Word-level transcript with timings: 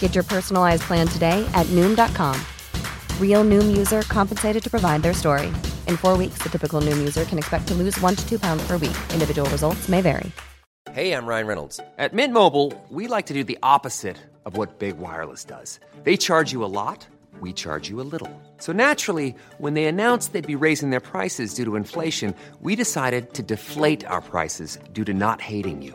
Get 0.00 0.16
your 0.16 0.24
personalized 0.24 0.82
plan 0.82 1.06
today 1.06 1.48
at 1.54 1.66
Noom.com. 1.66 2.36
Real 3.20 3.44
Noom 3.44 3.76
user 3.76 4.02
compensated 4.02 4.62
to 4.64 4.70
provide 4.70 5.02
their 5.02 5.14
story. 5.14 5.46
In 5.86 5.96
four 5.96 6.16
weeks, 6.16 6.38
the 6.42 6.48
typical 6.48 6.80
Noom 6.80 6.98
user 6.98 7.24
can 7.24 7.38
expect 7.38 7.68
to 7.68 7.74
lose 7.74 7.96
one 8.00 8.16
to 8.16 8.28
two 8.28 8.40
pounds 8.40 8.66
per 8.66 8.72
week. 8.72 8.96
Individual 9.12 9.48
results 9.50 9.88
may 9.88 10.00
vary. 10.00 10.32
Hey, 10.92 11.12
I'm 11.12 11.26
Ryan 11.26 11.46
Reynolds. 11.46 11.80
At 11.98 12.12
Mint 12.14 12.32
Mobile, 12.32 12.72
we 12.88 13.06
like 13.06 13.26
to 13.26 13.34
do 13.34 13.44
the 13.44 13.58
opposite 13.62 14.16
of 14.46 14.56
what 14.56 14.78
Big 14.78 14.98
Wireless 14.98 15.44
does. 15.44 15.78
They 16.02 16.16
charge 16.16 16.50
you 16.50 16.64
a 16.64 16.72
lot, 16.80 17.06
we 17.40 17.52
charge 17.52 17.88
you 17.90 18.00
a 18.00 18.08
little. 18.10 18.30
So 18.56 18.72
naturally, 18.72 19.34
when 19.58 19.74
they 19.74 19.84
announced 19.84 20.32
they'd 20.32 20.46
be 20.46 20.56
raising 20.56 20.90
their 20.90 21.00
prices 21.00 21.54
due 21.54 21.64
to 21.66 21.76
inflation, 21.76 22.34
we 22.62 22.74
decided 22.74 23.34
to 23.34 23.42
deflate 23.42 24.04
our 24.06 24.22
prices 24.22 24.78
due 24.92 25.04
to 25.04 25.12
not 25.12 25.40
hating 25.40 25.82
you. 25.82 25.94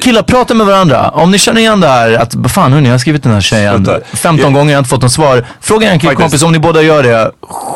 Killar, 0.00 0.22
prata 0.22 0.54
med 0.54 0.66
varandra. 0.66 1.08
Om 1.10 1.30
ni 1.30 1.38
känner 1.38 1.60
igen 1.60 1.80
det 1.80 1.88
här, 1.88 2.12
att 2.12 2.34
fan 2.52 2.72
hörni, 2.72 2.88
jag 2.88 2.94
har 2.94 2.98
skrivit 2.98 3.22
den 3.22 3.32
här 3.32 3.40
tjejen 3.40 3.84
Sluta. 3.84 4.00
15 4.16 4.52
gånger, 4.52 4.72
jag 4.72 4.76
har 4.76 4.78
inte 4.78 4.90
fått 4.90 5.02
något 5.02 5.12
svar. 5.12 5.46
Fråga 5.60 5.90
en 5.92 5.98
killkompis, 5.98 6.42
om 6.42 6.52
ni 6.52 6.58
båda 6.58 6.82
gör 6.82 7.02
det, 7.02 7.30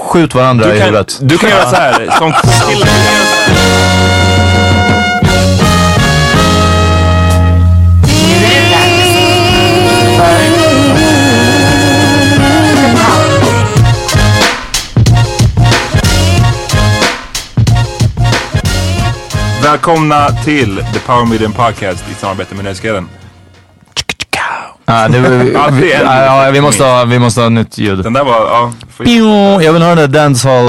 skjut 0.08 0.34
varandra 0.34 0.66
Du 0.66 0.74
i 0.74 0.78
kan, 0.78 0.86
huvudet. 0.86 1.18
du 1.20 1.38
kan 1.38 1.50
göra 1.50 1.70
så 1.70 1.76
här. 1.76 1.92
Som 2.18 2.32
kille, 2.68 2.86
Välkomna 19.62 20.28
till 20.28 20.76
The 20.92 21.00
Power 21.00 21.26
Medium 21.26 21.52
Podcast 21.52 22.04
i 22.10 22.14
samarbete 22.14 22.54
med 22.54 22.64
Nöjesguiden. 22.64 23.08
Ja, 24.84 25.08
det, 25.08 25.20
vi, 25.20 25.52
Ja, 25.92 26.44
ja, 26.44 26.50
vi, 26.50 26.60
måste 26.60 26.84
ha, 26.84 27.04
vi 27.04 27.18
måste 27.18 27.40
ha 27.40 27.48
nytt 27.48 27.78
ljud. 27.78 27.98
Den 27.98 28.12
där 28.12 28.24
var, 28.24 28.32
ja. 28.32 28.72
får-! 28.90 29.62
Jag 29.62 29.72
vill 29.72 29.82
höra 29.82 29.94
det 29.94 30.06
där 30.06 30.20
dancehall. 30.20 30.64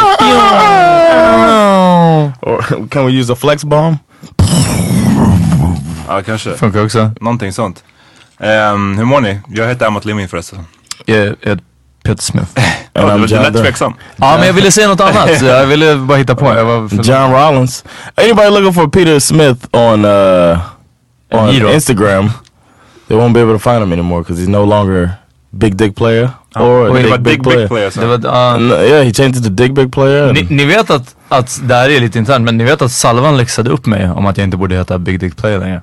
Or 2.42 2.88
can 2.88 3.06
we 3.06 3.12
use 3.12 3.34
a 3.34 3.36
flex 3.36 3.64
bomb? 3.64 3.98
Ja, 6.08 6.22
kanske. 6.22 6.54
Funkar 6.54 6.86
också. 6.86 7.12
Någonting 7.22 7.54
sånt. 7.54 7.84
Ehm, 8.40 8.98
hur 8.98 9.06
mår 9.06 9.22
ni? 9.22 9.40
Jag 9.48 9.68
heter 9.68 9.86
Amat 9.86 10.06
Limi 10.06 10.28
förresten. 10.28 10.60
Jag, 11.06 11.36
jag, 11.42 11.60
Peter 12.04 12.24
Smith. 12.24 12.48
Ja, 12.94 13.02
I'm 13.02 13.28
du 13.28 13.36
lät 13.36 13.54
tveksam. 13.54 13.94
Ja, 14.16 14.36
men 14.38 14.48
jag 14.48 14.54
ville 14.54 14.72
säga 14.72 14.88
något 14.88 15.02
annat. 15.02 15.40
så 15.40 15.46
Jag 15.60 15.66
ville 15.66 15.96
bara 15.96 16.18
hitta 16.18 16.36
på. 16.36 16.46
Jag 16.46 16.66
var 16.66 16.88
för... 16.88 16.96
John 16.96 17.32
Rollins. 17.32 17.84
Anybody 18.16 18.50
looking 18.50 18.74
for 18.74 18.88
Peter 18.88 19.20
Smith 19.20 19.66
on 19.72 20.06
uh, 20.06 20.58
on. 21.32 21.50
Instagram, 21.50 22.30
they 23.08 23.18
won't 23.18 23.34
be 23.34 23.42
able 23.42 23.54
to 23.54 23.60
find 23.60 23.84
him 23.84 23.94
anymore 23.94 24.22
because 24.22 24.42
he's 24.42 24.50
no 24.50 24.66
longer 24.66 25.10
big 25.50 25.78
dick 25.78 25.96
player 25.96 26.30
or 26.56 26.88
a 26.88 26.90
Och 26.90 26.96
det 26.96 27.02
dick, 27.02 27.12
var 27.12 27.18
big, 27.18 27.38
Big 27.38 27.44
player. 27.44 27.60
Big 27.60 27.70
Player. 27.70 27.92
Det 27.96 28.06
var, 28.06 28.20
ja. 28.24 28.58
No, 28.58 28.74
yeah, 28.74 29.04
he 29.04 29.14
changed 29.14 29.38
it 29.38 29.44
to 29.44 29.50
dick 29.50 29.74
big 29.74 29.92
player. 29.92 30.34
Ni, 30.34 30.48
ni 30.50 30.66
vet 30.66 30.90
att, 30.90 31.16
att, 31.30 31.60
det 31.64 31.76
här 31.76 31.90
är 31.90 32.00
lite 32.00 32.20
internt, 32.20 32.46
men 32.46 32.58
ni 32.58 32.64
vet 32.64 32.82
att 32.82 32.92
Salvan 32.92 33.38
läxade 33.38 33.70
upp 33.70 33.86
mig 33.86 34.10
om 34.10 34.26
att 34.26 34.38
jag 34.38 34.48
inte 34.48 34.58
borde 34.58 34.76
heta 34.76 35.00
Big 35.00 35.20
Dick 35.20 35.38
Player 35.38 35.60
längre. 35.60 35.82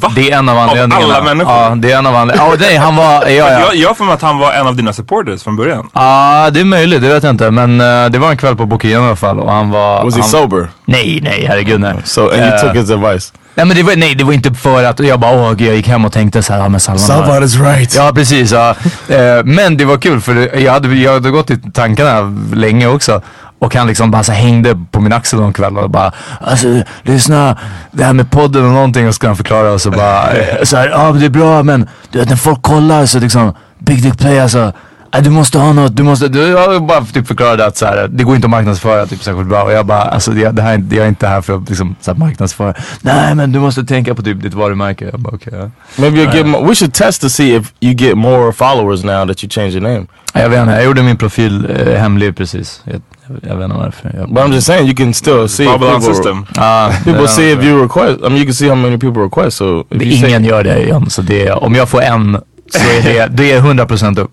Va? 0.00 0.12
Det 0.14 0.30
är 0.30 0.38
en 0.38 0.48
av 0.48 0.58
anledningarna. 0.58 1.14
alla 1.14 1.24
människor? 1.24 1.52
Ja, 1.52 1.74
det 1.76 1.92
är 1.92 1.98
en 1.98 2.06
av 2.06 2.16
anledningarna. 2.16 2.50
Ja, 2.54 2.66
nej, 2.68 2.76
han 2.76 2.96
var, 2.96 3.04
ja, 3.26 3.30
ja. 3.30 3.50
Jag, 3.60 3.74
jag 3.76 3.96
för 3.96 4.04
mig 4.04 4.14
att 4.14 4.22
han 4.22 4.38
var 4.38 4.52
en 4.52 4.66
av 4.66 4.76
dina 4.76 4.92
supporters 4.92 5.42
från 5.42 5.56
början. 5.56 5.88
Ja, 5.94 6.48
det 6.52 6.60
är 6.60 6.64
möjligt, 6.64 7.02
det 7.02 7.08
vet 7.08 7.22
jag 7.22 7.30
inte. 7.30 7.50
Men 7.50 7.80
eh, 7.80 8.10
det 8.10 8.18
var 8.18 8.30
en 8.30 8.36
kväll 8.36 8.56
på 8.56 8.66
Bokien 8.66 9.02
i 9.02 9.06
alla 9.06 9.16
fall 9.16 9.38
och 9.40 9.52
han 9.52 9.70
var... 9.70 10.04
Was 10.04 10.14
he 10.14 10.20
han, 10.20 10.30
sober? 10.30 10.68
Nej, 10.84 11.20
nej, 11.22 11.44
herregud 11.48 11.80
nej. 11.80 11.94
So 12.04 12.20
and 12.20 12.32
you 12.36 12.46
Eh, 12.48 12.60
took 12.60 12.76
his 12.76 12.90
advice. 12.90 13.32
Nej 13.54 13.66
men 13.66 13.76
det 13.76 13.82
var, 13.82 13.96
nej, 13.96 14.14
det 14.14 14.24
var 14.24 14.32
inte 14.32 14.54
för 14.54 14.84
att 14.84 15.00
jag 15.00 15.20
bara 15.20 15.32
åh 15.32 15.62
jag 15.64 15.76
gick 15.76 15.88
hem 15.88 16.04
och 16.04 16.12
tänkte 16.12 16.42
så 16.42 16.52
här, 16.52 16.60
ja 16.60 16.68
men 16.68 16.80
Salvan 16.80 17.10
har- 17.10 17.16
Salvan 17.24 17.42
is 17.44 17.56
right. 17.60 17.94
Ja 17.94 18.12
precis, 18.14 18.52
ja. 18.52 18.70
Eh, 19.08 19.44
men 19.44 19.76
det 19.76 19.84
var 19.84 19.96
kul 19.96 20.20
för 20.20 20.58
jag 20.58 20.72
hade, 20.72 20.94
jag 20.94 21.12
hade 21.12 21.30
gått 21.30 21.50
i 21.50 21.58
tankarna 21.74 22.34
länge 22.54 22.86
också. 22.86 23.22
Och 23.58 23.74
han 23.74 23.86
liksom 23.86 24.10
bara 24.10 24.22
så 24.22 24.32
hängde 24.32 24.78
på 24.90 25.00
min 25.00 25.12
axel 25.12 25.40
någon 25.40 25.52
kväll 25.52 25.78
och 25.78 25.90
bara 25.90 26.12
alltså 26.40 26.82
lyssna, 27.02 27.58
det 27.90 28.04
här 28.04 28.12
med 28.12 28.30
podden 28.30 28.64
och 28.64 28.72
någonting. 28.72 29.08
Och 29.08 29.14
ska 29.14 29.26
han 29.26 29.36
förklara 29.36 29.72
och 29.72 29.80
så 29.80 29.90
bara 29.90 30.28
så 30.64 30.76
här, 30.76 30.88
ja 30.88 31.10
men 31.10 31.20
det 31.20 31.26
är 31.26 31.30
bra 31.30 31.62
men 31.62 31.88
du 32.10 32.18
vet 32.18 32.28
när 32.28 32.36
folk 32.36 32.62
kollar 32.62 33.06
så 33.06 33.18
liksom 33.20 33.54
Big 33.78 34.02
Dick 34.02 34.18
Play 34.18 34.40
alltså 34.40 34.72
"Ah, 35.10 35.20
du 35.20 35.30
måste 35.30 35.58
ha 35.58 35.72
något, 35.72 35.96
du 35.96 36.02
måste, 36.02 36.28
du, 36.28 36.40
jag 36.40 36.82
bara 36.86 37.04
typ 37.04 37.26
förklarade 37.26 37.66
att 37.66 37.76
så 37.76 37.86
här, 37.86 38.08
det 38.08 38.24
går 38.24 38.36
inte 38.36 38.46
att 38.46 38.50
marknadsföra 38.50 39.06
typ 39.06 39.22
särskilt 39.22 39.48
bra. 39.48 39.62
Och 39.62 39.72
jag 39.72 39.86
bara, 39.86 40.02
alltså 40.02 40.30
det, 40.30 40.50
det 40.50 40.62
här, 40.62 40.74
är 40.74 40.82
jag 40.90 41.04
är 41.04 41.08
inte 41.08 41.26
här 41.26 41.40
för 41.40 41.56
att 41.56 41.68
liksom, 41.68 41.96
så 42.00 42.10
här, 42.10 42.18
marknadsföra. 42.18 42.74
Nej 43.02 43.34
men 43.34 43.52
du 43.52 43.58
måste 43.58 43.84
tänka 43.84 44.14
på 44.14 44.22
typ 44.22 44.42
ditt 44.42 44.54
varumärke. 44.54 45.04
Jag 45.12 45.20
bara 45.20 45.34
okej. 45.34 45.52
ja. 45.56 45.70
Maybe 45.96 46.18
you 46.22 46.32
get. 46.36 46.46
More, 46.46 46.68
we 46.68 46.74
should 46.74 46.94
test 46.94 47.20
to 47.20 47.28
see 47.28 47.54
if 47.56 47.72
you 47.80 47.94
get 47.94 48.16
more 48.18 48.52
followers 48.52 49.04
now 49.04 49.26
that 49.26 49.44
you 49.44 49.50
change 49.50 49.68
your 49.70 49.82
name. 49.82 50.06
Jag 50.32 50.48
vet 50.48 50.60
inte, 50.60 50.72
jag 50.74 50.84
gjorde 50.84 51.02
min 51.02 51.16
profil 51.16 51.66
eh, 51.86 52.00
hemlig 52.00 52.36
precis. 52.36 52.82
Jag, 52.84 53.00
jag, 53.42 53.56
vet 53.56 53.64
inte 53.64 53.76
varför. 53.76 54.14
Jag, 54.18 54.28
But 54.28 54.44
I'm 54.44 54.52
just 54.54 54.66
saying 54.66 54.86
you 54.86 54.96
can 54.96 55.14
still 55.14 55.48
see 55.48 55.66
people, 55.66 56.00
system. 56.00 56.46
Ah, 56.56 56.88
people 57.04 57.22
det- 57.22 57.28
see 57.28 57.52
if 57.52 57.62
you 57.64 57.82
request. 57.82 58.18
I 58.18 58.22
mean, 58.22 58.36
you 58.36 58.44
can 58.44 58.54
see 58.54 58.68
how 58.68 58.76
many 58.76 58.98
people 58.98 59.22
request. 59.22 59.56
So 59.56 59.80
if 59.80 59.86
det, 59.98 60.04
you 60.04 60.16
say, 60.20 60.28
ingen 60.28 60.44
gör 60.44 60.64
det 60.64 60.82
igen. 60.82 61.10
Så 61.10 61.22
det, 61.22 61.50
om 61.52 61.74
jag 61.74 61.88
får 61.88 62.02
en 62.02 62.38
så 62.72 62.78
är 62.78 63.02
det, 63.02 63.26
det 63.26 63.52
är 63.52 63.60
100% 63.60 64.20
upp. 64.20 64.30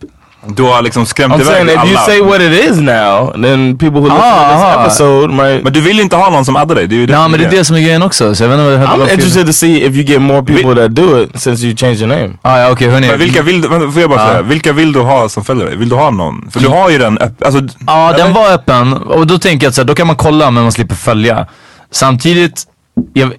Du 0.48 0.64
har 0.64 0.82
liksom 0.82 1.06
skrämt 1.06 1.34
I'm 1.34 1.42
iväg 1.42 1.48
saying 1.56 1.70
if 1.70 1.92
you 1.92 1.98
say 2.06 2.22
what 2.22 2.42
it 2.42 2.66
is 2.72 2.78
now, 2.80 3.32
then 3.44 3.78
people 3.78 4.00
who 4.00 4.06
listen 4.06 4.22
Ah, 4.24 4.50
to 4.50 4.56
this 4.56 4.64
ah. 4.64 4.82
episode 4.86 5.34
might. 5.34 5.64
Men 5.64 5.74
du 5.74 5.82
vill 5.82 6.00
inte 6.00 6.16
ha 6.16 6.30
någon 6.30 6.46
som 6.46 6.56
addar 6.56 6.76
dig. 6.76 6.88
Det 6.88 6.96
är 6.96 7.08
Nej 7.08 7.30
men 7.30 7.40
det 7.40 7.46
är 7.46 7.52
det 7.52 7.66
som 7.66 7.76
är 7.76 7.80
grejen 7.82 8.04
också. 8.04 8.36
Så 8.36 8.44
jag 8.44 8.50
vet 8.50 8.60
inte 8.60 8.78
vad 8.78 9.00
I'm 9.00 9.12
interested 9.14 9.46
to 9.48 9.54
see 9.54 9.78
if 9.86 9.96
you 9.96 10.04
get 10.04 10.22
more 10.22 10.44
people 10.44 10.76
that 10.76 10.92
do 10.96 11.22
it 11.22 11.42
since 11.42 11.66
you 11.66 11.76
changed 11.76 12.00
your 12.02 12.08
name. 12.16 12.30
Ah, 12.42 12.60
ja 12.60 12.72
okej 12.72 12.90
hörni. 12.90 13.08
Men 13.08 13.20
vilka 13.20 13.42
vill 13.42 13.62
du, 13.62 13.68
vänta, 13.68 13.92
får 13.92 14.02
jag 14.02 14.10
bara 14.10 14.20
Ja. 14.22 14.28
säga, 14.28 14.42
vilka 14.42 14.74
vill 14.74 14.94
du 14.94 15.00
ha 15.00 15.30
som 15.30 15.44
följer 15.46 15.66
dig? 15.66 15.76
Vill 15.76 15.90
du 15.90 15.96
ha 15.96 16.10
någon? 16.12 16.50
För 16.52 16.60
du 16.60 16.68
har 16.68 16.90
ju 16.90 16.98
den 16.98 17.18
öpp- 17.20 17.46
alltså, 17.46 17.62
Ja, 17.88 18.14
den 18.18 18.34
var 18.34 18.52
öppen 18.54 18.94
och 18.94 19.28
då 19.28 19.38
tänker 19.40 19.66
jag 19.66 19.70
att 19.70 19.76
så 19.76 19.82
här, 19.82 19.88
då 19.88 19.96
kan 19.96 20.08
man 20.08 20.16
kolla 20.16 20.52
men 20.52 20.64
man 20.64 20.72
slipper 20.72 20.96
följa. 20.96 21.48
Samtidigt, 21.92 22.64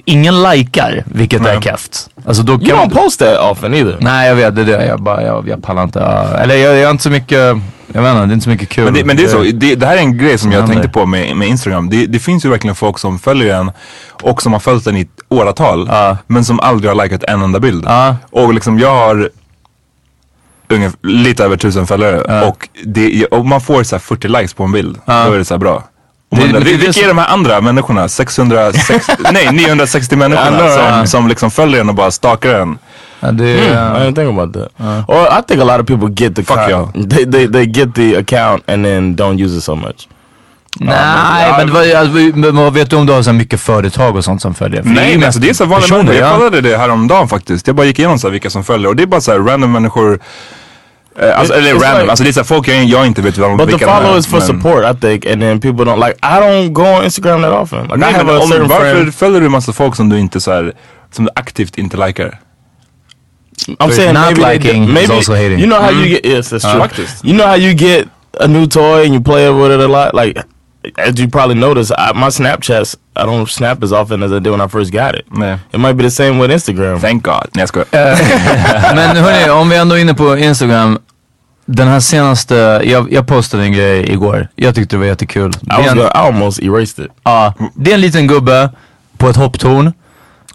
ingen 0.05 0.43
likar 0.43 1.05
vilket 1.07 1.47
är 1.47 1.61
keft. 1.61 2.11
Alltså 2.27 2.43
då 2.43 2.53
You 2.53 2.67
kan 2.67 2.79
don't 2.79 2.95
post 2.95 3.19
that 3.19 3.51
often 3.51 3.75
either. 3.75 3.97
Nej 4.01 4.29
jag 4.29 4.37
vet, 4.37 4.57
det 4.57 4.63
är 4.63 4.67
det. 4.67 4.87
Jag, 4.87 5.03
bara, 5.03 5.23
jag, 5.23 5.49
jag 5.49 5.63
pallar 5.63 5.83
inte. 5.83 6.01
Eller 6.01 6.55
jag, 6.55 6.77
jag 6.77 6.85
har 6.85 6.91
inte 6.91 7.03
så 7.03 7.11
mycket, 7.11 7.57
jag 7.93 8.03
vet 8.03 8.11
inte, 8.11 8.27
det 8.27 8.33
är 8.33 8.33
inte 8.33 8.45
så 8.45 8.51
mycket 8.51 8.69
kul. 8.69 8.85
Men 8.85 8.95
det, 8.95 9.05
men 9.05 9.17
det 9.17 9.25
är 9.25 9.29
så, 9.29 9.43
det, 9.43 9.75
det 9.75 9.87
här 9.87 9.97
är 9.97 10.01
en 10.01 10.19
grej 10.19 10.39
som 10.39 10.53
jag 10.53 10.67
tänkte 10.67 10.89
på 10.89 11.07
med, 11.07 11.37
med 11.37 11.49
Instagram. 11.49 11.91
Det, 11.91 12.07
det 12.07 12.19
finns 12.19 12.45
ju 12.45 12.49
verkligen 12.49 12.75
folk 12.75 12.99
som 12.99 13.19
följer 13.19 13.61
en 13.61 13.71
och 14.23 14.43
som 14.43 14.53
har 14.53 14.61
följt 14.61 14.85
den 14.85 14.97
i 14.97 15.09
åratal. 15.29 15.87
Ja. 15.91 16.17
Men 16.27 16.45
som 16.45 16.61
aldrig 16.61 16.91
har 16.91 17.05
likat 17.05 17.25
en 17.25 17.43
enda 17.43 17.61
bild. 17.61 17.85
Ja. 17.87 18.17
Och 18.31 18.55
liksom 18.55 18.79
jag 18.79 18.95
har 18.95 19.31
ungefär, 20.69 20.99
lite 21.03 21.45
över 21.45 21.57
tusen 21.57 21.87
följare. 21.87 22.47
Och, 22.49 22.69
det, 22.85 23.27
och 23.27 23.47
man 23.47 23.61
får 23.61 23.83
så 23.83 23.95
här 23.97 24.01
40 24.01 24.29
likes 24.29 24.55
på 24.55 24.65
en 24.65 24.73
bild. 24.73 24.99
Då 25.07 25.13
är 25.13 25.39
det 25.39 25.45
så 25.45 25.59
bra. 25.59 25.83
Det- 26.31 26.37
man, 26.41 26.49
men 26.53 26.65
det 26.65 26.77
vilka 26.77 27.01
är 27.01 27.09
de 27.09 27.19
här 27.19 27.29
andra 27.29 27.61
människorna? 27.61 28.09
660, 28.09 28.93
nej 29.33 29.53
960 29.53 30.17
människorna 30.17 30.59
Ja, 30.65 30.97
som, 30.97 31.07
som 31.07 31.29
liksom 31.29 31.51
följer 31.51 31.81
en 31.81 31.89
och 31.89 31.95
bara 31.95 32.11
stakar 32.11 32.55
en. 32.55 32.79
Ja, 33.21 33.33
det, 33.33 33.45
I 33.45 33.69
didn't 33.69 34.15
think 34.15 34.39
about 34.39 34.53
that. 34.55 34.73
Or 35.09 35.39
I 35.39 35.43
think 35.49 35.61
a 35.61 35.65
lot 35.65 35.81
of 35.81 35.87
people 35.87 36.25
get 36.25 36.37
the 36.37 36.43
Fuck 36.43 36.59
account. 36.59 37.11
They, 37.11 37.25
they 37.33 37.53
they 37.53 37.67
get 37.67 37.95
the 37.95 38.17
account 38.17 38.71
and 38.71 38.85
then 38.85 39.17
don't 39.17 39.45
use 39.45 39.57
it 39.59 39.65
so 39.65 39.75
much. 39.75 40.09
Nej, 40.81 41.53
men, 41.59 41.73
vad, 41.73 41.93
alltså, 41.93 42.15
men 42.39 42.57
vad 42.57 42.75
vet 42.75 42.91
du 42.91 42.97
om 42.97 43.07
du 43.07 43.13
har 43.13 43.23
så 43.23 43.33
mycket 43.33 43.61
företag 43.61 44.17
och 44.17 44.25
sånt 44.25 44.43
som 44.43 44.55
följer? 44.55 44.83
För 44.83 44.91
Nej, 44.91 45.15
men 45.17 45.25
alltså 45.27 45.41
det 45.41 45.49
är 45.51 45.55
så 45.55 45.65
vanliga 45.65 45.81
personer, 45.83 46.03
människor. 46.03 46.21
Jag 46.23 46.33
ja. 46.33 46.37
kollade 46.39 46.61
det 46.61 46.77
häromdagen 46.77 47.29
faktiskt. 47.29 47.67
Jag 47.67 47.77
bara 47.77 47.87
gick 47.87 47.99
igenom 47.99 48.19
så 48.19 48.27
här 48.27 48.33
vilka 48.33 48.51
som 48.51 48.65
följer 48.65 48.89
och 48.89 48.97
det 48.97 49.03
är 49.03 49.07
bara 49.07 49.21
så 49.21 49.33
här 49.33 49.39
random 49.39 49.73
människor. 49.73 50.21
Eh, 51.19 51.39
alltså, 51.39 51.55
eller 51.55 51.75
It's 51.75 51.83
random, 51.83 52.01
like- 52.03 52.11
alltså 52.11 52.25
det 52.25 52.31
är 52.31 52.33
så 52.33 52.41
här 52.41 52.45
folk 52.45 52.69
jag, 52.69 52.85
jag 52.85 53.07
inte 53.07 53.23
vet 53.23 53.39
vad 53.39 53.57
But 53.59 53.67
the 53.71 53.77
de 53.77 53.79
follow 53.85 54.19
is 54.19 54.27
for 54.27 54.39
men- 54.39 54.47
support, 54.47 54.85
I 54.97 55.01
think, 55.01 55.27
and 55.27 55.41
then 55.43 55.61
people 55.61 55.85
don't 55.85 56.07
like. 56.07 56.19
I 56.23 56.41
don't 56.41 56.69
go 56.73 56.83
on 56.83 57.05
Instagram 57.05 57.43
that 57.43 57.53
often. 57.53 57.83
Like 57.83 57.97
Nej 57.97 58.11
I 58.11 58.13
have 58.13 58.25
men 58.25 58.37
a 58.37 58.47
certain 58.47 58.69
varför 58.69 58.91
friend. 58.95 59.15
följer 59.15 59.41
du 59.41 59.49
massa 59.49 59.73
folk 59.73 59.97
som 59.97 60.09
du 60.09 60.19
inte 60.19 60.41
så 60.41 60.53
här, 60.53 60.73
som 61.13 61.25
du 61.25 61.31
aktivt 61.35 61.79
inte 61.79 62.07
likar? 62.07 62.39
I'm 63.79 63.91
saying 63.91 64.13
not 64.15 64.25
maybe 64.37 64.53
liking 64.53 64.83
do- 64.85 64.89
is 64.89 64.95
maybe 64.95 65.15
also 65.15 65.33
hating. 65.35 65.59
You 65.59 65.67
know 65.67 65.79
how 65.83 65.91
you 65.91 66.07
get 66.09 66.27
yes, 66.27 66.53
that's 66.53 66.71
true. 66.71 66.81
Faktiskt. 66.81 67.25
You 67.25 67.35
know 67.35 67.47
how 67.47 67.57
you 67.57 67.73
get 67.75 68.07
a 68.41 68.47
new 68.47 68.67
toy 68.67 69.05
and 69.07 69.15
you 69.15 69.21
play 69.23 69.51
with 69.51 69.73
it 69.75 69.81
a 69.81 69.87
lot. 69.89 70.15
Like 70.27 70.43
as 70.97 71.21
you 71.21 71.29
probably 71.31 71.55
noticed, 71.55 71.93
I, 71.99 72.13
my 72.15 72.31
Snapchats 72.31 72.97
I 73.17 73.25
don't 73.25 73.47
snap 73.49 73.83
as 73.83 73.93
often 73.93 74.23
as 74.23 74.33
I 74.33 74.41
did 74.41 74.51
when 74.51 74.61
I 74.61 74.69
first 74.69 74.93
got 74.93 75.15
it. 75.15 75.27
Nej. 75.31 75.59
It 75.73 75.81
might 75.81 75.97
be 75.97 76.03
the 76.05 76.11
same 76.11 76.39
with 76.39 76.53
Instagram. 76.53 77.01
Thank 77.01 77.23
God. 77.23 77.49
Nej 77.55 77.63
jag 77.63 77.69
skojar. 77.69 77.87
Men 78.95 79.17
hörni, 79.17 79.51
om 79.51 79.69
vi 79.69 79.77
ändå 79.77 79.95
är 79.95 80.01
inne 80.01 80.15
på 80.15 80.37
Instagram. 80.37 80.99
Den 81.69 81.89
här 81.89 82.01
senaste, 82.01 82.55
jag, 82.85 83.13
jag 83.13 83.27
postade 83.27 83.63
en 83.63 83.73
grej 83.73 84.13
igår. 84.13 84.49
Jag 84.57 84.75
tyckte 84.75 84.97
det 84.97 85.01
var 85.01 85.07
jättekul. 85.07 85.51
I, 85.51 85.67
was 85.69 85.79
en, 85.79 85.97
gonna, 85.97 86.09
I 86.09 86.11
almost 86.15 86.63
erased 86.63 87.05
it. 87.05 87.13
ja, 87.23 87.55
det 87.75 87.91
är 87.91 87.95
en 87.95 88.01
liten 88.01 88.27
gubbe 88.27 88.71
på 89.19 89.29
ett 89.29 89.37
hopptorn. 89.37 89.93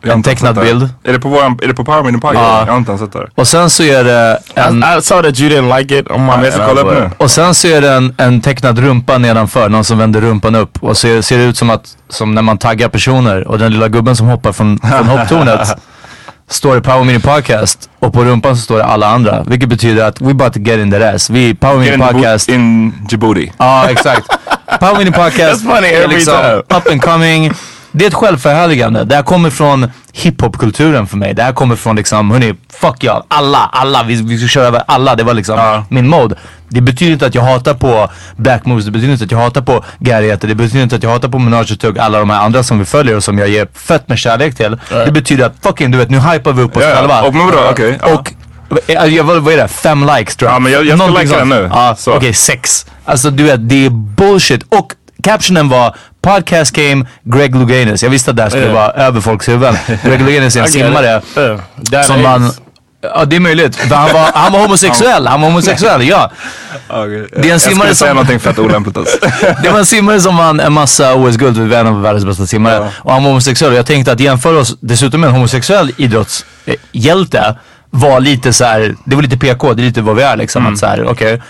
En 0.03 0.23
tecknad 0.23 0.55
bild. 0.55 0.89
Är 1.03 1.13
det 1.13 1.19
på, 1.19 1.29
våran, 1.29 1.59
är 1.61 1.67
det 1.67 1.73
på 1.73 1.85
Power 1.85 2.03
Mini 2.03 2.17
Podcast? 2.17 2.43
Ja. 2.43 2.63
Jag 2.65 2.71
har 2.73 2.77
inte 2.77 2.91
ens 2.91 3.01
sett 3.01 3.13
det. 3.13 3.27
Och 3.35 3.47
sen 3.47 3.69
så 3.69 3.83
är 3.83 4.03
det 4.03 4.39
en, 4.55 4.83
I, 4.83 4.97
I 4.97 5.01
saw 5.01 5.29
that 5.29 5.39
you 5.39 5.49
didn't 5.49 5.77
like 5.77 5.99
it 5.99 6.11
on 6.11 6.25
my. 6.25 6.31
Jag 6.43 6.53
ska 6.53 6.67
kolla 6.67 6.81
upp 6.81 6.99
nu. 6.99 7.09
och 7.17 7.31
sen 7.31 7.55
så 7.55 7.67
är 7.67 7.81
det 7.81 7.91
en, 7.91 8.15
en 8.17 8.41
tecknad 8.41 8.79
rumpa 8.79 9.17
nedanför. 9.17 9.69
Någon 9.69 9.83
som 9.83 9.97
vänder 9.97 10.21
rumpan 10.21 10.55
upp. 10.55 10.83
Och 10.83 10.97
ser, 10.97 11.21
ser 11.21 11.37
det 11.37 11.43
ut 11.43 11.57
som 11.57 11.69
att, 11.69 11.97
som 12.09 12.35
när 12.35 12.41
man 12.41 12.57
taggar 12.57 12.89
personer. 12.89 13.47
Och 13.47 13.59
den 13.59 13.71
lilla 13.71 13.87
gubben 13.87 14.15
som 14.15 14.27
hoppar 14.27 14.51
från, 14.51 14.79
från 14.79 15.07
hopptornet. 15.07 15.77
Står 16.49 16.75
det 16.75 16.81
Power 16.81 17.03
Mini 17.03 17.19
Podcast. 17.19 17.89
Och 17.99 18.13
på 18.13 18.23
rumpan 18.23 18.55
så 18.55 18.61
står 18.61 18.77
det 18.77 18.85
alla 18.85 19.07
andra. 19.07 19.43
Vilket 19.47 19.69
betyder 19.69 20.05
att 20.05 20.21
we 20.21 20.31
about 20.31 20.53
to 20.53 20.59
get 20.59 20.79
in 20.79 20.91
their 20.91 21.15
ass. 21.15 21.29
Vi, 21.29 21.55
Power 21.55 21.77
Mini 21.77 21.97
Podcast. 21.97 22.49
in 22.49 22.93
Djibouti. 23.09 23.51
Ja, 23.57 23.89
exakt. 23.89 24.27
Power 24.79 24.97
Mini 24.97 25.11
Podcast 25.11 25.39
That's 25.65 25.75
funny 25.75 25.87
är 25.87 26.01
every 26.03 26.15
liksom 26.15 26.33
time. 26.37 26.55
up 26.79 26.91
and 26.91 27.01
coming. 27.01 27.51
Det 27.91 28.05
är 28.05 28.07
ett 28.07 28.13
självförhärligande. 28.13 29.03
Det 29.03 29.15
här 29.15 29.23
kommer 29.23 29.49
från 29.49 29.91
hiphop-kulturen 30.13 31.07
för 31.07 31.17
mig. 31.17 31.33
Det 31.33 31.43
här 31.43 31.53
kommer 31.53 31.75
från 31.75 31.95
liksom, 31.95 32.31
hörni, 32.31 32.53
fuck 32.73 32.95
ja, 33.03 33.25
alla, 33.27 33.69
alla, 33.73 34.03
vi, 34.03 34.15
vi 34.21 34.37
ska 34.37 34.47
köra 34.47 34.67
över 34.67 34.83
alla. 34.87 35.15
Det 35.15 35.23
var 35.23 35.33
liksom 35.33 35.83
min 35.89 36.07
mode. 36.09 36.35
Det 36.69 36.81
betyder 36.81 37.13
inte 37.13 37.25
att 37.25 37.35
jag 37.35 37.41
hatar 37.41 37.73
på 37.73 38.09
Black 38.37 38.65
Moves, 38.65 38.85
det 38.85 38.91
betyder 38.91 39.13
inte 39.13 39.25
att 39.25 39.31
jag 39.31 39.37
hatar 39.39 39.61
på 39.61 39.83
Garrieter, 39.99 40.47
det 40.47 40.55
betyder 40.55 40.83
inte 40.83 40.95
att 40.95 41.03
jag 41.03 41.09
hatar 41.09 41.29
på 41.29 41.39
Menage 41.39 41.79
Tugg, 41.79 41.99
alla 41.99 42.19
de 42.19 42.29
här 42.29 42.39
andra 42.41 42.63
som 42.63 42.79
vi 42.79 42.85
följer 42.85 43.15
och 43.15 43.23
som 43.23 43.37
jag 43.39 43.49
ger 43.49 43.67
fett 43.73 44.07
med 44.09 44.19
kärlek 44.19 44.55
till. 44.55 44.77
Det 44.89 45.11
betyder 45.11 45.45
att 45.45 45.53
fucking, 45.61 45.91
du 45.91 45.97
vet, 45.97 46.09
nu 46.09 46.19
hypar 46.19 46.53
vi 46.53 46.61
upp 46.61 46.77
oss 46.77 46.83
Ja, 46.83 46.89
ja. 46.89 46.95
själva. 46.95 47.21
Och 47.21 47.33
men 47.35 47.49
okej, 47.71 47.99
ja. 48.01 48.13
Och 48.13 48.33
eh, 48.89 49.05
jag, 49.15 49.23
vad, 49.23 49.53
är 49.53 49.57
det? 49.57 49.67
Fem 49.67 50.09
likes 50.17 50.35
tror 50.35 50.49
jag. 50.49 50.55
Ja, 50.55 50.59
men 50.59 50.71
jag- 50.71 50.85
jag 50.85 50.99
ska 50.99 51.07
likea 51.07 51.37
den 51.39 51.49
nu. 51.49 51.69
Ja, 51.73 51.95
Så. 51.97 52.13
Okej, 52.13 52.33
sex. 52.33 52.85
Alltså 53.05 53.29
du 53.29 53.43
vet, 53.43 53.69
det 53.69 53.85
är 53.85 53.89
bullshit. 53.89 54.63
Och 54.69 54.93
captionen 55.21 55.69
var 55.69 55.95
Podcast 56.21 56.75
came 56.75 57.05
Greg 57.23 57.55
Louganis. 57.55 58.03
Jag 58.03 58.09
visste 58.09 58.31
att 58.31 58.37
det 58.37 58.43
här 58.43 58.49
skulle 58.49 58.65
Ja. 58.67 58.73
vara 58.73 58.91
över 58.91 59.21
folks 59.21 59.49
huvuden. 59.49 59.75
Greg 60.03 60.21
Louganis 60.21 60.55
är 60.55 60.61
en 60.61 60.67
simmare. 60.67 61.21
Som 62.05 62.21
man... 62.21 62.51
Ja 63.03 63.25
det 63.25 63.35
är 63.35 63.39
möjligt. 63.39 63.75
För 63.75 63.95
Han 63.95 64.13
var, 64.13 64.31
han 64.33 64.51
var 64.53 64.59
homosexuell. 64.59 65.27
Han 65.27 65.41
var 65.41 65.47
homosexuell, 65.47 66.07
ja. 66.07 66.31
Det 66.87 66.93
är 66.93 67.35
en 67.43 67.47
jag 67.49 67.61
simmare 67.61 67.61
skulle 67.61 67.77
säga 67.79 67.93
som- 67.95 68.07
någonting 68.07 68.39
fett 68.39 68.59
olämpligt 68.59 68.97
alltså. 68.97 69.17
Det 69.63 69.69
var 69.69 69.79
en 69.79 69.85
simmare 69.85 70.21
som 70.21 70.37
vann 70.37 70.59
en 70.59 70.73
massa 70.73 71.15
OS-guld. 71.15 71.57
Vi 71.57 71.75
är 71.75 71.79
en 71.79 71.87
av 71.87 72.01
världens 72.01 72.25
bästa 72.25 72.45
simmare. 72.47 72.79
Och 72.97 73.11
han 73.11 73.23
var 73.23 73.29
homosexuell. 73.29 73.71
Och 73.71 73.77
jag 73.77 73.85
tänkte 73.85 74.11
att 74.11 74.19
jämföra 74.19 74.57
oss 74.59 74.77
dessutom 74.79 75.21
med 75.21 75.27
en 75.27 75.33
homosexuell 75.33 75.91
idrottshjälte 75.97 77.55
var 77.89 78.19
lite 78.19 78.53
så 78.53 78.65
här. 78.65 78.95
det 79.05 79.15
var 79.15 79.23
lite 79.23 79.37
PK, 79.37 79.73
det 79.73 79.81
är 79.81 79.85
lite 79.85 80.01
vad 80.01 80.15
vi 80.15 80.21
är 80.23 80.35
liksom. 80.37 80.67
Att 80.67 80.77
så 80.79 80.85
här, 80.85 81.05
okej. 81.07 81.41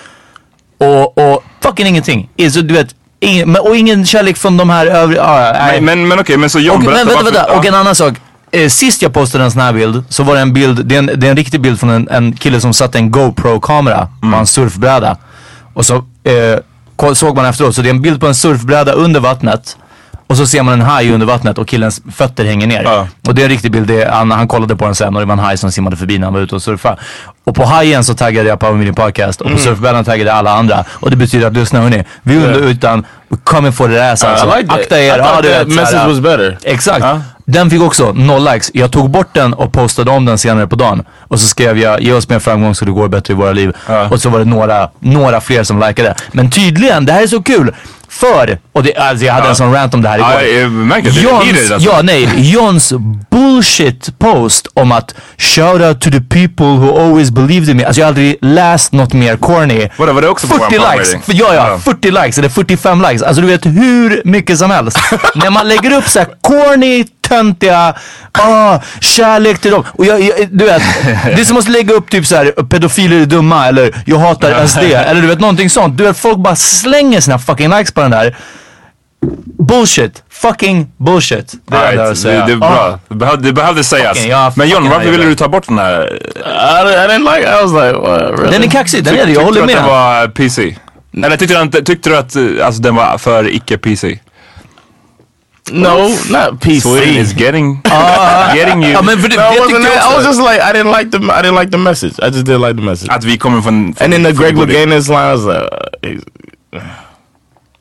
Och, 0.77 1.17
och 1.17 1.43
fucking 1.63 1.87
ingenting. 1.87 2.29
Alltså, 2.43 2.61
du 2.61 2.73
vet, 2.73 2.87
ingen, 3.21 3.51
men- 3.51 3.61
och 3.61 3.75
ingen 3.75 4.05
kärlek 4.05 4.37
från 4.37 4.57
de 4.57 4.69
här 4.69 4.85
övriga. 4.85 5.23
Ah, 5.23 5.51
nej. 5.53 5.81
Men, 5.81 5.99
men, 5.99 6.07
men 6.07 6.19
okej, 6.19 6.37
men 6.37 6.49
så 6.49 6.59
John 6.59 6.75
Och, 6.77 6.83
men 6.83 6.93
berätta 6.93 7.05
vänta, 7.05 7.23
varför- 7.23 7.31
vänta. 7.37 7.51
ja. 7.53 7.59
Och 7.59 7.65
en 7.65 7.75
annan 7.75 7.95
sak. 7.95 8.13
Eh, 8.53 8.69
sist 8.69 9.01
jag 9.01 9.13
postade 9.13 9.43
en 9.43 9.51
sån 9.51 9.61
här 9.61 9.73
bild 9.73 10.03
så 10.09 10.23
var 10.23 10.35
det 10.35 10.41
en 10.41 10.53
bild, 10.53 10.85
det 10.85 10.95
är 10.95 10.99
en, 10.99 11.05
det 11.15 11.27
är 11.27 11.31
en 11.31 11.37
riktig 11.37 11.61
bild 11.61 11.79
från 11.79 11.89
en, 11.89 12.09
en 12.09 12.33
kille 12.33 12.61
som 12.61 12.73
satte 12.73 12.97
en 12.97 13.11
GoPro-kamera 13.11 14.07
Mm. 14.21 14.31
på 14.33 14.37
en 14.39 14.47
surfbräda. 14.47 15.17
Och 15.73 15.85
så 15.85 15.95
eh, 16.23 17.13
såg 17.13 17.35
man 17.35 17.45
efteråt, 17.45 17.75
så 17.75 17.81
det 17.81 17.87
är 17.89 17.93
en 17.93 18.01
bild 18.01 18.19
på 18.19 18.27
en 18.27 18.35
surfbräda 18.35 18.91
under 18.91 19.19
vattnet. 19.19 19.77
Och 20.31 20.37
så 20.37 20.45
ser 20.47 20.63
man 20.63 20.73
en 20.73 20.81
haj 20.81 21.11
under 21.13 21.27
vattnet 21.27 21.57
och 21.57 21.67
killens 21.67 22.01
fötter 22.11 22.45
hänger 22.45 22.67
ner. 22.67 22.83
Ja. 22.83 23.07
Och 23.27 23.35
det 23.35 23.41
är 23.41 23.43
en 23.43 23.49
riktig 23.49 23.71
bild, 23.71 23.87
det 23.87 24.03
är, 24.03 24.11
han, 24.11 24.31
han 24.31 24.47
kollade 24.47 24.75
på 24.75 24.85
den 24.85 24.95
sen 24.95 25.15
och 25.15 25.21
det 25.21 25.25
var 25.25 25.33
en 25.33 25.39
haj 25.39 25.57
som 25.57 25.71
simmade 25.71 25.97
förbi 25.97 26.17
när 26.19 26.25
han 26.27 26.33
var 26.33 26.41
ute 26.41 26.55
och 26.55 26.61
surfade. 26.61 26.97
Och 27.43 27.55
på 27.55 27.65
hajen 27.65 28.03
så 28.03 28.13
taggade 28.13 28.49
jag 28.49 28.59
Power 28.59 28.73
Mini 28.73 28.93
Podcast 28.93 29.41
och 29.41 29.47
Mm. 29.47 29.57
på 29.57 29.63
surfbrädan 29.63 30.05
taggade 30.05 30.33
alla 30.33 30.51
andra. 30.51 30.83
Och 30.89 31.09
det 31.09 31.15
betyder 31.15 31.47
att 31.47 31.53
lyssna 31.53 31.81
hörni, 31.81 32.03
vi 32.23 32.35
är 32.35 32.47
under 32.47 32.59
utan, 32.69 33.05
we 33.29 33.37
coming 33.43 33.71
for 33.71 33.87
their 33.87 34.13
ass 34.13 34.23
alltså. 34.23 34.45
I 34.47 34.57
like 34.57 34.67
that. 34.69 34.79
Akta 34.79 34.99
I 34.99 35.07
er. 35.07 35.17
Ja, 35.17 35.41
du 35.41 35.49
that 35.49 35.67
message 35.67 36.07
was 36.07 36.19
better. 36.19 36.57
Exakt. 36.63 37.05
Den 37.45 37.69
fick 37.69 37.81
också 37.81 38.11
noll 38.13 38.43
likes. 38.53 38.71
Jag 38.73 38.91
tog 38.91 39.09
bort 39.09 39.29
den 39.33 39.53
och 39.53 39.73
postade 39.73 40.11
om 40.11 40.25
den 40.25 40.37
senare 40.37 40.67
på 40.67 40.75
dagen. 40.75 41.03
Och 41.27 41.39
så 41.39 41.47
skrev 41.47 41.77
jag, 41.77 42.01
ge 42.01 42.13
oss 42.13 42.29
mer 42.29 42.39
framgång 42.39 42.75
så 42.75 42.85
det 42.85 42.91
går 42.91 43.07
bättre 43.07 43.33
i 43.33 43.35
våra 43.35 43.51
liv. 43.51 43.73
Och 44.09 44.21
så 44.21 44.29
var 44.29 44.39
det 44.39 44.45
några, 44.45 44.89
några 44.99 45.41
fler 45.41 45.63
som 45.63 45.79
likade. 45.79 46.15
Men 46.31 46.51
tydligen, 46.51 47.05
det 47.05 47.13
här 47.13 47.23
är 47.23 47.27
så 47.27 47.41
kul. 47.43 47.75
För, 48.11 48.59
och 48.73 48.83
det, 48.83 48.95
alltså 48.95 49.25
jag 49.25 49.33
hade 49.33 49.49
en 49.49 49.55
sån 49.55 49.73
rant 49.73 49.93
om 49.93 50.01
det 50.01 50.09
här 50.09 50.17
igår. 50.17 50.29
Ja, 50.31 50.41
jag 50.41 50.71
märker 50.71 51.11
det. 51.11 51.21
Det, 51.21 51.73
alltså. 51.73 51.89
ja 51.89 52.01
nej, 52.01 52.51
Johns 52.51 52.93
bullshit 53.31 54.19
post 54.19 54.67
om 54.73 54.91
att 54.91 55.15
shout 55.37 55.81
out 55.81 56.01
to 56.01 56.09
the 56.11 56.21
people 56.21 56.65
who 56.65 56.99
always 57.05 57.31
believed 57.31 57.69
in 57.69 57.77
me. 57.77 57.85
Alltså 57.85 58.01
jag 58.01 58.05
har 58.05 58.09
aldrig 58.09 58.37
läst 58.41 58.91
något 58.91 59.13
mer 59.13 59.37
corny. 59.37 59.89
Vadå, 59.97 60.13
var 60.13 60.21
det 60.21 60.27
också 60.27 60.47
på 60.47 60.53
40 60.57 60.77
våran 60.77 60.97
likes! 60.97 61.11
För, 61.25 61.33
ja, 61.33 61.53
ja, 61.53 61.67
Ja. 61.69 61.79
40 61.79 62.11
likes 62.11 62.37
eller 62.37 62.49
45 62.49 63.01
likes. 63.01 63.21
Alltså 63.21 63.41
du 63.41 63.47
vet 63.47 63.65
hur 63.65 64.21
mycket 64.25 64.57
som 64.57 64.71
helst. 64.71 64.99
När 65.35 65.49
man 65.49 65.67
lägger 65.67 65.97
upp 65.97 66.07
så 66.09 66.19
här 66.19 66.27
corny 66.41 67.05
töntiga, 67.35 67.93
ah, 68.31 68.79
kärlek 69.01 69.59
till 69.61 69.71
dem. 69.71 69.83
Och 69.93 70.05
jag, 70.05 70.21
jag, 70.21 70.47
du 70.51 70.65
vet, 70.65 70.81
det 71.25 71.41
är 71.41 71.45
som 71.45 71.57
att 71.57 71.67
lägga 71.69 71.93
upp 71.93 72.09
typ 72.09 72.25
så 72.27 72.35
här 72.35 72.45
pedofiler 72.63 73.21
är 73.21 73.25
dumma 73.25 73.67
eller 73.67 73.95
jag 74.05 74.17
hatar 74.17 74.65
SD 74.67 74.77
eller 74.77 75.21
du 75.21 75.27
vet 75.27 75.39
någonting 75.39 75.69
sånt. 75.69 75.97
Du 75.97 76.03
vet 76.03 76.17
folk 76.17 76.37
bara 76.37 76.55
slänger 76.55 77.21
sina 77.21 77.39
fucking 77.39 77.69
likes 77.69 77.91
på 77.91 78.01
den 78.01 78.11
där. 78.11 78.35
Bullshit. 79.59 80.23
Fucking 80.29 80.91
bullshit. 80.97 81.53
Det 81.67 81.75
är 81.77 81.87
det 81.91 81.93
jag 81.95 82.05
Right, 82.07 82.17
säga. 82.17 82.45
det, 82.45 82.55
det 82.55 82.65
är 82.65 82.69
Ah. 82.69 82.75
bra. 82.75 82.99
Det 83.09 83.15
behövde, 83.15 83.47
det 83.47 83.53
behövde 83.53 83.83
sägas. 83.83 84.17
Fucking, 84.17 84.31
ja, 84.31 84.53
Men 84.55 84.69
John, 84.69 84.89
varför 84.89 85.11
ville 85.11 85.25
du 85.25 85.35
ta 85.35 85.47
bort 85.47 85.67
den 85.67 85.77
här? 85.77 86.13
I, 86.13 86.93
I 86.93 87.07
didn't 87.07 87.35
like. 87.35 87.47
I 87.49 87.63
was 87.63 87.71
like, 87.71 87.97
really? 88.41 88.51
Den 88.51 88.63
är 88.63 88.67
kaxig, 88.71 89.03
den 89.03 89.13
är 89.13 89.17
det. 89.17 89.19
Jag 89.19 89.27
Tyckte 89.27 89.43
håller 89.43 89.61
du 89.61 89.65
med. 89.67 89.75
att 89.75 89.81
den 89.83 89.89
var 89.89 90.27
PC? 90.27 90.75
Eller 91.25 91.37
tyckte 91.37 91.63
du, 91.65 91.81
tyckte 91.83 92.09
du 92.09 92.17
att 92.17 92.35
alltså, 92.65 92.81
den 92.81 92.95
var 92.95 93.17
för 93.17 93.55
icke-PC? 93.55 94.19
No, 95.71 96.09
not 96.29 96.61
PC. 96.61 96.79
Sweden 96.81 97.15
is 97.17 97.33
getting, 97.33 97.81
getting 98.55 98.83
you. 98.83 98.91
Ja, 98.91 99.01
men 99.01 99.19
för 99.19 99.29
det, 99.29 99.35
No, 99.35 99.41
wasn't 99.41 99.67
tyckte 99.67 99.91
jag 99.93 100.11
I 100.13 100.15
was 100.17 100.25
just 100.25 100.39
like, 100.39 100.59
I 100.61 100.73
didn't 100.73 100.97
like 100.97 101.11
the, 101.11 101.17
I 101.17 101.41
didn't 101.43 101.59
like 101.59 101.71
the 101.71 101.77
message. 101.77 102.13
I 102.19 102.25
just 102.25 102.45
didn't 102.45 102.67
like 102.67 102.75
the 102.79 102.85
message. 102.85 103.09
Att 103.11 103.23
vi 103.23 103.37
kommer 103.37 103.61
från... 103.61 103.93
från 103.93 104.05
and 104.05 104.13
then 104.13 104.23
the 104.23 104.31
Greg. 104.43 104.55
Louganis 104.57 105.07
line, 105.07 105.17
I 105.17 105.35
was 105.35 105.45
like, 105.45 106.15
uh, 106.75 106.81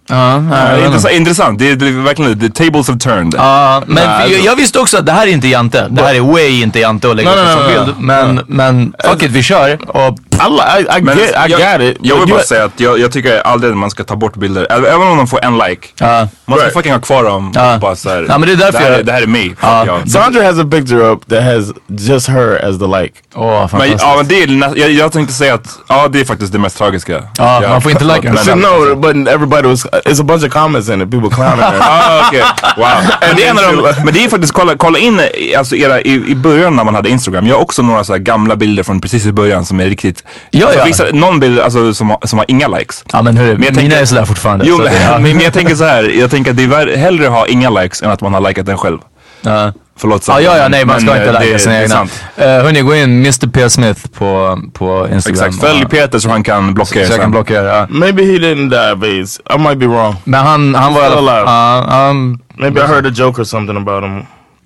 Ja, 0.08 0.16
Ja, 0.16 0.42
ja, 0.50 0.68
jag 0.70 0.76
vet 0.76 0.76
inte. 0.76 0.86
intressant, 0.86 1.14
intressant. 1.14 1.58
Det 1.58 1.70
är, 1.70 1.76
det 1.76 1.86
är 1.88 1.92
verkligen, 1.92 2.40
the 2.40 2.64
tables 2.64 2.88
have 2.88 2.98
turned. 2.98 3.34
Ja, 3.36 3.82
men 3.86 4.08
Nej, 4.08 4.32
jag, 4.32 4.44
jag 4.44 4.56
visste 4.56 4.78
också 4.80 4.96
att 4.98 5.06
det 5.06 5.12
här 5.12 5.26
är 5.26 5.30
inte 5.30 5.48
Jante. 5.48 5.86
Det 5.90 6.02
här 6.02 6.14
är 6.14 6.20
way 6.20 6.62
inte 6.62 6.80
Jante 6.80 7.10
att 7.10 7.16
lägga 7.16 7.30
No, 7.30 7.36
upp 7.36 7.46
no, 7.46 7.50
en 7.50 7.56
no, 7.58 7.62
sån 7.62 7.74
no. 7.74 7.84
bild. 7.84 7.96
Men, 8.00 8.40
men 8.46 8.94
fuck 9.04 9.22
it, 9.22 9.30
vi 9.30 9.42
kör. 9.42 9.78
Och 9.96 10.18
I, 10.48 10.80
I, 10.82 10.98
I 10.98 11.02
Men 11.02 11.18
get, 11.18 11.30
I 11.30 11.50
jag, 11.52 11.78
got 11.78 11.88
it. 11.88 11.96
Jag 12.02 12.16
vill 12.16 12.28
bara 12.28 12.42
säga 12.42 12.64
att 12.64 12.80
jag, 12.80 12.98
jag 12.98 13.12
tycker 13.12 13.40
aldrig 13.40 13.72
att 13.72 13.78
man 13.78 13.90
ska 13.90 14.04
ta 14.04 14.16
bort 14.16 14.36
bilder. 14.36 14.66
Även 14.70 15.08
om 15.08 15.16
de 15.16 15.26
får 15.26 15.44
en 15.44 15.58
like. 15.58 15.88
Ja. 15.98 16.28
Man 16.44 16.58
ska 16.58 16.64
Right. 16.66 16.74
fucking 16.74 16.92
ha 16.92 17.00
kvar 17.00 17.24
dem. 17.24 17.52
Ja. 17.54 17.78
Bara 17.80 17.96
så 17.96 18.08
här, 18.10 18.26
Ja, 18.28 18.38
men 18.38 18.48
det 18.48 18.52
är 18.52 18.56
därför 18.56 18.78
det, 18.78 18.84
här, 18.84 18.92
jag- 18.92 19.06
det 19.06 19.12
här 19.12 19.22
är 19.22 19.26
mig. 19.26 19.54
Ja. 19.60 19.86
jag. 19.86 20.10
Sandra 20.10 20.42
has 20.44 20.58
a 20.58 20.64
picture 20.70 21.00
up 21.02 21.28
that 21.28 21.42
has 21.44 21.64
just 21.88 22.28
her 22.28 22.68
as 22.68 22.78
the 22.78 22.86
like. 23.02 23.14
Åh, 23.34 23.58
Men, 23.60 23.68
fantastiskt. 23.68 24.02
ja, 24.02 24.14
men 24.16 24.26
det 24.28 24.42
är, 24.42 24.78
jag, 24.78 24.90
jag 24.90 25.12
tänkte 25.12 25.34
säga 25.34 25.54
att 25.54 25.78
ja, 25.88 26.08
det 26.08 26.20
är 26.20 26.24
faktiskt 26.24 26.52
det 26.52 26.58
mest 26.58 26.78
tragiska. 26.78 27.22
Ja, 27.38 27.62
Jag- 27.62 27.70
man 27.70 27.82
får 27.82 27.92
inte 27.92 28.04
like 28.04 28.28
en 28.28 28.34
Men- 28.34 28.44
själv. 28.44 28.58
no, 28.58 28.94
but 28.96 29.28
everybody 29.28 29.68
was. 29.68 29.86
It's 29.86 30.20
a 30.20 30.24
bunch 30.24 30.44
of 30.44 30.52
comments 30.52 30.88
in 30.88 31.02
it. 31.02 31.10
People 31.10 31.30
clowning 31.30 31.60
her. 31.60 31.74
Ah, 31.80 32.26
okej. 32.28 32.42
Wow. 32.76 32.86
Men 33.20 33.36
det, 33.36 33.44
är 33.46 33.50
en 33.50 33.58
av 33.58 33.64
de, 33.94 34.04
men 34.04 34.14
det 34.14 34.24
är 34.24 34.28
faktiskt, 34.28 34.52
kolla, 34.52 34.76
kolla 34.76 34.98
in 34.98 35.20
alltså 35.58 35.76
era, 35.76 36.00
i, 36.00 36.12
i 36.28 36.34
början 36.34 36.76
när 36.76 36.84
man 36.84 36.94
hade 36.94 37.08
Instagram. 37.10 37.46
Jag 37.46 37.54
har 37.54 37.62
också 37.62 37.82
några 37.82 38.04
så 38.04 38.12
här 38.12 38.18
gamla 38.20 38.56
bilder 38.56 38.82
från 38.82 39.00
precis 39.00 39.26
i 39.26 39.32
början 39.32 39.64
som 39.64 39.80
är 39.80 39.84
riktigt... 39.86 40.24
Ja, 40.50 40.64
alltså, 40.66 40.78
ja. 40.80 40.84
Vissa, 40.84 41.04
någon 41.12 41.40
bild 41.40 41.60
alltså, 41.60 41.94
som, 41.94 42.10
har, 42.10 42.18
som 42.26 42.38
har 42.38 42.46
inga 42.48 42.68
likes. 42.68 43.04
Ja 43.12 43.22
men 43.22 43.36
hörru, 43.36 43.52
Men 43.52 43.62
jag 43.62 43.70
mina 43.76 43.80
tänker- 43.80 44.00
är 44.00 44.04
sådär 44.04 44.24
fortfarande. 44.24 44.64
Jo 44.68 44.76
så 44.76 44.82
men, 44.82 44.92
ja. 45.02 45.10
men, 45.18 45.22
men 45.22 45.40
jag 45.40 45.52
tänker 45.52 45.74
så 45.74 45.84
här. 45.84 46.02
Jag 46.04 46.30
tänker 46.30 46.50
att 46.50 46.56
det 46.56 46.62
är 46.62 46.68
värre, 46.68 46.96
hellre 46.96 47.26
ha 47.26 47.46
inga 47.46 47.70
likes 47.70 48.02
än 48.02 48.10
att 48.10 48.20
man 48.20 48.34
har 48.34 48.40
likat 48.40 48.66
den 48.66 48.78
själv. 48.78 48.98
Ja. 49.42 49.72
Förlåt 49.98 50.28
Ja, 50.28 50.40
ja, 50.40 50.56
ja, 50.56 50.68
nej 50.68 50.84
man 50.84 51.00
ska 51.00 51.10
men, 51.10 51.16
inte 51.16 51.28
eh, 51.28 51.34
lajka 51.34 51.58
sina 51.58 51.82
egna. 51.82 52.02
Uh, 52.02 52.08
hörni, 52.38 52.80
gå 52.80 52.94
in 52.94 53.04
Mr 53.04 53.46
P 53.52 53.70
Smith 53.70 54.00
på, 54.18 54.58
på 54.72 55.08
Instagram. 55.12 55.48
Exakt, 55.48 55.60
följ 55.68 55.84
Och- 55.84 55.90
Peter 55.90 56.18
så 56.18 56.28
han 56.30 56.42
kan 56.42 56.74
blockera 56.74 57.06
Så 57.06 57.12
jag 57.12 57.16
kan 57.18 57.24
sen. 57.24 57.30
blockera. 57.30 57.76
Ja. 57.78 57.86
Maybe 57.90 58.22
he 58.22 58.32
didn't 58.32 58.68
die 58.70 59.18
AIDS. 59.18 59.40
I 59.54 59.58
might 59.58 59.78
be 59.78 59.86
wrong. 59.86 60.16
Men 60.24 60.40
han, 60.46 60.74
han 60.74 60.94
var 60.94 61.02
i 61.02 61.04
alla 61.04 61.16
Still 61.16 61.28
alive. 61.28 61.50
Ja, 61.50 62.08
um, 62.10 62.38
Maybe 62.54 62.80
I 62.80 62.84
heard 62.86 63.06
a 63.06 63.10
joke 63.14 63.40
or 63.40 63.44
something 63.44 63.76
about 63.76 64.04
him 64.04 64.14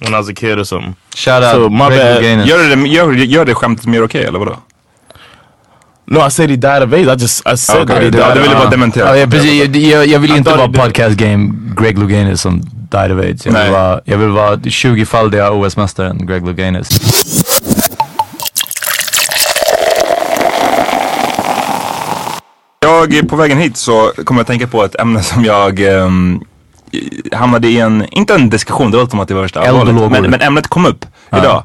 when 0.00 0.12
I 0.12 0.16
was 0.16 0.28
a 0.28 0.32
kid 0.36 0.58
or 0.58 0.64
something. 0.64 0.94
shout 1.16 1.42
out 1.42 1.52
So, 1.52 1.68
my 1.68 1.88
Greg 1.88 1.98
bad. 2.38 2.46
Gör 2.46 2.76
det, 2.76 2.88
gör, 2.88 3.12
gör 3.12 3.44
det 3.44 3.54
skämtet 3.54 3.86
mer 3.86 4.04
okej 4.04 4.24
eller 4.24 4.38
vadå? 4.38 4.56
No, 6.06 6.20
I 6.26 6.30
said 6.30 6.50
he 6.50 6.56
died 6.56 6.82
of 6.82 6.92
AIDS. 6.92 7.08
I 7.08 7.16
just 7.22 7.46
I 7.46 7.56
said 7.56 7.76
Okay, 7.82 7.94
that 7.94 8.02
he 8.02 8.10
du- 8.10 8.18
died. 8.18 8.34
du 8.34 8.40
of 8.40 8.46
ville 8.46 8.54
bara 8.54 8.70
dementera. 8.70 9.08
Ja, 9.08 9.16
ja, 9.16 9.26
precis. 9.26 9.52
Jag, 9.62 9.76
jag, 9.76 10.06
jag 10.06 10.18
vill 10.20 10.36
inte 10.36 10.50
vara 10.50 10.68
podcast 10.68 11.16
game 11.16 11.52
Greg 11.80 11.98
Louganis 11.98 12.40
som 12.40 12.60
died 12.90 13.12
of 13.12 13.24
AIDS. 13.24 13.46
Jag 13.46 13.52
vill 13.64 13.72
vara, 13.72 14.00
jag 14.04 14.18
vill 14.18 14.28
vara 14.28 14.56
20-faldiga 14.56 15.50
OS-mästaren 15.50 16.26
Greg 16.26 16.44
Louganis. 16.46 16.88
Jag, 22.80 23.28
på 23.28 23.36
vägen 23.36 23.58
hit 23.58 23.76
så 23.76 24.12
kommer 24.24 24.38
jag 24.38 24.42
att 24.42 24.46
tänka 24.48 24.66
på 24.66 24.84
ett 24.84 25.00
ämne 25.00 25.22
som 25.22 25.44
jag 25.44 25.80
i- 26.90 27.22
hamnade 27.32 27.68
i 27.68 27.80
en, 27.80 28.06
inte 28.10 28.34
en 28.34 28.50
diskussion, 28.50 28.90
det 28.90 28.96
låter 28.96 29.10
som 29.10 29.20
att 29.20 29.28
det 29.28 29.34
var 29.34 29.42
värsta 29.42 29.60
allvarligt. 29.60 30.10
Men, 30.12 30.30
men 30.30 30.40
ämnet 30.40 30.68
kom 30.68 30.86
upp 30.86 31.04
idag. 31.32 31.62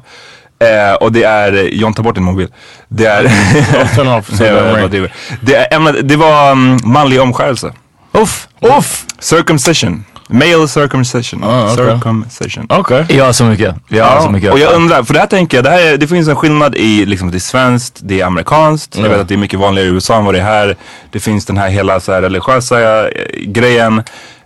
Eh, 0.60 0.94
och 0.94 1.12
det 1.12 1.22
är, 1.22 1.52
John 1.52 1.94
tar 1.94 2.02
bort 2.02 2.14
din 2.14 2.24
mobil. 2.24 2.48
Det 2.88 3.06
är... 3.06 3.22
ring. 4.76 4.90
driver. 4.90 5.12
det, 5.40 5.54
är 5.54 5.76
ämnet, 5.76 6.08
det 6.08 6.16
var 6.16 6.52
um, 6.52 6.78
manlig 6.84 7.20
omskärelse. 7.20 7.72
Uff, 8.12 8.48
uff! 8.60 9.04
Circumcision. 9.18 10.04
Male 10.28 10.68
circumcision. 10.68 11.44
Ah, 11.44 11.72
okej. 11.72 11.76
Circumcision. 11.76 12.66
Okay. 12.70 13.04
Jag 13.08 13.24
har 13.24 13.32
så 13.32 13.44
mycket. 13.44 13.74
Jag 13.88 14.04
har 14.04 14.20
så 14.20 14.30
mycket. 14.30 14.52
och 14.52 14.58
jag 14.58 14.74
undrar, 14.74 15.02
för 15.02 15.14
det 15.14 15.20
här 15.20 15.26
tänker 15.26 15.56
jag, 15.56 15.64
det, 15.64 15.70
här 15.70 15.82
är, 15.82 15.96
det 15.96 16.06
finns 16.06 16.28
en 16.28 16.36
skillnad 16.36 16.74
i 16.74 17.06
liksom, 17.06 17.30
det 17.30 17.36
är 17.36 17.38
svenskt, 17.38 18.00
det 18.02 18.20
är 18.20 18.24
amerikanskt. 18.24 18.96
Jag 18.96 19.08
vet 19.08 19.20
att 19.20 19.28
det 19.28 19.34
är 19.34 19.38
mycket 19.38 19.58
vanligare 19.58 19.88
i 19.88 19.90
USA 19.90 20.16
än 20.16 20.24
vad 20.24 20.34
det 20.34 20.40
är 20.40 20.44
här. 20.44 20.76
Det 21.10 21.20
finns 21.20 21.46
den 21.46 21.56
här 21.56 21.68
hela 21.68 22.00
så 22.00 22.12
här, 22.12 22.22
religiösa 22.22 23.08
eh, 23.08 23.24
grejen. 23.46 24.02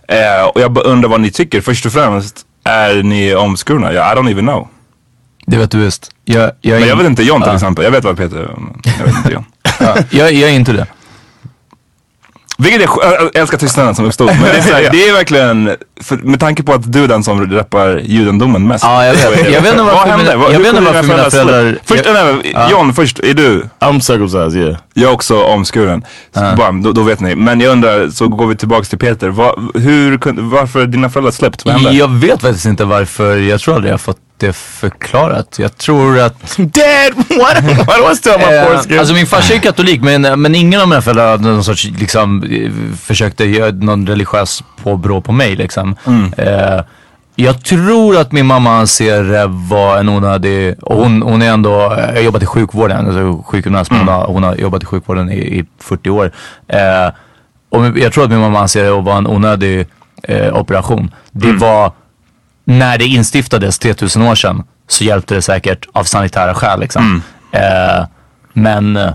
Eh, 0.07 0.45
och 0.53 0.61
jag 0.61 0.71
bara 0.71 0.85
undrar 0.85 1.09
vad 1.09 1.21
ni 1.21 1.31
tycker. 1.31 1.61
Först 1.61 1.85
och 1.85 1.91
främst, 1.91 2.37
är 2.63 3.03
ni 3.03 3.35
omskurna? 3.35 3.93
Ja, 3.93 4.13
I 4.13 4.15
don't 4.15 4.31
even 4.31 4.45
know. 4.45 4.67
Det 5.45 5.57
vet 5.57 5.71
du 5.71 5.77
visst. 5.77 6.11
Jag, 6.25 6.51
jag, 6.61 6.79
Men 6.79 6.89
jag 6.89 6.95
vet 6.95 7.05
inte 7.05 7.23
John 7.23 7.41
till 7.41 7.49
Ja. 7.49 7.55
exempel. 7.55 7.85
Jag 7.85 7.91
vet 7.91 8.03
vad 8.03 8.17
Peter 8.17 8.49
jag 8.99 9.05
vet 9.05 9.15
inte 9.15 9.31
John. 9.33 9.45
Ja, 9.79 9.95
jag, 10.09 10.33
jag 10.33 10.49
är 10.49 10.53
inte 10.53 10.73
det. 10.73 10.85
Vilket 12.57 12.81
är, 12.81 12.87
jag 13.23 13.35
älskar 13.35 13.57
tystnaden 13.57 13.95
som 13.95 14.05
uppstod. 14.05 14.27
Men 14.27 14.41
det 14.41 14.49
är, 14.57 14.61
så 14.61 14.73
här, 14.73 14.89
det 14.91 15.07
är 15.07 15.13
verkligen, 15.13 15.75
för, 16.01 16.15
med 16.17 16.39
tanke 16.39 16.63
på 16.63 16.73
att 16.73 16.91
du 16.93 17.03
är 17.03 17.07
den 17.07 17.23
som 17.23 17.51
rappar 17.51 18.01
judendomen 18.03 18.67
mest. 18.67 18.83
Ja, 18.83 19.05
jag 19.05 19.13
vet. 19.13 19.51
Jag 19.53 19.61
vet 19.61 19.71
inte 19.71 19.83
varför 19.83 19.97
Vad 19.97 20.07
hände? 20.07 20.37
mina- 20.37 20.51
jag 20.53 20.59
vet 20.59 20.67
inte 20.69 20.81
varför 20.81 21.03
mina 21.03 21.29
föräldrar-? 21.29 21.77
Först, 21.85 22.03
nej, 22.13 22.35
men, 22.53 22.69
John, 22.71 22.93
först, 22.93 23.19
är 23.19 23.33
du? 23.33 23.63
I'm 23.79 23.99
circumcised. 23.99 24.55
Yeah. 24.63 24.77
Jag 24.93 25.09
är 25.09 25.13
också 25.13 25.43
omskuren. 25.43 26.03
Så 26.33 26.53
bara, 26.57 26.71
då, 26.71 26.91
då 26.91 27.03
vet 27.03 27.19
ni. 27.19 27.35
Men 27.35 27.59
jag 27.61 27.71
undrar, 27.71 28.09
så 28.09 28.27
går 28.27 28.47
vi 28.47 28.55
tillbaks 28.55 28.89
till 28.89 28.99
Peter. 28.99 29.29
Va, 29.29 29.55
hur, 29.75 30.19
varför 30.41 30.85
dina 30.85 31.09
föräldrar 31.09 31.31
släppt? 31.31 31.65
Vad 31.65 31.73
hände? 31.73 31.91
Jag 31.91 32.07
vet 32.11 32.41
faktiskt 32.41 32.65
inte 32.65 32.85
varför. 32.85 33.37
Jag 33.37 33.59
tror 33.61 33.75
aldrig 33.75 33.89
jag 33.89 33.93
har 33.93 33.99
fått 33.99 34.17
det 34.37 34.53
förklarat. 34.53 35.59
Jag 35.59 35.77
tror 35.77 36.19
att... 36.19 36.57
Dad, 36.57 37.13
what? 37.29 38.11
I 38.11 38.15
still 38.15 38.31
have 38.31 38.45
my 38.51 38.55
Eh, 38.57 38.67
foreskin? 38.67 38.99
alltså 38.99 39.13
min 39.13 39.25
farsa 39.27 39.53
är 39.53 39.59
katolik 39.59 40.01
men, 40.01 40.41
men 40.41 40.55
ingen 40.55 40.81
av 40.81 40.87
mina 40.87 41.01
föräldrar 41.01 41.31
hade 41.31 41.43
någon 41.49 41.63
sorts, 41.63 41.85
liksom, 41.99 42.43
eh, 42.43 42.71
försökte 43.01 43.45
göra 43.45 43.71
någon 43.71 44.07
religiös 44.07 44.63
påbrå 44.83 45.21
på 45.21 45.31
mig 45.31 45.55
liksom. 45.55 45.95
Eh, 46.37 46.81
jag 47.37 47.63
tror 47.63 48.17
att 48.17 48.31
min 48.31 48.45
mamma 48.45 48.77
anser 48.77 49.23
det 49.23 49.45
vara 49.47 49.99
en 49.99 50.09
onödig, 50.09 50.75
och 50.81 50.95
hon, 50.97 51.21
hon 51.21 51.41
är 51.41 51.51
ändå, 51.51 51.69
jag 51.97 52.13
har 52.13 52.21
jobbat 52.21 52.43
i 52.43 52.45
sjukvården, 52.45 53.05
alltså 53.07 53.43
sjukgymnast, 53.51 53.91
men 53.91 53.99
hon, 53.99 54.07
har, 54.07 54.25
hon 54.27 54.43
har 54.43 54.55
jobbat 54.55 54.83
i 54.83 54.85
sjukvården 54.85 55.31
i, 55.31 55.37
i 55.59 55.65
40 55.79 56.09
år. 56.09 56.31
Eh, 56.67 57.13
och 57.69 57.97
jag 57.97 58.13
tror 58.13 58.23
att 58.23 58.29
min 58.29 58.39
mamma 58.39 58.59
anser 58.59 58.83
det 58.83 58.91
vara 58.91 59.17
en 59.17 59.27
onödig 59.27 59.87
eh, 60.23 60.55
operation. 60.59 61.11
Det 61.31 61.51
var, 61.53 61.91
när 62.65 62.97
det 62.97 63.05
instiftades 63.05 63.79
3000 63.79 64.21
år 64.21 64.35
sedan 64.35 64.63
så 64.87 65.03
hjälpte 65.03 65.35
det 65.35 65.41
säkert 65.41 65.85
av 65.93 66.03
sanitära 66.03 66.53
skäl 66.53 66.79
liksom. 66.79 67.21
Eh, 67.51 68.05
men 68.53 68.95
eh, 68.97 69.13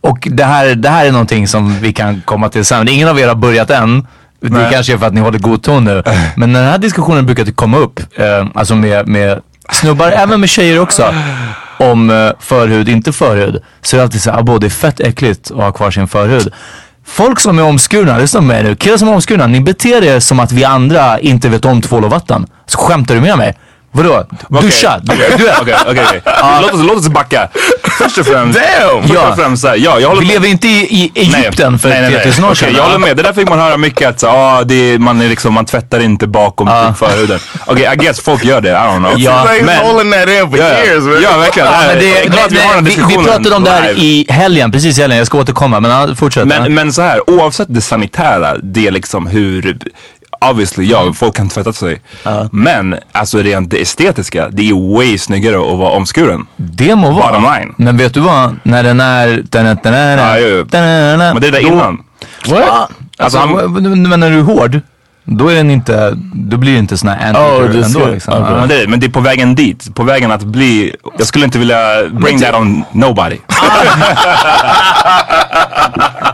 och 0.00 0.28
det 0.30 0.44
här, 0.44 0.74
det 0.74 0.88
här 0.88 1.06
är 1.06 1.12
någonting 1.12 1.48
som 1.48 1.78
vi 1.80 1.92
kan 1.92 2.22
komma 2.24 2.48
till 2.48 2.64
sen. 2.64 2.88
Ingen 2.88 3.08
av 3.08 3.18
er 3.20 3.28
har 3.28 3.34
börjat 3.34 3.70
än. 3.70 4.06
Det 4.40 4.48
Nej. 4.48 4.72
kanske 4.72 4.92
är 4.92 4.98
för 4.98 5.06
att 5.06 5.14
ni 5.14 5.20
håller 5.20 5.38
god 5.38 5.62
ton 5.62 5.84
nu. 5.84 6.02
Men 6.36 6.52
den 6.52 6.64
här 6.64 6.78
diskussionen 6.78 7.26
brukar 7.26 7.44
komma 7.44 7.76
upp. 7.76 8.00
Eh, 8.18 8.46
alltså 8.54 8.74
med, 8.74 9.08
med 9.08 9.40
snubbar, 9.72 10.10
även 10.10 10.40
med 10.40 10.48
tjejer 10.48 10.80
också. 10.80 11.14
Om 11.78 12.10
eh, 12.10 12.30
förhud, 12.40 12.88
inte 12.88 13.12
förhud. 13.12 13.62
Så 13.82 13.96
är 13.96 13.98
det 13.98 14.04
alltid 14.04 14.22
så 14.22 14.30
här, 14.30 14.38
"Abo, 14.38 14.58
det 14.58 14.66
är 14.66 14.70
fett 14.70 15.00
äckligt 15.00 15.50
att 15.50 15.56
ha 15.56 15.72
kvar 15.72 15.90
sin 15.90 16.08
förhud. 16.08 16.52
Folk 17.12 17.40
som 17.40 17.58
är 17.58 17.62
omskurna, 17.62 18.18
lyssna 18.18 18.40
på 18.40 18.46
mig 18.46 18.62
nu. 18.62 18.76
Killar 18.76 18.96
som 18.96 19.08
är 19.08 19.14
omskurna, 19.14 19.46
ni 19.46 19.60
beter 19.60 20.04
er 20.04 20.20
som 20.20 20.40
att 20.40 20.52
vi 20.52 20.64
andra 20.64 21.20
inte 21.20 21.48
vet 21.48 21.64
om 21.64 21.82
tvål 21.82 22.04
och 22.04 22.10
vatten. 22.10 22.46
Så 22.66 22.78
skämtar 22.78 23.14
du 23.14 23.20
med 23.20 23.38
mig? 23.38 23.54
Vadå? 23.92 24.24
Okej, 24.48 24.62
Duscha? 24.62 24.98
Du, 25.02 25.12
Okej, 25.12 25.34
du 25.38 25.44
vet. 25.44 25.60
okej, 25.60 25.74
okej. 25.86 26.22
Låt 26.62 26.72
oss- 26.74 26.80
Låt 26.86 26.96
oss 26.96 27.08
backa. 27.08 27.48
Först 27.98 28.18
och 28.18 28.26
främst. 28.26 28.58
Damn! 28.58 29.02
Först 29.02 29.14
Ja. 29.14 29.28
och 29.28 29.36
främst 29.36 29.64
här, 29.64 29.76
ja, 29.76 30.00
jag 30.00 30.08
håller 30.08 30.20
Vi 30.20 30.26
med. 30.26 30.34
lever 30.34 30.48
inte 30.48 30.68
i, 30.68 30.80
i 30.94 31.12
Egypten 31.14 31.78
för 31.78 31.88
nej, 31.88 32.00
nej, 32.00 32.10
nej. 32.10 32.20
3000 32.22 32.44
år 32.44 32.54
sedan. 32.54 32.68
jag 32.76 32.82
håller 32.82 32.98
med. 32.98 33.16
Det 33.16 33.22
där 33.22 33.32
fick 33.32 33.48
man 33.48 33.58
höra 33.58 33.76
mycket 33.76 34.08
att 34.08 34.20
så, 34.20 34.28
ah, 34.28 34.62
det 34.64 34.74
är, 34.74 34.98
man, 34.98 35.20
är 35.20 35.28
liksom, 35.28 35.54
man 35.54 35.64
tvättar 35.66 36.00
inte 36.00 36.26
bakom 36.26 36.66
typ 36.66 36.98
förhuden. 36.98 37.38
Okej, 37.66 37.88
I 37.92 37.96
guess 37.96 38.20
folk 38.20 38.44
gör 38.44 38.60
det. 38.60 38.68
I 38.70 38.72
don't 38.72 38.96
know. 38.98 39.12
Ja, 39.16 39.46
men, 39.62 39.66
that 39.66 40.28
ja, 40.58 40.84
years, 40.84 41.04
man. 41.04 41.22
ja, 41.22 41.36
verkligen. 41.38 41.68
Ja, 41.72 41.80
men 41.86 41.98
det, 41.98 42.18
är 42.20 42.28
glad 42.30 42.44
att 42.44 42.52
vi 42.52 42.58
har 42.60 42.74
den 42.74 42.84
vi, 42.84 43.14
pratade 43.24 43.54
om 43.56 43.64
det 43.64 43.70
här 43.70 43.90
i 43.98 44.26
helgen, 44.28 44.72
precis 44.72 44.98
i 44.98 45.00
helgen. 45.00 45.18
Jag 45.18 45.26
ska 45.26 45.38
återkomma, 45.38 45.80
men 45.80 46.16
fortsätt. 46.16 46.46
Men, 46.46 46.74
men 46.74 46.92
så 46.92 47.02
här, 47.02 47.30
oavsett 47.30 47.74
det 47.74 47.80
sanitära, 47.80 48.56
det 48.62 48.86
är 48.86 48.90
liksom 48.90 49.26
hur 49.26 49.78
Obviously, 50.44 50.84
ja, 50.90 51.12
folk 51.12 51.36
kan 51.36 51.48
tvätta 51.48 51.72
sig. 51.72 52.00
Men 52.52 52.96
alltså 53.12 53.38
rent 53.38 53.70
det 53.70 53.82
estetiska, 53.82 54.48
det 54.48 54.68
är 54.70 54.94
way 54.96 55.18
snyggare 55.18 55.56
att 55.72 55.78
vara 55.78 55.90
omskuren. 55.90 56.46
det 56.56 56.94
må 56.96 57.10
vara. 57.10 57.26
Bottom 57.32 57.54
line. 57.54 57.74
Men 57.76 57.96
vet 57.96 58.14
du 58.14 58.20
vad? 58.20 58.56
När 58.62 58.82
den 58.82 59.00
är... 59.00 59.26
Den, 59.28 59.64
den, 59.64 59.78
den, 59.82 60.18
Ja, 60.18 60.38
jo, 60.38 60.46
jo. 60.48 60.66
Men 60.70 61.40
det 61.40 61.46
är 61.48 61.52
där 61.52 61.66
innan. 61.66 62.02
What? 62.48 62.60
Alltså, 62.60 62.88
Alltså, 63.18 63.38
han- 63.38 64.02
men 64.08 64.22
är 64.22 64.30
du 64.30 64.40
hård? 64.42 64.80
Då 65.24 65.48
är 65.48 65.54
den 65.54 65.70
inte, 65.70 66.12
då 66.34 66.56
blir 66.56 66.72
det 66.72 66.78
inte 66.78 66.98
sån 66.98 67.08
här 67.08 67.18
Oh, 67.18 67.26
anteater 67.28 67.68
det 67.78 67.84
ändå 67.84 68.06
liksom. 68.06 68.34
Ja. 68.34 68.56
Men 68.56 68.68
det, 68.68 68.88
men 68.88 69.00
det 69.00 69.06
är 69.06 69.10
på 69.10 69.20
vägen 69.20 69.54
dit. 69.54 69.94
På 69.94 70.02
vägen 70.02 70.30
att 70.30 70.42
bli... 70.42 70.96
Jag 71.18 71.26
skulle 71.26 71.44
inte 71.44 71.58
vilja 71.58 71.78
bring 72.10 72.40
that 72.40 72.54
on 72.54 72.84
nobody. 72.92 73.36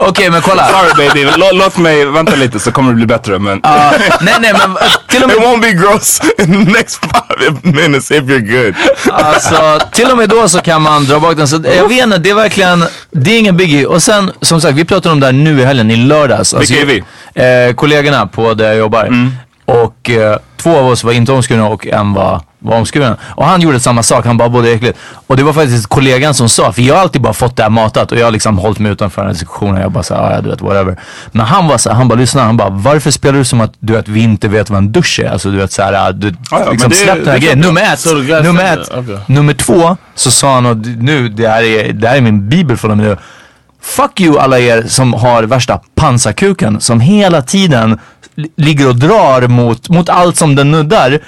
Okej 0.00 0.30
men 0.30 0.42
kolla. 0.42 0.68
Sorry 0.68 1.08
baby, 1.08 1.30
låt, 1.36 1.54
låt 1.54 1.76
mig 1.76 2.04
vänta 2.04 2.36
lite 2.36 2.60
så 2.60 2.72
kommer 2.72 2.90
det 2.90 2.96
bli 2.96 3.06
bättre. 3.06 3.38
Men 3.38 3.60
Ja, 3.62 3.92
nej 4.20 4.34
nej 4.40 4.52
men 4.52 4.70
eh, 4.76 4.76
till 5.08 5.22
och 5.22 5.28
med 5.28 5.36
It 5.36 5.42
won't 5.42 5.60
be 5.60 5.72
gross 5.72 6.20
in 6.38 6.64
the 6.66 6.72
next 6.72 6.96
five 7.04 7.56
minutes 7.62 8.10
if 8.10 8.24
you're 8.24 8.64
good. 8.64 8.74
Alltså, 9.12 9.78
till 9.92 10.10
och 10.10 10.16
med 10.16 10.28
då 10.28 10.48
så 10.48 10.60
kan 10.60 10.82
man 10.82 11.04
dra 11.04 11.20
bak 11.20 11.36
den. 11.36 11.48
Så 11.48 11.60
jag 11.76 11.88
vet 11.88 12.04
inte, 12.04 12.18
det 12.18 12.30
är 12.30 12.34
verkligen, 12.34 12.84
det 13.10 13.30
är 13.30 13.38
ingen 13.38 13.56
biggie. 13.56 13.86
Och 13.86 14.02
sen, 14.02 14.30
som 14.40 14.60
sagt, 14.60 14.74
vi 14.74 14.84
pratade 14.84 15.12
om 15.12 15.20
det 15.20 15.26
här 15.26 15.32
nu 15.32 15.60
i 15.60 15.64
helgen, 15.64 15.90
i 15.90 15.96
lördags. 15.96 16.54
Alltså, 16.54 16.74
Vilka 16.74 16.92
är 16.92 17.02
vi? 17.34 17.68
Eh, 17.68 17.74
kollegorna 17.74 18.26
på 18.26 18.54
där 18.54 18.64
jag 18.66 18.76
jobbar. 18.76 19.08
Och 19.66 20.10
eh, 20.10 20.38
två 20.62 20.76
av 20.78 20.86
oss 20.86 21.04
var 21.04 21.12
inte 21.12 21.32
omskurna 21.32 21.66
och 21.68 21.86
en 21.86 22.12
var, 22.12 22.40
var 22.64 22.76
omskuren. 22.76 23.16
Och 23.22 23.44
han 23.46 23.60
gjorde 23.60 23.80
samma 23.80 24.02
sak, 24.02 24.26
han 24.26 24.36
bara 24.36 24.48
både 24.48 24.70
äckligt. 24.72 24.98
Och 25.26 25.36
det 25.36 25.42
var 25.42 25.52
faktiskt 25.52 25.86
kollegan 25.86 26.34
som 26.34 26.48
sa, 26.48 26.72
för 26.72 26.82
jag 26.82 26.94
har 26.94 27.02
alltid 27.02 27.22
bara 27.22 27.32
fått 27.32 27.56
det 27.56 27.62
här 27.62 27.70
matat 27.70 28.12
och 28.12 28.18
jag 28.18 28.24
har 28.26 28.30
liksom 28.30 28.58
hållit 28.58 28.78
mig 28.78 28.92
utanför 28.92 29.22
den 29.22 29.26
här 29.28 29.32
diskussionen. 29.32 29.80
Jag 29.80 29.90
bara 29.92 30.02
såhär, 30.02 30.34
ja 30.34 30.40
du 30.40 30.50
vet 30.50 30.60
whatever. 30.62 30.96
Men 31.32 31.46
han 31.46 31.68
var 31.68 31.78
såhär, 31.78 31.96
han 31.96 32.08
bara 32.08 32.18
lyssna, 32.18 32.42
han 32.44 32.56
bara 32.56 32.68
varför 32.70 33.10
spelar 33.10 33.38
du 33.38 33.44
som 33.44 33.60
att 33.60 33.72
du 33.80 33.92
vet 33.92 34.08
vi 34.08 34.20
inte 34.22 34.48
vet 34.48 34.70
vad 34.70 34.78
en 34.78 34.92
dusch 34.92 35.20
är? 35.24 35.30
Alltså 35.30 35.50
du 35.50 35.56
vet 35.56 35.72
såhär, 35.72 36.12
du 36.12 36.34
Ja, 36.50 36.60
ja, 36.64 36.70
liksom 36.70 36.90
det- 36.90 36.96
släpp 36.96 37.18
den 37.24 37.28
här 37.28 37.38
grejen. 37.38 37.58
Nummer 37.60 37.82
ett, 37.92 38.04
nummer 38.44 38.64
ett. 38.72 38.88
okay. 38.98 39.16
Nummer 39.26 39.52
två 39.54 39.96
så 40.14 40.30
sa 40.30 40.54
han, 40.54 40.66
och 40.66 40.76
nu, 40.76 41.28
det 41.28 41.48
här 41.48 41.62
är, 41.62 41.92
det 41.92 42.08
här 42.08 42.16
är 42.16 42.20
min 42.20 42.48
bibel 42.48 42.76
för 42.76 42.88
dem 42.88 42.98
nu. 42.98 43.16
Fuck 43.82 44.20
you 44.20 44.38
alla 44.38 44.58
er 44.58 44.84
som 44.88 45.12
har 45.14 45.42
värsta 45.42 45.80
pansarkuken 45.94 46.80
som 46.80 47.00
hela 47.00 47.42
tiden 47.42 47.98
li- 48.34 48.48
ligger 48.56 48.88
och 48.88 48.96
drar 48.96 49.46
mot, 49.48 49.88
mot 49.88 50.08
allt 50.08 50.36
som 50.36 50.54
den 50.54 50.70
nuddar. 50.70 51.18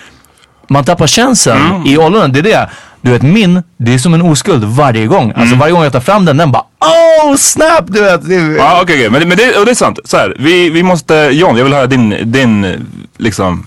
Man 0.68 0.84
tappar 0.84 1.06
känslan 1.06 1.86
i 1.86 1.98
ollonen, 1.98 2.32
det 2.32 2.38
är 2.38 2.42
det. 2.42 2.70
Du 3.00 3.10
vet 3.10 3.22
min, 3.22 3.62
det 3.76 3.94
är 3.94 3.98
som 3.98 4.14
en 4.14 4.22
oskuld 4.22 4.64
varje 4.64 5.06
gång. 5.06 5.32
Alltså 5.36 5.56
varje 5.56 5.72
gång 5.72 5.82
jag 5.82 5.92
tar 5.92 6.00
fram 6.00 6.24
den, 6.24 6.36
den 6.36 6.52
bara 6.52 6.62
oh 6.80 7.36
snap 7.36 7.84
du 7.86 8.00
vet. 8.00 8.20
Ja 8.58 8.80
okej, 8.82 8.96
okej. 8.96 9.10
men, 9.10 9.28
men 9.28 9.38
det, 9.38 9.58
och 9.58 9.64
det 9.64 9.70
är 9.70 9.74
sant. 9.74 9.98
Så 10.04 10.16
här, 10.16 10.36
vi, 10.38 10.70
vi 10.70 10.82
måste, 10.82 11.14
John 11.14 11.56
jag 11.56 11.64
vill 11.64 11.72
höra 11.72 11.86
din, 11.86 12.32
din 12.32 12.86
liksom, 13.16 13.66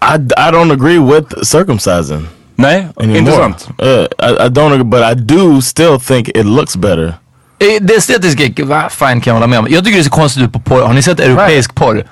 I, 0.00 0.14
I 0.14 0.50
don't 0.52 0.72
agree 0.72 0.98
with 0.98 1.42
circumcising. 1.42 2.28
nej, 2.54 2.88
anymore. 2.96 3.18
intressant. 3.18 3.68
Uh, 3.82 4.06
I, 4.18 4.46
I 4.46 4.48
don't 4.48 4.72
agree, 4.72 4.84
but 4.84 5.02
I 5.02 5.14
do 5.14 5.60
still 5.60 6.00
think 6.00 6.28
it 6.28 6.46
looks 6.46 6.76
better. 6.76 7.14
Eh, 7.58 7.82
det 7.82 7.94
estetiska, 7.94 8.42
fine 8.90 9.20
kan 9.20 9.30
jag 9.30 9.34
hålla 9.34 9.46
med 9.46 9.58
om. 9.58 9.66
Jag 9.70 9.84
tycker 9.84 9.98
det 9.98 10.04
ser 10.04 10.10
konstigt 10.10 10.42
ut 10.42 10.52
på 10.52 10.60
porr. 10.60 10.82
Har 10.82 10.92
ni 10.92 11.02
sett 11.02 11.20
europeisk 11.20 11.74
porr? 11.74 12.04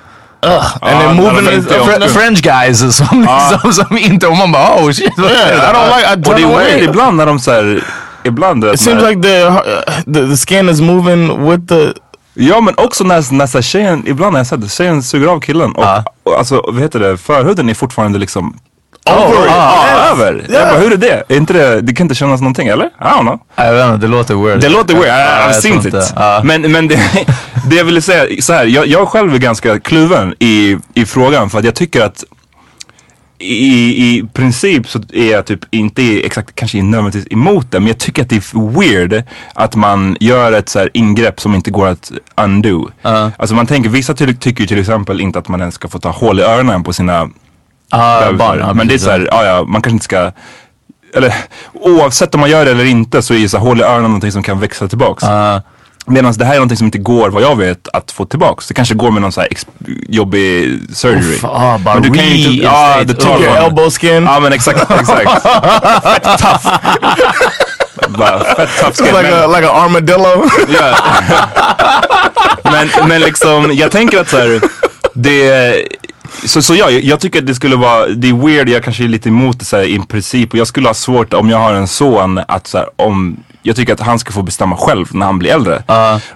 And 0.47 0.63
Ja, 0.83 1.01
then 1.01 1.17
moving 1.17 1.59
is. 2.07 2.13
French 2.13 2.43
guys 2.43 2.97
som, 2.97 3.21
liksom, 3.51 3.73
som 3.73 3.99
inte, 3.99 4.27
och 4.27 4.37
man 4.37 4.53
bara 4.53 4.75
oh 4.85 4.91
shit. 4.93 5.19
yeah, 5.19 5.71
I 5.71 5.75
don't 5.75 5.97
like. 5.97 6.13
I 6.13 6.17
Och 6.21 6.25
turn 6.25 6.37
det 6.37 6.43
är 6.43 6.47
away. 6.47 6.65
weird 6.65 6.83
ibland 6.89 7.17
när 7.17 7.27
de 7.27 7.39
såhär, 7.39 7.85
ibland 8.25 8.65
It 8.65 8.81
seems 8.81 9.03
like 9.03 9.23
the, 9.23 9.43
uh, 9.45 9.57
the 10.15 10.27
the 10.31 10.37
skin 10.37 10.69
is 10.69 10.81
moving 10.81 11.51
with 11.51 11.67
the. 11.67 11.93
Ja 12.39 12.61
men 12.61 12.75
också 12.77 13.05
när, 13.05 13.33
när 13.35 13.47
så 13.47 13.63
tjejen, 13.63 14.03
ibland 14.07 14.33
när 14.33 14.41
jag 14.41 14.47
sett 14.47 14.61
det, 14.61 14.69
tjejen 14.69 15.03
suger 15.03 15.27
av 15.29 15.41
killen 15.41 15.73
och, 15.73 15.85
Ja. 15.85 16.05
och 16.25 16.39
alltså 16.39 16.63
vad 16.69 16.81
heter 16.83 17.01
det, 17.01 17.17
förhuden 17.19 17.69
är 17.69 17.75
fortfarande 17.75 18.19
liksom 18.19 18.57
Over. 19.07 19.47
Ja, 19.47 19.87
över. 20.13 20.47
Jag 20.49 20.69
bara, 20.69 20.79
hur 20.79 20.93
är 20.93 20.97
det? 20.97 21.23
Är 21.29 21.37
inte 21.37 21.53
det? 21.53 21.81
Det 21.81 21.95
kan 21.95 22.05
inte 22.05 22.15
kännas 22.15 22.41
någonting 22.41 22.69
eller? 22.69 22.85
I 22.85 22.91
don't 22.99 23.21
know. 23.21 23.39
Jag 23.57 23.75
vet 23.75 23.87
inte, 23.87 24.07
det 24.07 24.11
låter 24.11 24.35
weird. 24.35 24.61
Det 24.61 24.69
låter 24.69 24.95
weird, 24.95 25.07
I, 25.07 25.11
I've 25.11 25.47
jag 25.47 25.55
seen 25.55 25.79
it. 25.79 26.45
Men, 26.45 26.73
men 26.73 26.89
det, 26.89 26.99
det 27.71 27.77
jag 27.77 27.85
ville 27.85 28.03
säga 28.03 28.43
så 28.43 28.53
här, 28.53 28.65
jag, 28.65 28.87
jag 28.87 29.09
själv 29.09 29.35
är 29.35 29.39
ganska 29.39 29.81
kluven 29.81 30.35
i, 30.39 30.77
i 30.95 31.07
frågan 31.07 31.51
för 31.51 31.59
att 31.59 31.65
jag 31.65 31.75
tycker 31.75 32.05
att 32.05 32.25
i, 33.39 34.17
i 34.19 34.25
princip 34.33 34.89
så 34.89 35.01
är 35.13 35.33
jag 35.33 35.47
typ 35.47 35.61
inte 35.71 36.03
exakt 36.27 36.55
kanske 36.55 36.83
nödvändigtvis 36.83 37.33
emot 37.33 37.71
det 37.71 37.81
men 37.81 37.87
jag 37.87 37.99
tycker 37.99 38.23
att 38.23 38.31
det 38.31 38.37
är 38.37 38.81
weird 38.81 39.23
att 39.55 39.77
man 39.77 40.17
gör 40.21 40.53
ett 40.53 40.69
så 40.69 40.79
här 40.79 40.91
ingrepp 40.95 41.41
som 41.41 41.55
inte 41.55 41.71
går 41.71 41.87
att 41.87 42.13
undo. 42.37 42.91
Alltså 43.03 43.55
man 43.55 43.67
tänker, 43.67 43.91
vissa 43.91 44.15
ty 44.15 44.35
tycker 44.35 44.61
ju 44.61 44.67
till 44.67 44.79
exempel 44.79 45.21
inte 45.21 45.39
att 45.39 45.49
man 45.49 45.61
ens 45.61 45.75
ska 45.75 45.89
få 45.89 45.99
ta 45.99 46.11
hål 46.11 46.41
i 46.41 46.43
öronen 46.43 46.85
på 46.85 46.93
sina 46.93 47.31
Barn, 47.91 48.59
ja, 48.61 48.75
Men 48.75 48.89
det 48.89 48.95
är 48.95 48.99
så 48.99 49.11
här, 49.11 49.29
ja, 49.31 49.45
ja, 49.45 49.65
man 49.65 49.83
kanske 49.83 49.91
inte 49.95 50.05
ska 50.05 50.33
eller 51.15 51.35
oavsett 51.73 52.35
om 52.35 52.41
man 52.41 52.51
gör 52.51 52.65
det 52.65 52.71
eller 52.71 52.85
inte 52.85 53.23
så 53.23 53.35
är 53.35 53.39
ju 53.39 53.49
så 53.49 53.57
här, 53.59 53.65
hål 53.65 53.81
i 53.81 53.83
öronen 53.83 54.03
någonting 54.03 54.33
som 54.33 54.43
kan 54.43 54.61
växa 54.61 54.89
tillbaks. 54.89 55.23
Ja. 55.25 55.63
Medan 56.09 56.33
det 56.33 56.45
här 56.45 56.53
är 56.53 56.57
någonting 56.57 56.77
som 56.79 56.85
inte 56.85 56.99
går 56.99 57.31
vad 57.31 57.43
jag 57.43 57.57
vet 57.57 57.89
att 57.93 58.11
få 58.13 58.25
tillbaks. 58.25 58.69
Det 58.69 58.75
kanske 58.75 58.95
går 58.95 59.11
med 59.11 59.23
någon 59.23 59.33
så 59.33 59.41
här 59.41 59.49
jobbig 60.09 60.81
surgery. 60.95 61.35
Uff, 61.35 61.45
ah, 61.45 61.79
bara 61.79 61.95
Men 61.95 62.03
du 62.03 62.19
kan 62.19 62.27
ju 62.29 62.37
inte, 62.53 62.65
ja, 62.65 62.95
tar 63.07 63.15
Take 63.15 63.29
your 63.45 63.55
man. 63.55 63.65
elbow 63.65 63.91
skin. 63.91 64.25
Ja 64.25 64.41
men 64.41 64.53
exakt, 64.53 64.91
exakt. 64.91 65.43
fett 66.03 66.39
tough. 66.39 66.67
Bara 68.09 68.45
fett 68.45 68.71
tough 68.81 68.97
skin. 68.97 69.07
like 69.17 69.23
Men- 69.31 69.43
a 69.43 69.47
like 69.47 69.69
an 69.69 69.83
armadillo. 69.85 70.45
Men, 72.73 73.09
men 73.09 73.21
liksom, 73.21 73.71
jag 73.75 73.91
tänker 73.93 74.21
att 74.21 74.29
så 74.29 74.37
här, 74.37 74.61
det 75.13 75.83
så, 76.45 76.63
så 76.63 76.75
ja, 76.75 76.91
jag, 76.91 77.21
tycker 77.21 77.39
att 77.39 77.47
det 77.47 77.55
skulle 77.55 77.77
vara, 77.77 78.07
det 78.07 78.29
är 78.29 78.33
weird, 78.47 78.69
jag 78.69 78.85
kanske 78.85 79.05
är 79.05 79.09
lite 79.09 79.29
emot 79.29 79.59
det 79.59 79.65
så 79.65 79.77
här, 79.77 79.85
i 79.85 79.99
princip 79.99 80.53
och 80.53 80.59
jag 80.59 80.67
skulle 80.67 80.89
ha 80.89 80.95
svårt 80.95 81.35
om 81.35 81.51
jag 81.51 81.59
har 81.59 81.73
en 81.73 81.89
son 81.89 82.41
att 82.49 82.67
så 82.67 82.79
här, 82.79 82.87
om 82.97 83.37
jag 83.63 83.77
tycker 83.77 83.93
att 83.93 84.01
han 84.01 84.19
ska 84.19 84.33
få 84.33 84.43
bestämma 84.43 84.77
själv 84.77 85.07
när 85.11 85.27
han 85.27 85.39
blir 85.39 85.51
äldre. 85.51 85.83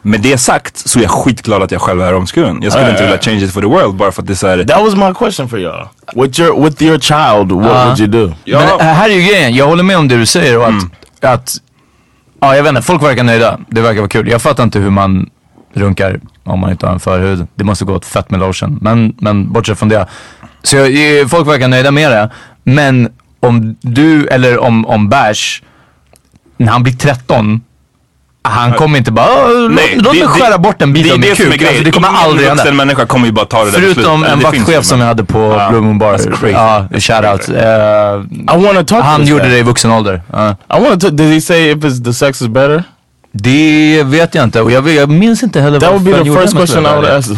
Med 0.03 0.21
det 0.21 0.39
sagt 0.39 0.79
så 0.89 0.99
är 0.99 1.03
jag 1.03 1.11
skitglad 1.11 1.63
att 1.63 1.71
jag 1.71 1.81
själv 1.81 2.03
är 2.03 2.15
omskuren. 2.15 2.59
Jag 2.63 2.73
skulle 2.73 2.87
Ja, 2.87 2.91
inte 2.91 3.03
ja, 3.03 3.07
vilja 3.07 3.23
change 3.23 3.45
it 3.45 3.53
for 3.53 3.61
the 3.61 3.67
world 3.67 3.95
bara 3.95 4.13
för 4.13 4.23
att 4.23 4.27
det 4.27 4.33
är 4.33 4.35
såhär. 4.35 4.65
That 4.65 4.83
was 4.83 4.95
my 4.95 5.15
question 5.15 5.49
for 5.49 5.59
y'all. 5.59 5.89
With 6.15 6.41
your 6.41 6.65
with 6.65 6.83
your 6.83 6.99
child, 6.99 7.53
what 7.53 7.87
would 7.87 8.01
you 8.01 8.09
do? 8.09 8.35
Ja, 8.45 8.59
Men 8.61 8.89
äh, 8.89 8.95
här 8.95 9.11
är 9.11 9.15
ju 9.15 9.21
grejen, 9.23 9.55
jag 9.55 9.67
håller 9.67 9.83
med 9.83 9.97
om 9.99 10.09
det 10.09 10.17
du 10.17 10.27
säger 10.27 10.59
och 10.59 10.65
att, 10.65 10.71
Mm. 10.71 10.91
att 11.21 11.55
ja 12.41 12.57
jag 12.57 12.63
vet 12.63 12.71
inte, 12.71 12.83
folk 12.83 13.03
verkar 13.03 13.25
nöjda. 13.25 13.59
Det 13.69 13.81
verkar 13.81 14.01
vara 14.01 14.09
kul. 14.09 14.29
Jag 14.29 14.43
fattar 14.43 14.65
inte 14.65 14.79
hur 14.79 14.91
man 14.91 15.31
runkar 15.75 16.21
om 16.45 16.61
man 16.61 16.71
inte 16.71 16.87
har 16.87 16.93
en 16.93 17.01
förhud. 17.01 17.47
Det 17.55 17.65
måste 17.65 17.85
gå 17.85 17.95
åt 17.95 18.05
fett 18.05 18.31
med 18.31 18.41
lotion. 18.41 18.79
Men, 18.83 19.15
men 19.19 19.53
bortsett 19.53 19.79
från 19.79 19.89
det. 19.89 20.07
Så 20.63 20.77
jag, 20.77 21.31
folk 21.31 21.49
verkar 21.49 21.69
nöjda 21.69 21.91
med 21.91 22.11
det. 22.11 22.31
Men 22.65 23.09
om 23.41 23.77
du, 23.81 24.27
eller 24.27 24.59
om, 24.59 24.87
om 24.87 25.09
Bash, 25.09 25.63
när 26.57 26.73
han 26.73 26.83
blir 26.83 26.93
13, 26.93 27.61
han 28.43 28.73
kommer 28.73 28.99
inte 28.99 29.13
bara 29.13 29.27
"Åh, 29.27 29.51
låt, 29.61 29.73
mig 30.15 30.27
skära 30.27 30.53
det- 30.53 30.59
bort 30.59 30.83
en 30.83 30.93
bit 30.93 31.05
det 31.05 31.13
av 31.13 31.19
min 31.19 31.29
det 31.31 31.37
som 31.37 31.47
är 31.47 31.51
kuk. 31.53 31.63
Alltså, 31.69 31.85
det 31.85 31.91
kommer 31.91 32.09
Ingen 32.09 32.21
aldrig 32.21 32.49
hända. 32.49 32.73
människa 32.73 33.07
kommer 33.07 33.27
ju 33.27 33.33
bara 33.33 33.45
ta 33.47 33.65
det 33.65 33.71
där. 33.71 33.79
Förutom 33.81 34.23
Eller 34.25 34.33
en 34.33 34.41
vaktchef 34.41 34.85
som 34.85 35.01
jag 35.01 35.07
hade 35.07 35.25
på 35.25 35.39
Ja, 35.59 35.69
Blue 35.71 35.81
Moon 35.81 35.99
Bar. 35.99 36.13
Ja, 36.53 36.87
That's 36.91 37.01
shoutout. 37.01 38.77
Uh, 38.77 38.83
talk. 38.83 39.05
han 39.05 39.27
gjorde 39.27 39.49
det 39.49 39.59
i 39.59 39.63
vuxen 39.63 39.91
ålder. 39.91 40.23
Ja. 40.33 40.51
I 40.79 40.83
want 40.89 41.01
to. 41.03 41.11
Did 41.11 41.33
he 41.33 41.41
say 41.41 41.71
if 41.71 42.05
the 42.05 42.13
sex 42.15 42.43
is 42.43 42.49
better? 42.49 42.85
Det 43.33 44.03
vet 44.05 44.35
jag 44.35 44.45
inte 44.45 44.61
och 44.63 44.73
jag, 44.73 44.89
jag 44.89 45.11
minns 45.11 45.43
inte 45.43 45.61
heller 45.61 45.81
That 45.81 45.93
would 45.93 46.05
be 46.05 46.25
the 46.25 46.41
first 46.41 46.57
question 46.57 46.87
I 46.87 46.89
would 46.89 47.07
ask. 47.11 47.31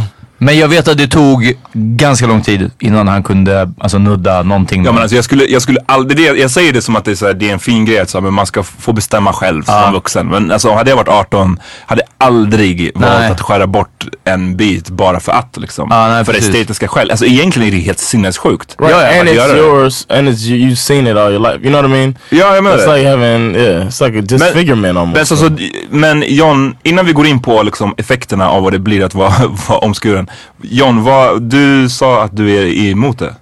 Men 0.43 0.59
jag 0.59 0.69
vet 0.69 0.89
att 0.89 0.99
det 0.99 1.09
tog 1.09 1.53
ganska 1.73 2.27
lång 2.27 2.43
tid 2.43 2.71
innan 2.79 3.09
han 3.09 3.23
kunde 3.23 3.73
alltså, 3.81 3.99
nudda 3.99 4.43
någonting. 4.43 4.85
Ja 4.85 4.93
men 4.93 5.03
alltså 5.03 5.17
jag 5.17 5.25
skulle, 5.25 5.45
jag 5.45 5.63
skulle 5.63 5.81
aldrig, 5.87 6.39
jag 6.39 6.51
säger 6.51 6.73
det 6.73 6.83
som 6.83 6.97
att 6.97 7.05
det 7.05 7.11
är, 7.11 7.15
så 7.15 7.27
här, 7.27 7.35
det 7.35 7.49
är 7.49 7.53
en 7.53 7.59
fin 7.59 7.85
grej 7.85 7.99
att 7.99 8.11
så 8.11 8.19
här, 8.19 8.23
men 8.23 8.35
man 8.35 8.47
ska 8.47 8.63
få 8.63 8.93
bestämma 8.93 9.33
själv 9.33 9.63
som 9.63 9.93
vuxen. 9.93 10.27
Men 10.27 10.53
alltså 10.53 10.73
hade 10.73 10.91
jag 10.91 10.97
varit 10.97 11.09
18, 11.09 11.61
hade 11.87 12.03
jag 12.03 12.29
aldrig 12.29 12.91
valt 12.95 13.21
Nej. 13.21 13.31
att 13.31 13.41
skära 13.41 13.67
bort 13.67 14.07
en 14.25 14.57
bit 14.57 14.91
bara 14.91 15.21
för 15.21 15.33
att 15.33 15.57
liksom. 15.57 15.89
Ja, 15.91 16.09
nej, 16.09 16.25
för 16.25 16.33
precis. 16.33 16.49
estetiska 16.49 16.89
skäl. 16.89 17.11
Alltså 17.11 17.27
egentligen 17.27 17.69
är 17.69 17.73
det 17.77 17.83
helt 17.83 17.99
sinnessjukt. 17.99 18.77
Right, 18.79 18.93
Yeah, 18.93 19.21
and 19.21 19.29
att 19.29 19.35
it's 19.35 19.37
göra 19.37 19.53
det. 19.53 19.59
yours, 19.59 20.07
and 20.09 20.29
it's 20.29 20.47
you, 20.47 20.71
you've 20.71 20.75
seen 20.77 21.07
it 21.07 21.17
all 21.17 21.33
your 21.33 21.41
life. 21.43 21.59
You 21.63 21.71
know 21.71 21.83
what 21.83 21.91
I 21.91 21.95
mean? 21.95 22.19
Ja 22.31 22.55
jag 22.55 22.65
menar 22.65 22.77
It's 22.77 22.87
det. 22.87 22.97
like 22.97 23.09
having, 23.11 23.55
yeah, 23.57 23.87
it's 23.87 24.07
like 24.07 24.19
a 24.19 24.23
disfigurement 24.23 24.99
almost. 24.99 25.17
Men, 25.17 25.27
så, 25.27 25.37
så, 25.37 25.51
men 25.91 26.25
John, 26.29 26.77
innan 26.83 27.07
vi 27.07 27.13
går 27.13 27.27
in 27.27 27.43
på 27.43 27.63
liksom, 27.63 27.95
effekterna 27.97 28.51
av 28.51 28.63
vad 28.63 28.73
det 28.73 28.79
blir 28.79 29.05
att 29.05 29.15
vara, 29.15 29.33
vara 29.69 29.79
omskuren. 29.79 30.29
John, 30.63 31.05
vad, 31.05 31.43
du 31.43 31.89
sa 31.89 32.23
att 32.23 32.37
du 32.37 32.51
är 32.51 32.91
emot 32.91 33.19
det. 33.19 33.35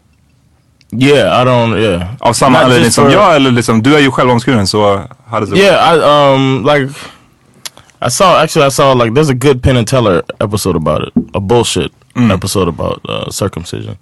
yeah, 0.93 1.43
I 1.43 1.45
don't, 1.45 1.79
yeah. 1.79 2.09
Av 2.21 2.33
samma 2.33 2.59
Not 2.59 2.65
anledning 2.65 2.91
som 2.91 3.11
jag 3.11 3.37
eller 3.37 3.51
liksom, 3.51 3.83
du 3.83 3.95
är 3.95 4.01
ju 4.01 4.11
själv 4.11 4.31
omskuren 4.31 4.67
så 4.67 5.03
hade 5.27 5.47
det 5.47 5.59
Yeah, 5.59 5.95
I 5.95 6.01
um 6.35 6.65
like 6.65 6.93
I 8.03 8.11
saw 8.11 8.43
actually 8.43 8.67
I 8.67 8.71
saw 8.71 8.95
like 8.95 9.15
there's 9.15 9.31
a 9.31 9.35
good 9.35 9.63
Penn 9.63 9.77
and 9.77 9.87
Teller 9.87 10.23
episode 10.41 10.77
about 10.77 11.03
it, 11.03 11.13
a 11.35 11.41
bullshit 11.41 11.93
episode 12.17 12.69
about 12.69 13.01
uh, 13.09 13.31
circumcision, 13.31 13.97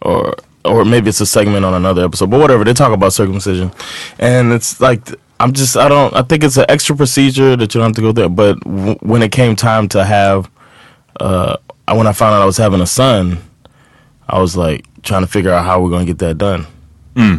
or 0.00 0.34
or 0.64 0.84
maybe 0.84 1.10
it's 1.10 1.20
a 1.20 1.26
segment 1.26 1.64
on 1.64 1.74
another 1.74 2.04
episode, 2.04 2.30
but 2.30 2.40
whatever 2.40 2.64
they 2.64 2.72
talk 2.72 2.92
about 2.92 3.12
circumcision, 3.12 3.70
and 4.18 4.52
it's 4.52 4.80
like 4.80 5.00
I'm 5.40 5.52
just 5.52 5.76
I 5.76 5.88
don't 5.88 6.14
I 6.14 6.22
think 6.22 6.44
it's 6.44 6.56
an 6.56 6.66
extra 6.68 6.96
procedure 6.96 7.56
that 7.56 7.74
you 7.74 7.80
don't 7.80 7.88
have 7.88 7.96
to 7.96 8.02
go 8.02 8.12
there, 8.12 8.28
but 8.28 8.54
when 9.02 9.22
it 9.22 9.32
came 9.32 9.56
time 9.56 9.88
to 9.88 10.04
have, 10.04 10.48
uh, 11.20 11.56
when 11.92 12.06
I 12.06 12.12
found 12.12 12.34
out 12.34 12.42
I 12.42 12.46
was 12.46 12.56
having 12.56 12.80
a 12.80 12.86
son, 12.86 13.38
I 14.28 14.40
was 14.40 14.56
like 14.56 14.86
trying 15.02 15.22
to 15.22 15.26
figure 15.26 15.50
out 15.50 15.64
how 15.64 15.82
we're 15.82 15.90
gonna 15.90 16.06
get 16.06 16.18
that 16.18 16.38
done, 16.38 16.66
hmm. 17.14 17.36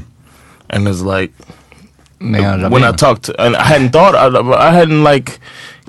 and 0.70 0.88
it's 0.88 1.02
like 1.02 1.32
Med 2.20 2.42
when 2.72 2.84
I 2.84 2.88
rabbin. 2.88 2.98
talked 2.98 3.24
to, 3.24 3.42
and 3.42 3.56
I 3.56 3.64
hadn't 3.64 3.90
thought 3.92 4.16
I, 4.16 4.28
I 4.68 4.72
hadn't 4.72 5.04
like 5.04 5.40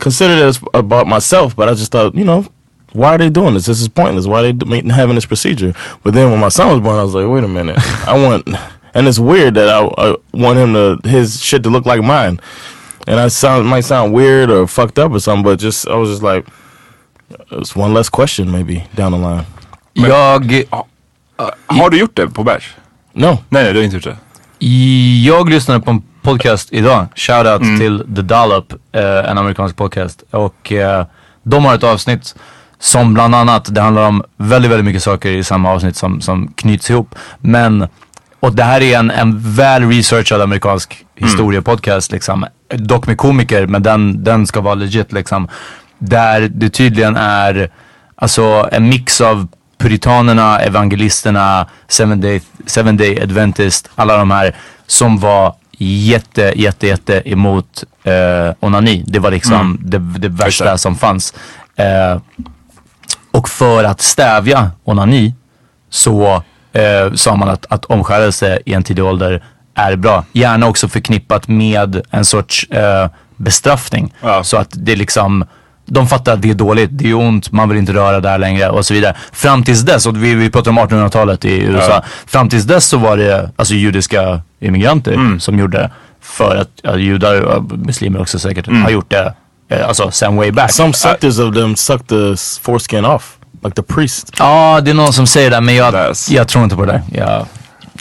considered 0.00 0.38
it 0.38 0.44
as 0.44 0.60
about 0.74 1.06
myself, 1.06 1.54
but 1.54 1.68
I 1.68 1.74
just 1.74 1.92
thought, 1.92 2.14
you 2.14 2.24
know, 2.24 2.46
why 2.92 3.14
are 3.14 3.18
they 3.18 3.30
doing 3.30 3.54
this? 3.54 3.66
This 3.66 3.80
is 3.80 3.88
pointless. 3.88 4.26
Why 4.26 4.44
are 4.44 4.52
they 4.52 4.82
having 4.90 5.14
this 5.14 5.26
procedure? 5.26 5.74
But 6.02 6.14
then 6.14 6.30
when 6.30 6.40
my 6.40 6.48
son 6.48 6.68
was 6.68 6.80
born, 6.80 6.98
I 6.98 7.02
was 7.02 7.14
like, 7.14 7.28
wait 7.28 7.44
a 7.44 7.48
minute, 7.48 7.76
I 8.08 8.20
want, 8.22 8.48
and 8.94 9.06
it's 9.06 9.18
weird 9.18 9.54
that 9.54 9.68
I, 9.68 9.86
I 9.98 10.16
want 10.32 10.58
him 10.58 10.72
to 10.72 11.08
his 11.08 11.42
shit 11.42 11.62
to 11.64 11.70
look 11.70 11.86
like 11.86 12.02
mine, 12.02 12.40
and 13.06 13.20
I 13.20 13.28
sound 13.28 13.66
might 13.66 13.84
sound 13.84 14.12
weird 14.12 14.50
or 14.50 14.66
fucked 14.66 14.98
up 14.98 15.12
or 15.12 15.20
something, 15.20 15.44
but 15.44 15.58
just 15.58 15.86
I 15.86 15.96
was 15.96 16.10
just 16.10 16.22
like, 16.22 16.46
it's 17.50 17.76
one 17.76 17.94
less 17.94 18.08
question 18.10 18.50
maybe 18.50 18.86
down 18.90 19.12
the 19.12 19.18
line. 19.18 19.44
Jag, 19.92 20.64
Har 21.66 21.90
du 21.90 21.98
gjort 21.98 22.16
det 22.16 22.26
på 22.26 22.42
bärs? 22.44 22.74
No, 23.12 23.26
Nej, 23.26 23.38
nej, 23.48 23.72
du 23.72 23.78
har 23.78 23.84
inte 23.84 23.96
gjort 23.96 24.04
det. 24.04 24.16
jag 25.26 25.48
lyssnade 25.50 25.80
på 25.80 25.90
en 25.90 26.02
podcast 26.22 26.68
idag. 26.72 27.06
Shoutout 27.14 27.60
till 27.80 27.98
The 28.16 28.22
Dollop, 28.22 28.72
eh, 28.92 29.30
en 29.30 29.38
amerikansk 29.38 29.76
podcast. 29.76 30.22
Och 30.30 30.72
eh, 30.72 31.06
de 31.42 31.64
har 31.64 31.74
ett 31.74 31.84
avsnitt 31.84 32.34
som 32.78 33.14
bland 33.14 33.34
annat, 33.34 33.74
det 33.74 33.80
handlar 33.80 34.08
om 34.08 34.22
väldigt, 34.36 34.70
väldigt 34.70 34.84
mycket 34.84 35.02
saker 35.02 35.30
i 35.30 35.44
samma 35.44 35.70
avsnitt 35.72 35.96
som, 35.96 36.20
som 36.20 36.48
knyts 36.48 36.90
ihop. 36.90 37.14
Men, 37.40 37.86
och 38.40 38.52
det 38.54 38.62
här 38.64 38.80
är 38.82 38.98
en, 38.98 39.10
en 39.10 39.54
väl 39.54 39.88
researchad 39.90 40.40
amerikansk 40.40 41.04
historiepodcast 41.14 42.12
liksom. 42.12 42.46
Dock 42.68 43.06
med 43.06 43.18
komiker, 43.18 43.66
men 43.66 43.82
den, 43.82 44.24
den 44.24 44.46
ska 44.46 44.60
vara 44.60 44.74
legit 44.74 45.12
liksom. 45.12 45.48
Där 45.98 46.40
det 46.40 46.70
tydligen 46.70 47.16
är 47.16 47.70
alltså 48.16 48.68
en 48.72 48.88
mix 48.88 49.20
av 49.20 49.48
puritanerna, 49.78 50.60
evangelisterna, 50.60 51.66
seven 51.88 52.20
day, 52.20 52.40
seven 52.66 52.96
day 52.96 53.22
adventist, 53.22 53.90
alla 53.94 54.16
de 54.16 54.30
här 54.30 54.56
som 54.86 55.18
var 55.18 55.54
jätte, 55.78 56.52
jätte, 56.56 56.86
jätte 56.86 57.22
emot 57.30 57.84
eh, 58.04 58.54
onani. 58.60 59.04
Det 59.06 59.18
var 59.18 59.30
liksom 59.30 59.78
det, 59.80 59.98
det 59.98 60.28
värsta 60.28 60.78
som 60.78 60.96
fanns. 60.96 61.34
Eh, 61.76 62.20
och 63.30 63.48
för 63.48 63.84
att 63.84 64.00
stävja 64.00 64.70
onani 64.84 65.34
så 65.90 66.42
eh, 66.72 67.12
sa 67.14 67.36
man 67.36 67.48
att, 67.48 67.66
att 67.68 67.84
omskärelse 67.84 68.58
i 68.66 68.74
en 68.74 68.82
tidig 68.82 69.04
ålder 69.04 69.44
är 69.74 69.96
bra. 69.96 70.24
Gärna 70.32 70.66
också 70.66 70.88
förknippat 70.88 71.48
med 71.48 72.02
en 72.10 72.24
sorts 72.24 72.64
eh, 72.64 73.08
bestraffning. 73.36 74.14
Ja. 74.20 74.44
Så 74.44 74.56
att 74.56 74.70
det 74.72 74.96
liksom, 74.96 75.44
de 75.86 76.08
fattar 76.08 76.32
att 76.32 76.42
det 76.42 76.50
är 76.50 76.54
dåligt, 76.54 76.90
det 76.92 77.10
är 77.10 77.14
ont, 77.14 77.52
man 77.52 77.68
vill 77.68 77.78
inte 77.78 77.92
röra 77.92 78.20
där 78.20 78.38
längre 78.38 78.68
och 78.70 78.86
så 78.86 78.94
vidare. 78.94 79.16
Fram 79.32 79.64
tills 79.64 79.80
dess, 79.82 80.06
och 80.06 80.24
vi, 80.24 80.34
vi 80.34 80.50
pratar 80.50 80.70
om 80.70 80.78
1800-talet 80.78 81.44
i 81.44 81.60
USA. 81.62 82.02
Fram 82.26 82.48
tills 82.48 82.64
dess 82.64 82.86
så 82.86 82.96
var 82.98 83.16
det 83.16 83.50
alltså 83.56 83.74
judiska 83.74 84.40
immigranter 84.60 85.38
som 85.38 85.58
gjorde 85.58 85.78
det. 85.78 85.90
För 86.20 86.56
att 86.56 86.68
ja, 86.82 86.96
judar 86.96 87.40
och 87.40 87.78
muslimer 87.78 88.20
också 88.20 88.38
säkert 88.38 88.66
har 88.66 88.90
gjort 88.90 89.10
det, 89.10 89.34
eh, 89.70 89.88
alltså 89.88 90.10
sen 90.10 90.36
way 90.36 90.50
back. 90.52 90.72
some 90.72 90.92
sectors 90.92 91.38
of 91.38 91.54
them 91.54 91.76
suck 91.76 92.06
the 92.06 92.36
foreskin 92.62 93.04
off, 93.04 93.36
like 93.64 93.76
the 93.76 93.82
priest. 93.82 94.30
Ja, 94.38 94.80
det 94.84 94.90
är 94.90 94.94
någon 94.94 95.12
som 95.12 95.26
säger 95.26 95.50
det, 95.50 95.60
men 95.60 95.74
jag, 95.74 95.94
That's- 95.94 96.32
jag 96.32 96.48
tror 96.48 96.64
inte 96.64 96.76
på 96.76 96.84
det 96.84 96.92
där. 96.92 97.02
Jag, 97.20 97.46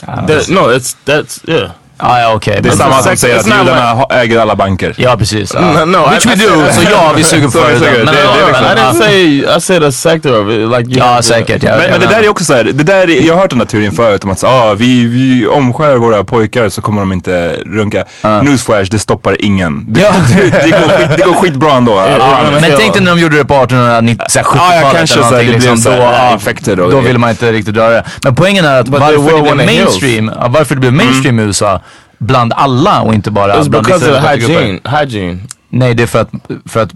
That, 0.06 0.48
no, 0.48 0.58
it's 0.72 0.96
that's 1.04 1.50
yeah. 1.50 1.70
Ja, 1.98 2.20
ja, 2.20 2.32
okej. 2.34 2.58
Det 2.62 2.68
är 2.68 2.72
samma 2.72 3.02
som 3.02 3.16
säger 3.16 3.38
att 3.38 3.46
judarna 3.46 4.04
äger 4.10 4.38
alla 4.40 4.56
banker. 4.56 4.94
Ja, 4.96 5.16
precis. 5.16 5.54
Ja. 5.54 5.60
No, 5.60 5.84
no, 5.84 6.10
Which 6.10 6.26
I- 6.26 6.28
we 6.28 6.34
do, 6.34 6.50
så 6.72 6.82
ja, 6.92 7.12
vi 7.16 7.24
suger 7.24 7.48
för 7.48 7.60
det. 7.60 7.86
ja, 7.86 8.46
liksom- 8.48 8.98
men, 8.98 9.56
I 9.56 9.60
said 9.60 9.84
a 9.84 9.92
sector 9.92 10.40
of 10.42 10.48
it. 10.52 10.78
Like 10.78 11.00
you 11.00 11.06
Ja, 11.14 11.22
säkert. 11.22 11.62
Ja, 11.62 11.76
Men, 11.76 11.90
men 11.90 12.00
det 12.00 12.06
där 12.06 12.22
är 12.22 12.28
också 12.28 12.44
så 12.44 12.54
här, 12.54 12.64
det 12.64 12.84
där, 12.84 13.10
är- 13.10 13.26
jag 13.26 13.34
har 13.34 13.40
hört 13.40 13.50
den 13.50 13.58
där 13.58 13.66
teorin 13.66 13.92
förut 13.92 14.24
om 14.24 14.30
att 14.30 14.38
så, 14.38 14.46
ah, 14.46 14.74
vi, 14.74 15.06
vi 15.06 15.46
omskär 15.46 15.96
våra 15.96 16.24
pojkar 16.24 16.68
så 16.68 16.82
kommer 16.82 17.00
de 17.00 17.12
inte 17.12 17.56
runka. 17.66 18.04
Newsflash, 18.42 18.90
det 18.90 18.98
stoppar 18.98 19.36
ingen. 19.44 19.84
Det, 19.88 20.00
Ja. 20.00 20.12
det, 20.36 20.42
det, 20.50 20.70
går, 20.70 20.88
skit, 20.98 21.08
det 21.16 21.22
går 21.24 21.34
skitbra 21.34 21.72
ändå. 21.72 21.92
ja, 22.18 22.38
Men 22.52 22.62
tänk 22.78 22.92
dig 22.92 23.02
när 23.02 23.10
de 23.10 23.20
gjorde 23.20 23.36
det 23.36 23.44
på 23.44 23.54
1870-talet. 23.54 24.46
Ja, 24.54 24.74
ja, 24.82 24.90
kanske 24.94 25.18
så 25.18 25.22
här, 25.24 25.30
det 25.36 25.44
blev 25.44 25.54
liksom, 25.54 25.76
så 25.78 25.90
här, 25.90 25.96
då, 25.98 26.02
ja, 26.04 26.32
infected 26.32 26.80
och 26.80 26.90
då 26.90 27.00
det- 27.00 27.06
vill 27.06 27.18
man 27.18 27.30
inte 27.30 27.52
riktigt 27.52 27.76
röra 27.76 27.90
det. 27.90 28.04
Men 28.22 28.34
poängen 28.34 28.64
är 28.64 28.80
att 28.80 28.88
varför 28.88 29.12
det 29.12 29.42
blev 29.54 29.66
mainstream, 29.66 30.30
ja, 30.40 30.46
varför 30.48 30.74
det 30.74 30.80
blev 30.80 30.92
mainstream 30.92 31.38
i 31.40 31.42
USA 31.42 31.80
bland 32.18 32.52
alla 32.52 33.02
och 33.02 33.14
inte 33.14 33.30
bara 33.30 33.54
It's 33.54 33.68
bland 33.68 33.86
vissa 33.86 34.20
hygiene. 34.20 34.80
Hygiene. 34.84 35.38
Nej, 35.68 35.94
det 35.94 36.02
är 36.02 36.06
för 36.06 36.20
att, 36.20 36.30
för 36.66 36.82
att 36.82 36.90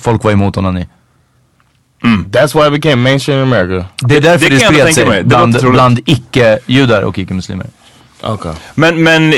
folk 0.00 0.24
var 0.24 0.32
emot 0.32 0.56
onani. 0.56 0.86
That's 2.30 2.54
why 2.54 2.66
it 2.66 2.82
became 2.82 3.02
mainstream 3.02 3.38
in 3.38 3.52
America. 3.52 3.86
Det 4.02 4.16
är 4.16 4.20
därför 4.20 4.50
Det 4.50 4.56
det, 4.56 4.60
spred 4.60 4.94
sig 4.94 5.04
Det 5.04 5.24
bland, 5.24 5.56
bland 5.70 6.00
icke-judar 6.06 7.02
och 7.02 7.18
icke-muslimer. 7.18 7.66
Okay. 8.22 8.52
Men, 8.74 9.02
men 9.02 9.34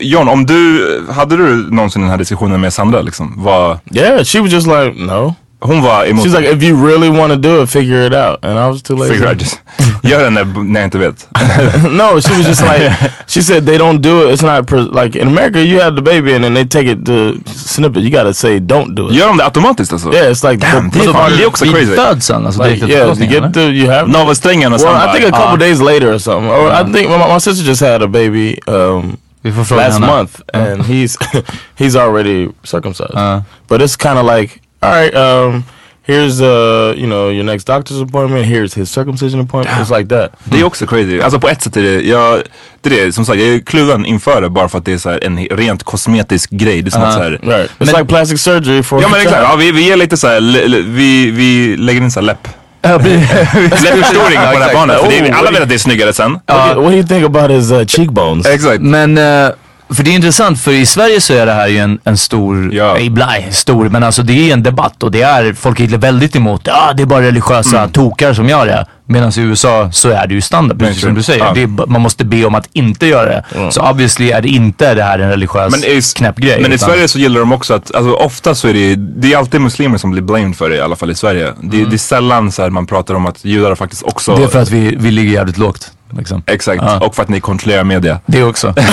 John, 0.00 0.28
om 0.28 0.46
du, 0.46 1.06
hade 1.10 1.36
du 1.36 1.70
någonsin 1.70 2.02
den 2.02 2.10
här 2.10 2.18
diskussionen 2.18 2.60
med 2.60 2.72
Sandra 2.72 3.02
liksom? 3.02 3.34
Var, 3.36 3.78
Yeah, 3.90 4.24
she 4.24 4.40
was 4.40 4.52
just 4.52 4.66
like, 4.66 4.92
no. 4.96 5.34
Hon 5.60 5.82
var 5.82 6.04
emot 6.04 6.24
She's 6.24 6.40
like, 6.40 6.56
if 6.56 6.62
you 6.62 6.86
really 6.86 7.08
want 7.08 7.32
to 7.32 7.36
do 7.36 7.62
it, 7.62 7.70
figure 7.70 8.06
it 8.06 8.12
out. 8.12 8.44
And 8.44 8.58
I 8.58 8.68
was 8.68 8.82
too 8.82 8.96
lazy. 8.96 9.14
Figure 9.14 9.28
out, 9.28 9.40
just, 9.40 9.60
gör 10.02 10.24
den 10.24 10.34
när, 10.34 10.44
när 10.44 10.80
jag 10.80 10.86
inte 10.86 10.98
vet. 10.98 11.28
no, 11.90 12.20
she 12.20 12.36
was 12.36 12.46
just 12.46 12.62
like, 12.62 12.92
she 13.26 13.42
said 13.42 13.66
they 13.66 13.78
don't 13.78 14.00
do 14.00 14.22
it. 14.22 14.32
It's 14.32 14.42
not 14.42 14.70
like 14.92 15.18
in 15.18 15.28
America. 15.28 15.58
You 15.58 15.80
have 15.80 15.96
the 15.96 16.02
baby 16.02 16.34
and 16.34 16.44
then 16.44 16.54
they 16.54 16.64
take 16.64 16.86
it 16.86 17.06
to 17.06 17.34
snip 17.50 17.96
it. 17.96 18.02
You 18.02 18.10
gotta 18.10 18.34
say 18.34 18.58
don't 18.58 18.94
do 18.94 19.08
it. 19.08 19.14
Gör 19.14 19.28
de 19.28 19.36
det 19.36 19.44
automatiskt 19.44 19.92
alltså? 19.92 20.12
Yeah, 20.12 20.30
it's 20.30 20.50
like 20.50 20.66
Damn, 20.72 20.90
the- 20.90 20.98
det 20.98 21.04
är, 21.04 21.06
the 21.06 21.12
fan, 21.12 21.22
part- 21.22 21.36
det 21.36 21.42
är 21.42 21.46
också 21.46 21.64
Vid 21.64 21.88
födseln, 21.94 22.46
alltså 22.46 22.62
like, 22.62 22.74
direkt 22.74 22.92
yeah, 22.92 23.14
to 23.14 23.20
get 23.20 23.32
eller? 23.32 23.52
the 23.52 23.60
you 23.60 23.90
have 23.90 24.06
no 24.06 24.18
Navelsträngen 24.18 24.72
och 24.72 24.80
Well, 24.80 25.00
sen 25.00 25.10
I 25.10 25.20
think 25.20 25.34
a 25.34 25.40
couple 25.40 25.66
days 25.66 25.80
later 25.80 26.14
or 26.14 26.18
something. 26.18 26.50
Or 26.50 26.72
I 26.72 26.92
think 26.92 27.10
my, 27.10 27.34
my 27.34 27.40
sister 27.40 27.64
just 27.64 27.82
had 27.82 28.02
a 28.02 28.08
baby 28.08 28.58
um, 28.66 29.16
Vi 29.46 29.52
får 29.52 29.64
fråga 29.64 29.88
last 29.88 30.00
month, 30.00 30.40
and 30.52 30.82
he's 30.82 31.16
he's 31.78 31.96
already 31.96 32.48
circumcised. 32.64 33.14
Uh. 33.14 33.40
but 33.68 33.80
it's 33.80 33.96
kind 33.96 34.18
of 34.18 34.38
like, 34.38 34.60
all 34.86 35.02
right, 35.02 35.14
um, 35.16 35.64
here's 36.06 36.40
uh, 36.40 36.94
you 36.96 37.06
know, 37.06 37.30
your 37.30 37.44
next 37.44 37.64
doctor's 37.66 38.00
appointment. 38.02 38.46
Here's 38.46 38.74
his 38.74 38.90
circumcision 38.90 39.40
appointment. 39.40 39.80
It's 39.80 39.98
like 39.98 40.08
that. 40.16 40.30
Det 40.44 40.60
är 40.60 40.64
också 40.64 40.86
crazy. 40.86 41.20
Alltså 41.20 41.40
på 41.40 41.48
ett 41.48 41.62
sätt 41.62 41.76
är 41.76 41.82
det, 41.82 42.00
jag, 42.02 42.42
det 42.80 43.00
är 43.00 43.06
det, 43.06 43.12
som 43.12 43.24
sagt, 43.26 43.38
jag 43.38 43.48
är 43.48 43.58
kluven 43.58 44.06
inför 44.06 44.40
det 44.40 44.50
bara 44.50 44.68
för 44.68 44.78
att 44.78 44.84
det 44.84 44.92
är 44.92 44.98
så 44.98 45.10
här 45.10 45.24
en 45.24 45.38
rent 45.50 45.82
kosmetisk 45.82 46.50
grej. 46.50 46.82
Det 46.82 46.88
är 46.88 46.90
som 46.90 47.02
att 47.02 47.12
så 47.14 47.22
här, 47.22 47.30
Right. 47.42 47.70
It's 47.78 47.86
like 47.98 48.04
plastic 48.04 48.40
surgery 48.42 48.82
for 48.82 49.02
Ja 49.02 49.08
men 49.08 49.20
exakt, 49.20 49.42
ja, 49.42 49.56
vi, 49.56 49.72
vi 49.72 49.86
ger 49.86 49.96
lite 49.96 50.16
så 50.16 50.26
här, 50.28 50.40
le- 50.40 50.66
le- 50.68 50.80
vi, 50.86 51.30
vi 51.30 51.76
lägger 51.76 52.00
in 52.00 52.10
så 52.10 52.20
här 52.20 52.24
läpp. 52.26 52.48
Läppförstoring 52.86 54.38
på 54.52 54.58
det 54.58 54.64
här 54.64 54.74
barnet. 54.74 55.00
För 55.00 55.08
det, 55.08 55.18
är- 55.18 55.32
Oh, 55.32 55.38
alla 55.38 55.50
vet 55.50 55.62
att 55.62 55.68
det 55.68 55.74
är 55.74 55.78
snyggare 55.78 56.12
sen. 56.12 56.32
What, 56.32 56.46
do 56.46 56.54
you, 56.54 56.74
what 56.82 56.90
do 56.92 56.96
you 56.96 57.06
think 57.06 57.24
about 57.36 57.50
his 57.50 57.70
uh, 57.72 57.84
cheekbones? 57.86 58.46
Exakt. 58.46 58.80
Men, 58.82 59.18
eh, 59.18 59.48
för 59.90 60.02
det 60.02 60.10
är 60.10 60.14
intressant 60.14 60.60
för 60.60 60.72
i 60.72 60.86
Sverige 60.86 61.20
så 61.20 61.34
är 61.34 61.46
det 61.46 61.52
här 61.52 61.68
ju 61.68 61.78
en, 61.78 61.98
en 62.04 62.16
stor, 62.16 62.74
Ja. 62.74 62.98
ibland 62.98 63.54
stor, 63.54 63.88
men 63.88 64.02
alltså 64.02 64.22
det 64.22 64.48
är 64.48 64.52
en 64.52 64.62
debatt 64.62 65.02
och 65.02 65.10
det 65.10 65.22
är, 65.22 65.52
folk 65.52 65.80
är 65.80 65.86
väldigt 65.86 66.36
emot 66.36 66.64
det. 66.64 66.72
Ah, 66.74 66.92
det 66.92 67.02
är 67.02 67.06
bara 67.06 67.22
religiösa 67.22 67.78
Mm. 67.78 67.90
tokar 67.92 68.34
som 68.34 68.48
gör 68.48 68.66
det. 68.66 68.86
Medan 69.08 69.32
i 69.36 69.40
USA 69.40 69.88
så 69.92 70.08
är 70.10 70.26
det 70.26 70.34
ju 70.34 70.40
standard, 70.40 70.78
precis 70.78 71.00
som 71.02 71.14
du 71.14 71.22
säger. 71.22 71.44
Ja. 71.44 71.56
Är, 71.56 71.86
man 71.86 72.00
måste 72.00 72.24
be 72.24 72.44
om 72.44 72.54
att 72.54 72.68
inte 72.72 73.06
göra 73.06 73.26
det. 73.26 73.44
Så 73.72 73.90
obviously 73.90 74.30
är 74.30 74.42
det 74.42 74.48
inte 74.48 74.94
det 74.94 75.02
här 75.02 75.18
en 75.18 75.28
religiös 75.30 75.70
Men, 75.70 75.84
i, 75.84 76.00
knäpp 76.16 76.36
grej. 76.36 76.62
men 76.62 76.72
i 76.72 76.78
Sverige 76.78 77.08
så 77.08 77.18
gillar 77.18 77.40
de 77.40 77.52
också 77.52 77.74
att, 77.74 77.94
alltså 77.94 78.12
ofta 78.12 78.54
så 78.54 78.68
är 78.68 78.74
det, 78.74 78.94
det 78.96 79.32
är 79.32 79.38
alltid 79.38 79.60
muslimer 79.60 79.98
som 79.98 80.10
blir 80.10 80.22
blamed 80.22 80.56
för 80.56 80.70
det 80.70 80.76
i 80.76 80.80
alla 80.80 80.96
fall 80.96 81.10
i 81.10 81.14
Sverige. 81.14 81.52
Det, 81.62 81.84
det 81.84 81.96
är 81.96 81.98
sällan 81.98 82.52
så 82.52 82.62
här 82.62 82.70
man 82.70 82.86
pratar 82.86 83.14
om 83.14 83.26
att 83.26 83.44
judar 83.44 83.74
faktiskt 83.74 84.02
också... 84.02 84.30
Mm. 84.30 84.40
Det 84.42 84.46
är 84.48 84.50
för 84.50 84.62
att 84.62 84.70
vi, 84.70 84.96
vi 84.98 85.10
ligger 85.10 85.32
jävligt 85.32 85.58
lågt. 85.58 85.92
Liksom. 86.16 86.42
Exakt, 86.46 86.82
Ja. 86.86 87.00
och 87.06 87.14
för 87.14 87.22
att 87.22 87.28
ni 87.28 87.40
kontrollerar 87.40 87.84
media. 87.84 88.20
Det 88.26 88.42
också. 88.42 88.74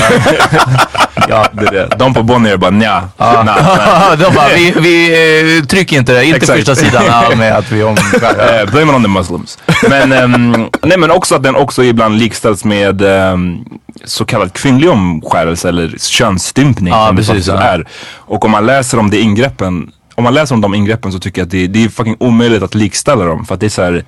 Ja, 1.30 1.48
det 1.52 1.68
är 1.68 1.72
det. 1.72 1.96
De 1.98 2.14
på 2.14 2.24
Bonnier 2.24 2.58
bara 2.58 2.72
nja, 2.72 3.10
Ja. 3.18 3.44
nej, 3.46 3.56
nej. 3.66 4.18
De 4.18 4.36
bara, 4.36 4.48
vi, 4.56 4.74
vi 4.80 5.58
eh, 5.60 5.66
trycker 5.66 5.98
inte 5.98 6.14
det. 6.14 6.26
Inte 6.26 6.38
Exakt. 6.38 6.58
första 6.60 6.76
sidan 6.76 7.04
med 7.38 7.58
att 7.58 7.72
vi 7.72 7.84
omskär. 7.84 8.60
Eh, 8.64 8.72
blame 8.72 8.92
it 8.92 8.96
on 8.96 9.04
the 9.04 9.10
muslims. 9.10 9.58
Men, 9.90 10.03
ehm, 10.12 10.70
nej, 10.84 10.98
men 10.98 11.12
också 11.12 11.36
att 11.36 11.44
den 11.44 11.56
också 11.56 11.84
ibland 11.84 12.20
likställs 12.20 12.66
med 12.66 13.02
ehm, 13.02 13.66
så 14.06 14.26
kallad 14.26 14.54
kvinnlig 14.54 14.90
omskärelse 14.90 15.70
eller 15.70 15.96
könsstympning. 15.98 16.94
Ja, 16.94 17.14
precis, 17.16 17.48
ja. 17.48 17.62
är. 17.62 17.88
Och 18.16 18.46
om 18.46 18.52
man 18.52 18.66
läser 18.66 19.00
om 19.00 19.10
det 19.10 19.20
ingreppen, 19.20 19.92
om 20.16 20.24
man 20.24 20.34
läser 20.34 20.56
om 20.56 20.62
de 20.62 20.76
ingreppen 20.76 21.12
så 21.12 21.20
tycker 21.20 21.42
jag 21.42 21.46
att 21.46 21.52
det, 21.52 21.68
det 21.68 21.84
är 21.84 21.90
fucking 21.90 22.16
omöjligt 22.20 22.64
att 22.64 22.76
likställa 22.76 23.26
dem. 23.26 23.46
För 23.46 23.54
att 23.54 23.60
det 23.60 23.66
är 23.66 23.70
så 23.70 23.82
här, 23.82 24.04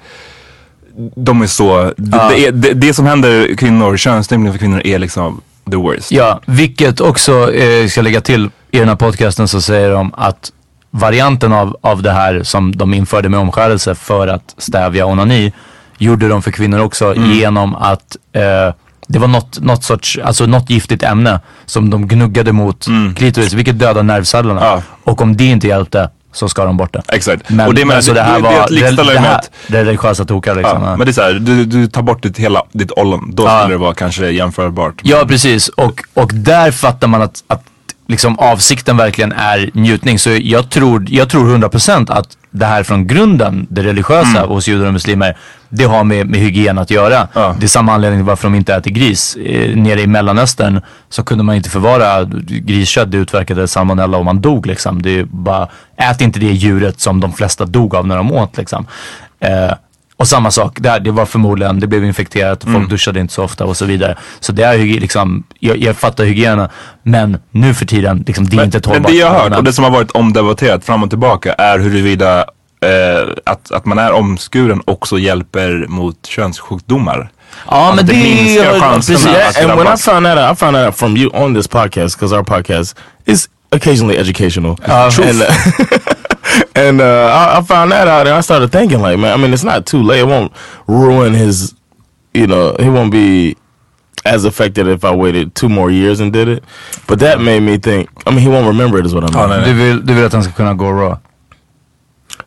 de 1.16 1.42
är 1.42 1.48
så, 1.48 1.94
det, 1.98 2.22
det, 2.30 2.52
det, 2.52 2.74
det 2.74 2.94
som 2.94 3.06
händer 3.06 3.56
kvinnor, 3.56 3.98
könsstympning 3.98 4.54
för 4.54 4.60
kvinnor 4.60 4.82
är 4.86 5.00
liksom 5.00 5.42
the 5.72 5.78
worst. 5.78 6.12
Ja, 6.12 6.40
vilket 6.46 7.02
också 7.02 7.54
eh, 7.54 7.88
ska 7.88 8.02
lägga 8.02 8.22
till 8.22 8.50
i 8.72 8.80
den 8.80 8.90
här 8.90 8.96
podcasten 8.96 9.48
så 9.48 9.62
säger 9.62 9.92
de 9.92 10.14
att 10.18 10.52
varianten 10.92 11.54
av, 11.54 11.78
av 11.82 12.02
det 12.02 12.12
här 12.12 12.44
som 12.44 12.76
de 12.76 12.94
införde 12.94 13.30
med 13.30 13.40
omskärelse 13.40 13.96
för 13.96 14.28
att 14.28 14.56
stävja 14.58 15.06
onani 15.06 15.54
gjorde 15.98 16.28
de 16.28 16.42
för 16.42 16.52
kvinnor 16.52 16.80
också 16.80 17.06
Mm. 17.16 17.32
genom 17.32 17.76
att 17.76 18.16
eh, 18.34 18.74
det 19.08 19.20
var 19.20 19.28
något, 19.28 19.60
något 19.62 19.84
sorts, 19.84 20.20
alltså 20.24 20.46
något 20.46 20.70
giftigt 20.70 21.04
ämne 21.04 21.40
som 21.66 21.90
de 21.90 22.08
gnuggade 22.08 22.52
mot 22.52 22.86
klitoris, 23.16 23.54
vilket 23.54 23.80
dödar 23.80 24.04
nervcellerna. 24.04 24.62
Mm. 24.68 24.74
Ja. 24.74 24.82
Och 25.12 25.22
om 25.22 25.38
det 25.38 25.46
inte 25.46 25.68
hjälpte 25.68 26.10
så 26.34 26.50
ska 26.50 26.66
de 26.66 26.78
bort 26.78 26.94
det. 26.94 27.02
Exakt. 27.08 27.50
Men, 27.50 27.68
och 27.68 27.74
det, 27.74 27.86
menar, 27.86 27.96
alltså 27.96 28.14
det 28.14 28.22
här 28.22 28.34
det, 28.34 28.40
det, 28.40 28.44
var 28.96 29.04
det, 29.06 29.14
det 29.14 29.20
här, 29.20 29.36
att 29.36 29.52
det 29.68 29.84
religiösa 29.86 30.26
tokar 30.26 30.56
liksom. 30.56 30.84
Ja. 30.84 30.96
men 30.98 31.06
det 31.06 31.12
är 31.12 31.14
såhär, 31.14 31.34
du, 31.34 31.66
du 31.66 31.88
tar 31.88 32.02
bort 32.02 32.24
ditt 32.24 32.38
hela, 32.38 32.64
ditt 32.72 32.92
ollon. 32.92 33.32
Då 33.36 33.44
Ja. 33.44 33.60
skulle 33.60 33.74
det 33.74 33.78
vara 33.78 33.94
kanske 33.94 34.30
jämförbart. 34.32 34.94
Ja, 35.04 35.26
precis. 35.28 35.68
Och, 35.68 36.02
och 36.14 36.32
där 36.34 36.72
fattar 36.72 37.08
man 37.08 37.22
att, 37.22 37.44
att 37.48 37.64
liksom 38.08 38.40
avsikten 38.40 38.98
verkligen 38.98 39.32
är 39.32 39.70
njutning. 39.74 40.20
Så 40.20 40.30
jag 40.42 40.70
tror, 40.70 41.06
jag 41.10 41.30
tror 41.30 41.58
100% 41.58 42.12
att 42.12 42.38
det 42.52 42.66
här 42.66 42.84
från 42.84 43.08
grunden, 43.08 43.68
det 43.70 43.84
religiösa 43.84 44.46
hos 44.46 44.68
judar 44.68 44.88
och 44.88 44.94
muslimer, 44.94 45.38
det 45.70 45.84
har 45.84 46.04
med, 46.04 46.28
med 46.28 46.40
hygien 46.40 46.78
att 46.78 46.92
göra. 46.92 47.28
Ja. 47.34 47.56
Det 47.60 47.66
är 47.66 47.68
samma 47.68 47.94
anledning 47.94 48.20
till 48.20 48.26
varför 48.26 48.44
de 48.44 48.56
inte 48.56 48.76
äter 48.76 48.92
gris. 48.92 49.36
Eh, 49.36 49.76
nere 49.76 50.02
i 50.02 50.08
mellanöstern 50.08 50.82
så 51.10 51.24
kunde 51.24 51.44
man 51.44 51.56
inte 51.56 51.70
förvara 51.70 52.24
griskött, 52.48 53.12
det 53.12 53.18
utverkade 53.18 53.68
salmonella 53.68 54.18
och 54.18 54.26
man 54.26 54.42
dog 54.42 54.66
liksom. 54.66 55.02
Det 55.02 55.20
är 55.20 55.24
bara, 55.24 55.68
ät 55.98 56.22
inte 56.22 56.40
det 56.40 56.52
djuret 56.52 57.00
som 57.00 57.20
de 57.20 57.34
flesta 57.34 57.66
dog 57.66 57.96
av 57.96 58.08
när 58.08 58.18
de 58.18 58.32
åt 58.32 58.58
liksom. 58.58 58.88
Eh, 59.40 59.72
och 60.18 60.28
samma 60.28 60.52
sak 60.52 60.78
där, 60.82 61.00
det 61.00 61.12
var 61.12 61.26
förmodligen, 61.26 61.80
det 61.80 61.88
blev 61.88 62.04
infekterat, 62.06 62.64
folk 62.64 62.76
Mm. 62.76 62.88
duschade 62.90 63.20
inte 63.20 63.34
så 63.34 63.44
ofta 63.44 63.66
och 63.66 63.78
så 63.78 63.86
vidare. 63.86 64.18
Så 64.40 64.52
det 64.52 64.64
är 64.64 64.78
liksom, 64.78 65.44
jag, 65.60 65.78
jag 65.78 65.96
fattar 65.98 66.26
hygienen, 66.26 66.70
men 67.04 67.38
nu 67.52 67.74
för 67.74 67.86
tiden, 67.86 68.24
liksom, 68.28 68.46
det 68.46 68.58
är 68.58 68.64
inte 68.64 68.78
ett 68.78 68.86
Men 68.86 68.94
hållbart 68.96 69.12
det 69.12 69.18
jag 69.18 69.28
har 69.30 69.40
hört 69.40 69.58
och 69.58 69.64
det 69.64 69.74
som 69.74 69.84
har 69.84 69.92
varit 69.92 70.12
omdebatterat 70.12 70.86
fram 70.86 71.04
och 71.04 71.10
tillbaka 71.10 71.54
är 71.54 71.80
huruvida 71.80 72.40
eh, 72.40 73.30
att, 73.46 73.72
att 73.72 73.86
man 73.86 74.00
är 74.00 74.12
omskuren 74.12 74.82
också 74.86 75.20
hjälper 75.20 75.86
mot 75.88 76.26
könssjukdomar. 76.26 77.30
Ja 77.70 77.94
men 77.96 78.06
det 78.06 78.14
minskar 78.14 78.80
chanserna 78.80 79.30
att 79.50 79.64
and 79.66 79.80
when 79.80 79.94
I 79.94 79.98
found 79.98 80.26
that 80.26 80.38
out, 80.38 80.58
I 80.58 80.60
found 80.60 80.76
that 80.76 80.86
out 80.88 80.96
from 80.96 81.18
you 81.18 81.30
on 81.44 81.56
this 81.56 81.68
podcast 81.70 82.20
because 82.20 82.36
our 82.36 82.44
podcast 82.44 82.96
is 83.26 83.50
occasionally 83.72 84.18
educational. 84.18 84.78
and 84.86 85.44
and 86.76 87.02
uh, 87.02 87.28
I, 87.32 87.58
I 87.58 87.62
found 87.62 87.92
that 87.92 88.08
out, 88.08 88.28
and 88.28 88.36
I 88.36 88.42
started 88.42 88.72
thinking, 88.72 89.00
like, 89.00 89.18
man, 89.20 89.34
I 89.34 89.42
mean, 89.42 89.54
it's 89.54 89.64
not 89.64 89.86
too 89.86 90.02
late. 90.02 90.20
It 90.20 90.28
won't 90.28 90.52
ruin 90.88 91.34
his, 91.34 91.76
you 92.34 92.48
know, 92.48 92.76
he 92.80 92.90
won't 92.90 93.12
be 93.12 93.58
as 94.26 94.46
affected 94.46 94.88
if 94.88 95.04
I 95.04 95.14
waited 95.14 95.54
two 95.56 95.70
more 95.70 95.92
years 95.92 96.20
and 96.20 96.34
did 96.34 96.48
it. 96.48 96.64
But 97.08 97.20
that 97.20 97.40
made 97.40 97.62
me 97.62 97.78
think. 97.78 98.10
I 98.26 98.32
mean, 98.32 98.40
he 98.40 98.50
won't 98.50 98.68
remember 98.68 98.98
it, 98.98 99.06
is 99.06 99.14
what 99.14 99.24
I 99.24 99.48
mean. 99.48 99.64
Du 99.64 99.74
vill, 99.74 100.02
du 100.02 100.14
vill 100.14 100.26
att 100.26 100.34
han 100.34 100.44
ska 100.44 100.52
kunna 100.52 100.74
gå 100.74 100.92
raw? 100.92 101.18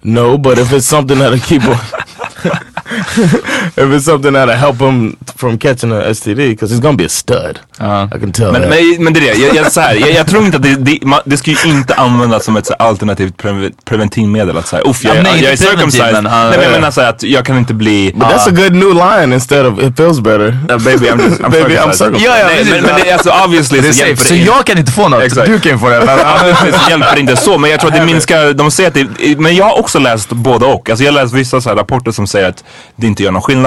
No, 0.03 0.39
but 0.39 0.59
if 0.59 0.73
it's 0.73 0.87
something 0.87 1.19
that'll 1.19 1.39
keep 1.39 1.63
him, 1.63 1.77
if 3.77 3.85
it's 3.85 4.05
something 4.05 4.33
that'll 4.35 4.57
help 4.57 4.79
him 4.81 5.17
from 5.37 5.59
catching 5.59 5.93
a 5.93 6.15
STD, 6.15 6.37
because 6.37 6.75
he's 6.75 6.81
gonna 6.81 6.97
be 6.97 7.05
a 7.05 7.09
stud. 7.09 7.59
Ja. 7.79 8.05
I 8.17 8.19
can 8.21 8.33
tell. 8.33 8.53
Men, 8.53 8.63
that. 8.63 8.71
men, 8.71 9.05
men 9.05 9.13
det 9.13 9.21
är 9.21 9.35
det, 9.35 9.41
jag, 9.41 9.55
jag, 9.57 9.73
så 9.73 9.81
här, 9.81 9.95
jag, 9.95 10.11
jag 10.13 10.27
tror 10.27 10.45
inte 10.45 10.57
att 10.57 10.63
det, 10.63 10.75
det, 10.75 10.99
man, 11.03 11.21
det 11.25 11.37
ska 11.37 11.51
ju 11.51 11.71
inte 11.71 11.95
användas 11.95 12.45
som 12.45 12.57
ett 12.57 12.67
så 12.67 12.75
alternativt 12.75 13.37
pre, 13.37 13.71
preventivmedel. 13.85 14.57
Att 14.59 14.67
säga, 14.69 14.83
uff 14.83 15.05
jag, 15.05 15.17
Ja, 15.17 15.23
nej, 15.23 15.43
jag 15.43 15.53
är 15.53 15.57
circumcised. 15.57 16.13
men, 16.13 16.27
uh, 16.27 16.33
nej 16.33 16.51
men 16.51 16.61
jag 16.61 16.65
ja. 16.65 16.71
menar 16.71 16.91
så 16.91 17.01
här, 17.01 17.09
att 17.09 17.23
jag 17.23 17.47
kan 17.47 17.59
inte 17.59 17.75
bli... 17.75 18.13
But 18.15 18.29
that's 18.29 18.49
a 18.49 18.53
good 18.53 18.73
new 18.75 18.95
line 18.95 19.33
instead 19.33 19.67
of 19.67 19.83
it 19.83 19.97
feels 19.97 20.21
better. 20.21 20.49
Uh, 20.49 20.79
baby 20.85 21.07
I'm, 21.07 21.23
just, 21.23 21.41
I'm 21.41 21.51
Baby, 21.51 21.75
I'm 21.75 21.93
circumcised. 21.93 21.95
circumcised. 21.95 22.27
Ja, 22.27 22.39
ja, 22.39 22.47
nej, 22.47 22.65
men, 22.65 22.83
men 22.83 22.95
det 23.01 23.11
är 23.11 23.13
alltså 23.13 23.31
obviously 23.45 23.81
Det 23.81 23.89
är 23.89 23.93
så 23.93 23.99
safe, 23.99 24.09
hjälper 24.09 24.25
så 24.25 24.35
det 24.35 24.41
inte. 24.41 24.51
jag 24.53 24.67
kan 24.67 24.79
inte 24.79 24.93
få 24.93 25.09
något, 25.09 25.23
Exakt. 25.23 25.47
du 25.47 25.61
kan 25.61 25.79
få 25.81 25.89
det. 25.89 25.99
Men, 26.07 26.73
det 26.73 26.91
hjälper 26.91 27.19
inte 27.19 27.37
så, 27.37 27.59
men 27.59 27.71
jag 27.71 27.81
tror 27.81 27.91
att 27.91 27.97
det 27.97 28.07
minskar, 28.07 28.53
de 28.53 28.71
säger 28.71 28.89
att 28.89 28.95
det, 28.95 29.39
men 29.39 29.57
jag 29.57 29.65
har 29.65 29.79
också 29.79 29.99
läst 29.99 30.29
både 30.29 30.67
och. 30.67 30.91
Alltså 30.91 31.05
jag 31.05 31.13
har 31.13 31.23
läst 31.23 31.35
vissa 31.35 31.61
så 31.61 31.69
här 31.69 31.77
rapporter 31.77 32.11
som 32.13 32.27
säger 32.27 32.49
att 32.49 32.65
det 32.97 33.07
inte 33.07 33.23
gör 33.23 33.31
någon 33.31 33.43
skillnad. 33.43 33.58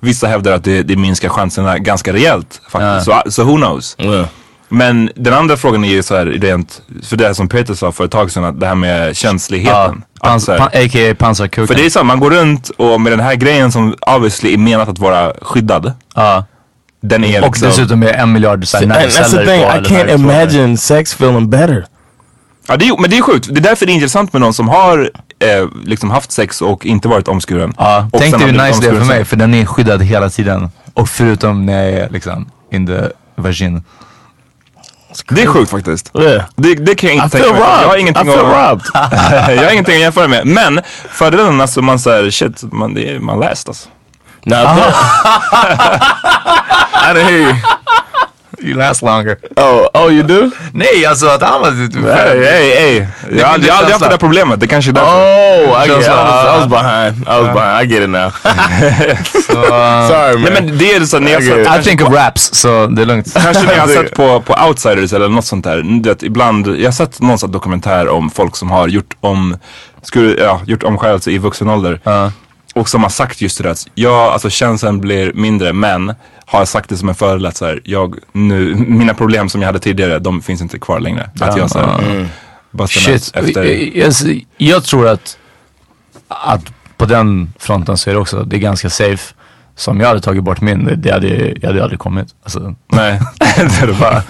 Vissa 0.00 0.26
hävdar 0.26 0.52
att 0.52 0.64
det, 0.64 0.82
det 0.82 0.96
minskar 0.96 1.28
chanserna 1.28 1.78
ganska 1.78 2.12
rejält 2.12 2.60
faktiskt. 2.70 3.04
Så, 3.04 3.30
så 3.30 3.44
who 3.44 3.56
knows. 3.56 3.96
Yeah. 3.98 4.26
Men 4.68 5.10
den 5.16 5.34
andra 5.34 5.56
frågan 5.56 5.84
är 5.84 5.88
ju 5.88 6.02
så 6.02 6.16
här 6.16 6.26
rent, 6.26 6.82
för 7.02 7.16
det 7.16 7.26
här 7.26 7.32
som 7.32 7.48
Peter 7.48 7.74
sa 7.74 7.92
för 7.92 8.04
ett 8.04 8.10
tag 8.10 8.30
sedan, 8.30 8.44
att 8.44 8.60
det 8.60 8.66
här 8.66 8.74
med 8.74 9.08
ja, 9.08 9.14
känsligheten. 9.14 10.04
Att 10.20 10.20
pans, 10.20 10.46
pan, 10.46 10.60
a.k.a. 10.60 11.14
pansarkuken. 11.18 11.66
för 11.66 11.74
det 11.74 11.86
är 11.86 11.90
så, 11.90 11.98
här, 11.98 12.04
man 12.04 12.20
går 12.20 12.30
runt 12.30 12.68
och 12.68 13.00
med 13.00 13.12
den 13.12 13.20
här 13.20 13.34
grejen 13.34 13.72
som 13.72 13.94
obviously 14.06 14.54
är 14.54 14.58
menat 14.58 14.88
att 14.88 14.98
vara 14.98 15.32
skyddad. 15.42 15.92
ja. 16.14 16.44
Den 17.06 17.24
är 17.24 17.40
Och 17.40 17.46
liksom... 17.46 17.68
dessutom 17.68 18.00
med 18.00 18.14
en 18.20 18.32
miljard 18.32 18.66
så 18.66 18.76
här 18.76 18.84
And 18.84 18.92
that's 18.92 19.30
the 19.32 19.36
nervceller 19.36 19.78
på 19.80 19.94
I 19.94 19.98
can't 19.98 20.14
imagine 20.14 20.76
sex 20.76 21.12
feeling 21.12 21.50
better. 21.50 21.86
Ja, 22.68 22.76
det 22.76 22.88
är, 22.88 23.00
men 23.00 23.10
det 23.10 23.18
är 23.18 23.22
sjukt. 23.22 23.48
Det 23.50 23.60
är 23.60 23.62
därför 23.62 23.86
det 23.86 23.92
är 23.92 23.94
intressant 23.94 24.32
med 24.32 24.42
någon 24.42 24.54
som 24.54 24.68
har 24.68 25.10
eh, 25.44 25.68
liksom 25.84 26.10
haft 26.10 26.32
sex 26.32 26.62
och 26.62 26.86
inte 26.86 27.08
varit 27.08 27.28
omskuren. 27.28 27.74
Ja, 27.78 28.08
och 28.12 28.20
tänk 28.20 28.38
dig 28.38 28.46
hur 28.46 28.52
nice 28.52 28.80
det 28.80 28.88
är 28.88 28.98
för 28.98 29.04
mig, 29.04 29.24
för 29.24 29.36
den 29.36 29.54
är 29.54 29.66
skyddad 29.66 30.02
hela 30.02 30.30
tiden. 30.30 30.70
Och 30.94 31.08
förutom 31.08 31.66
när 31.66 31.82
jag 31.82 31.92
är 31.92 32.10
liksom 32.10 32.50
in 32.72 32.86
the 32.86 33.00
vagin. 33.36 33.84
Det 35.28 35.42
är 35.42 35.46
sjukt 35.46 35.70
faktiskt. 35.70 36.10
Yeah. 36.18 36.44
Det, 36.56 36.74
det 36.74 36.94
kan 36.94 37.08
jag 37.08 37.16
I 37.16 37.20
inte 37.22 37.38
feel 37.38 37.44
tänka 37.44 37.60
mig. 37.60 37.70
Jag 37.82 37.88
har. 37.88 37.96
I 37.96 38.00
ingenting 38.00 38.28
att... 38.28 38.36
robbed. 38.36 38.86
jag 39.48 39.64
har 39.64 39.72
ingenting 39.72 39.94
att 39.94 40.00
jämföra 40.00 40.28
med. 40.28 40.46
Men 40.46 40.80
fördelen, 41.10 41.60
alltså 41.60 41.82
man 41.82 41.98
säger 41.98 42.30
shit, 42.30 42.62
man, 42.72 42.94
det 42.94 43.10
är, 43.10 43.18
man 43.18 43.40
läst 43.40 43.68
alltså. 43.68 43.88
That, 44.50 44.78
I 47.04 47.14
didn't 47.14 47.28
hear 47.28 47.38
you. 47.38 47.54
You 48.68 48.74
last 48.78 49.02
longer. 49.02 49.36
Oh, 49.56 49.86
oh, 49.94 50.12
you 50.12 50.22
do? 50.22 50.50
Nej, 50.72 51.06
alltså 51.06 51.26
att 51.26 51.42
han 51.42 51.60
var... 51.60 51.70
Hey, 52.14 52.44
hey, 52.44 52.70
hey. 52.70 53.06
Jag, 53.38 53.46
har 53.46 53.54
aldrig- 53.54 53.72
haft 53.72 54.00
det 54.00 54.08
där 54.08 54.16
problemet. 54.16 54.60
Det 54.60 54.66
kanske 54.66 54.90
är 54.90 54.92
därför. 54.92 55.10
Oh, 55.10 55.84
I, 55.84 55.88
get, 55.88 55.96
I, 55.96 55.98
was, 55.98 56.06
I 56.06 56.10
was 56.10 56.64
uh, 56.64 56.68
behind. 56.68 57.16
I 57.16 57.42
was 57.42 57.54
behind. 57.54 57.82
I 57.90 57.94
get 57.94 58.02
it 58.02 58.10
now. 58.10 58.30
Sorry, 60.08 60.32
man. 60.34 60.42
Nej 60.42 60.52
men 60.62 60.78
det 60.78 60.92
är 60.94 61.04
så, 61.04 61.18
ni 61.18 61.32
har 61.32 61.40
sett, 61.40 61.80
I 61.80 61.88
think 61.88 62.02
of 62.08 62.14
raps, 62.14 62.54
så 62.54 62.86
det 62.86 63.02
är 63.02 63.06
lugnt. 63.06 63.34
Kanske 63.34 63.62
ni 63.66 63.74
har 63.78 63.86
Det- 63.86 63.92
sett 63.92 64.14
på, 64.14 64.40
på 64.40 64.54
Outsiders 64.68 65.12
eller 65.12 65.28
något 65.28 65.44
sånt 65.44 65.64
där. 65.64 65.82
Du 66.02 66.08
vet, 66.08 66.22
ibland, 66.22 66.66
jag 66.66 66.84
har 66.86 66.92
sett 66.92 67.20
någon 67.20 67.38
sån 67.38 67.52
dokumentär 67.52 68.08
om 68.08 68.30
folk 68.30 68.56
som 68.56 68.70
har 68.70 68.88
gjort 68.88 69.16
om, 69.20 69.56
skulle, 70.02 70.42
ja, 70.44 70.60
gjort 70.66 70.82
omskärelse 70.82 71.30
i 71.30 71.38
vuxen 71.38 71.70
ålder. 71.70 72.00
Och 72.74 72.88
som 72.88 73.02
har 73.02 73.10
sagt 73.10 73.40
just 73.40 73.58
det 73.58 73.64
där 73.64 73.70
att 73.70 73.86
ja, 73.94 74.32
alltså 74.32 74.50
känslan 74.50 75.00
blir 75.00 75.32
mindre 75.32 75.72
men 75.72 76.14
har 76.46 76.64
sagt 76.64 76.88
det 76.88 76.96
som 76.96 77.08
en 77.08 77.14
fördel 77.14 77.46
att 77.46 77.56
så 77.56 77.66
här, 77.66 77.80
jag, 77.84 78.16
nu, 78.32 78.74
mina 78.88 79.14
problem 79.14 79.48
som 79.48 79.62
jag 79.62 79.68
hade 79.68 79.78
tidigare, 79.78 80.18
de 80.18 80.42
finns 80.42 80.60
inte 80.60 80.78
kvar 80.78 81.00
längre. 81.00 81.30
Att 81.40 81.56
jag 81.56 81.70
så 81.70 81.78
här, 81.78 82.28
bustar 82.70 83.00
Shit, 83.00 83.30
efter, 83.34 83.64
jag, 83.98 84.12
jag 84.56 84.84
tror 84.84 85.08
att, 85.08 85.38
att 86.28 86.64
på 86.96 87.04
den 87.04 87.52
fronten 87.58 87.96
så 87.96 88.10
är 88.10 88.14
det 88.14 88.20
också, 88.20 88.42
det 88.42 88.56
är 88.56 88.60
ganska 88.60 88.90
safe. 88.90 89.34
Så 89.76 89.90
om 89.90 90.00
jag 90.00 90.08
hade 90.08 90.20
tagit 90.20 90.42
bort 90.44 90.60
min, 90.60 90.94
det 90.96 91.12
hade, 91.12 91.54
jag 91.60 91.66
hade 91.66 91.82
aldrig 91.82 91.98
kommit. 91.98 92.28
Alltså, 92.42 92.74
nej, 92.92 93.20
det 93.38 93.82
är 93.82 94.00
bara. 94.00 94.22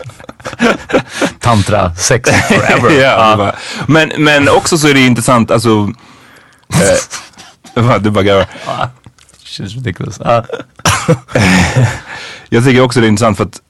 tantra, 1.39 1.95
sex 1.95 2.31
forever. 2.31 3.03
ja, 3.03 3.37
Ja. 3.39 3.53
Men, 3.87 4.13
men 4.19 4.49
också 4.49 4.79
så 4.79 4.89
är 4.89 4.95
det 4.95 5.01
intressant, 5.01 5.51
alltså, 5.51 5.93
eh, 6.75 6.99
du 8.01 8.11
bara 8.11 8.25
garvar. 8.25 8.47
Shit 9.45 9.73
ridiculous. 9.75 10.21
Ja. 10.25 10.45
Jag 12.49 12.65
tycker 12.65 12.81
också 12.81 13.01
det 13.01 13.07
är 13.07 13.09
intressant 13.09 13.37
för 13.37 13.45
att 13.45 13.61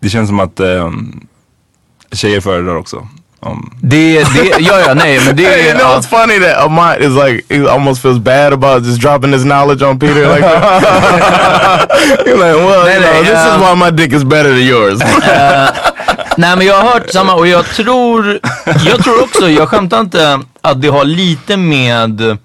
det 0.00 0.08
känns 0.08 0.28
som 0.28 0.40
att 0.40 0.60
eh, 0.60 0.90
tjejer 2.12 2.40
föredrar 2.40 2.76
också. 2.76 3.08
Om, 3.42 3.74
Det, 3.82 4.24
det, 4.24 4.54
ja 4.58 4.80
ja 4.80 4.94
nej 4.94 5.20
men 5.26 5.36
det 5.36 5.42
Hey, 5.44 5.60
är, 5.60 5.64
you 5.68 5.78
know 5.78 5.90
ja, 5.90 5.98
what's 5.98 6.08
funny 6.08 6.38
that 6.40 6.64
Amant 6.66 7.00
is 7.00 7.14
like 7.24 7.54
he 7.54 7.70
almost 7.70 8.02
feels 8.02 8.18
bad 8.18 8.52
about 8.52 8.84
just 8.86 9.00
dropping 9.00 9.32
his 9.32 9.42
knowledge 9.42 9.82
on 9.82 9.98
Peter 9.98 10.34
like. 10.34 10.44
You're 12.26 12.36
like, 12.36 12.56
well, 12.56 12.84
Nej, 12.84 12.94
you 12.94 13.00
know, 13.00 13.12
nej, 13.12 13.24
this 13.24 13.38
um, 13.38 13.46
is 13.48 13.60
why 13.62 13.74
my 13.74 13.90
dick 13.90 14.12
is 14.12 14.24
better 14.24 14.50
than 14.50 14.62
yours. 14.66 14.98
Nej 16.36 16.56
men 16.56 16.66
jag 16.66 16.74
har 16.82 16.92
hört 16.92 17.10
samma 17.10 17.34
och 17.34 17.46
jag 17.46 17.64
tror, 17.64 18.40
jag 18.86 19.04
tror 19.04 19.22
också, 19.22 19.50
jag 19.50 19.68
skämtar 19.68 20.00
inte, 20.00 20.40
att 20.60 20.82
det 20.82 20.88
har 20.88 21.04
lite 21.04 21.56
med 21.56 22.38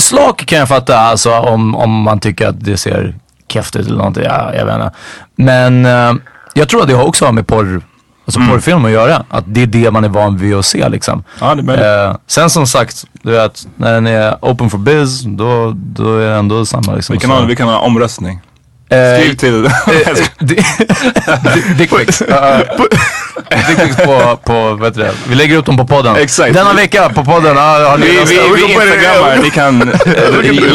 Slak 0.00 0.46
kan 0.46 0.58
jag 0.58 0.68
fatta 0.68 0.98
alltså 0.98 1.38
om, 1.38 1.74
om 1.76 1.90
man 1.90 2.20
tycker 2.20 2.48
att 2.48 2.64
det 2.64 2.76
ser 2.76 3.14
keft 3.48 3.76
ut 3.76 3.86
eller 3.86 3.96
någonting, 3.98 4.24
ja, 4.24 4.54
jag 4.54 4.66
vet 4.66 4.74
inte. 4.74 4.92
Men 5.36 5.86
eh, 5.86 6.12
jag 6.54 6.68
tror 6.68 6.82
att 6.82 6.88
det 6.88 6.94
har 6.94 7.04
också 7.04 7.32
med 7.32 7.46
porr, 7.46 7.82
alltså 8.24 8.40
porrfilm 8.40 8.84
att 8.84 8.90
göra. 8.90 9.24
Att 9.28 9.44
det 9.46 9.62
är 9.62 9.66
det 9.66 9.90
man 9.90 10.04
är 10.04 10.08
van 10.08 10.36
vid 10.36 10.54
att 10.54 10.64
se 10.64 10.88
liksom. 10.88 11.24
Ja, 11.40 11.54
det 11.54 11.74
är. 11.74 12.08
Eh, 12.08 12.16
sen 12.26 12.50
som 12.50 12.66
sagt, 12.66 13.04
du 13.22 13.32
vet, 13.32 13.66
när 13.76 13.92
den 13.92 14.06
är 14.06 14.36
open 14.40 14.70
for 14.70 14.78
biz, 14.78 15.22
då, 15.22 15.72
då 15.74 16.18
är 16.18 16.26
det 16.26 16.34
ändå 16.34 16.66
samma 16.66 16.94
liksom. 16.94 17.14
vi, 17.14 17.20
kan 17.20 17.30
ha, 17.30 17.40
vi 17.40 17.56
kan 17.56 17.68
ha 17.68 17.78
omröstning. 17.78 18.40
Eh, 18.94 19.20
Skriv 19.20 19.34
till... 19.36 19.62
Dickpics. 21.78 22.18
Dickpics 23.68 23.96
på, 23.96 24.38
på, 24.44 24.74
vad 24.74 24.84
heter 24.84 25.00
det? 25.00 25.12
Vi 25.28 25.34
lägger 25.34 25.56
upp 25.56 25.66
dem 25.66 25.76
på 25.76 25.86
podden. 25.86 26.16
Exakt. 26.16 26.54
Denna 26.54 26.72
vecka 26.72 27.08
på 27.08 27.24
podden. 27.24 27.56
Ni 27.98 28.06
vi, 28.06 28.12
vi, 28.12 28.40
vi 28.56 28.72
instagrammar, 28.72 29.38
ni 29.42 29.50
kan 29.50 29.78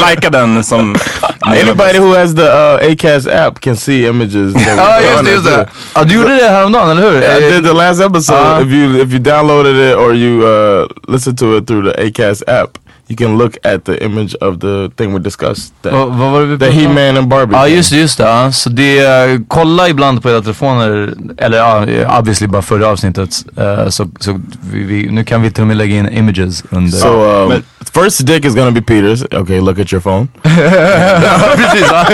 likea 0.09 0.29
den 0.29 0.63
som... 0.63 0.95
Anybody 1.41 1.99
who 1.99 2.15
has 2.15 2.35
the 2.35 2.41
uh, 2.43 2.91
Acast 2.91 3.27
app 3.27 3.59
can 3.59 3.75
see 3.77 4.07
images. 4.07 4.53
Ja, 4.77 4.99
just 5.01 5.23
det, 5.25 5.31
just 5.31 5.45
det. 5.45 5.67
Ja, 5.95 6.03
du 6.03 6.15
gjorde 6.15 6.35
det 6.35 6.49
häromdagen, 6.49 6.89
eller 6.89 7.01
hur? 7.11 7.21
I 7.21 7.25
Eh, 7.25 7.53
did 7.53 7.63
the 7.63 7.73
last 7.73 8.01
episode. 8.01 8.61
If 8.65 8.71
you 8.73 9.01
if 9.01 9.09
you 9.13 9.19
downloaded 9.19 9.89
it 9.91 9.95
or 9.95 10.13
you 10.13 10.43
uh, 10.47 10.87
listen 11.07 11.35
to 11.37 11.57
it 11.57 11.67
through 11.67 11.91
the 11.93 12.03
Acast 12.03 12.43
app, 12.47 12.77
you 13.09 13.17
can 13.17 13.37
look 13.37 13.57
at 13.63 13.85
the 13.85 14.05
image 14.05 14.35
of 14.41 14.59
the 14.59 14.89
thing 14.95 15.13
we 15.13 15.19
discussed. 15.19 15.73
That, 15.81 15.93
Vad, 15.93 16.07
vad 16.09 16.31
var 16.31 16.39
det 16.41 16.45
vi 16.45 16.57
the? 16.57 16.71
He-Man 16.71 17.17
and 17.17 17.27
Barbie. 17.29 17.55
Ja 17.55 17.63
thing. 17.65 17.75
just 17.75 17.91
det, 17.91 17.97
just 17.97 18.17
det. 18.17 18.51
Så 18.53 18.69
det, 18.69 18.99
eh, 18.99 19.39
kolla 19.47 19.89
ibland 19.89 20.23
på 20.23 20.29
era 20.29 20.41
telefoner, 20.41 21.13
eller 21.37 21.57
ja, 21.57 21.85
eh, 21.85 22.19
obviously 22.19 22.47
bara 22.47 22.61
förra 22.61 22.87
avsnittet. 22.87 23.29
Eh, 23.57 23.89
så 23.89 24.07
så 24.19 24.39
vi, 24.71 24.83
vi, 24.83 25.09
nu 25.11 25.23
kan 25.23 25.41
vi 25.41 25.51
till 25.51 25.61
och 25.63 25.67
med 25.67 25.77
lägga 25.77 25.95
in 25.95 26.09
images 26.09 26.63
under. 26.69 26.97
So 26.97 27.23
um, 27.51 27.63
first 27.93 28.25
dick 28.25 28.45
is 28.45 28.55
gonna 28.55 28.71
be 28.71 28.81
Peter's. 28.81 29.39
Okay, 29.41 29.59
look 29.59 29.79
at 29.79 29.93
your 29.93 30.01
phone. 30.01 30.27
precis, 31.55 31.87
ja. 31.91 32.05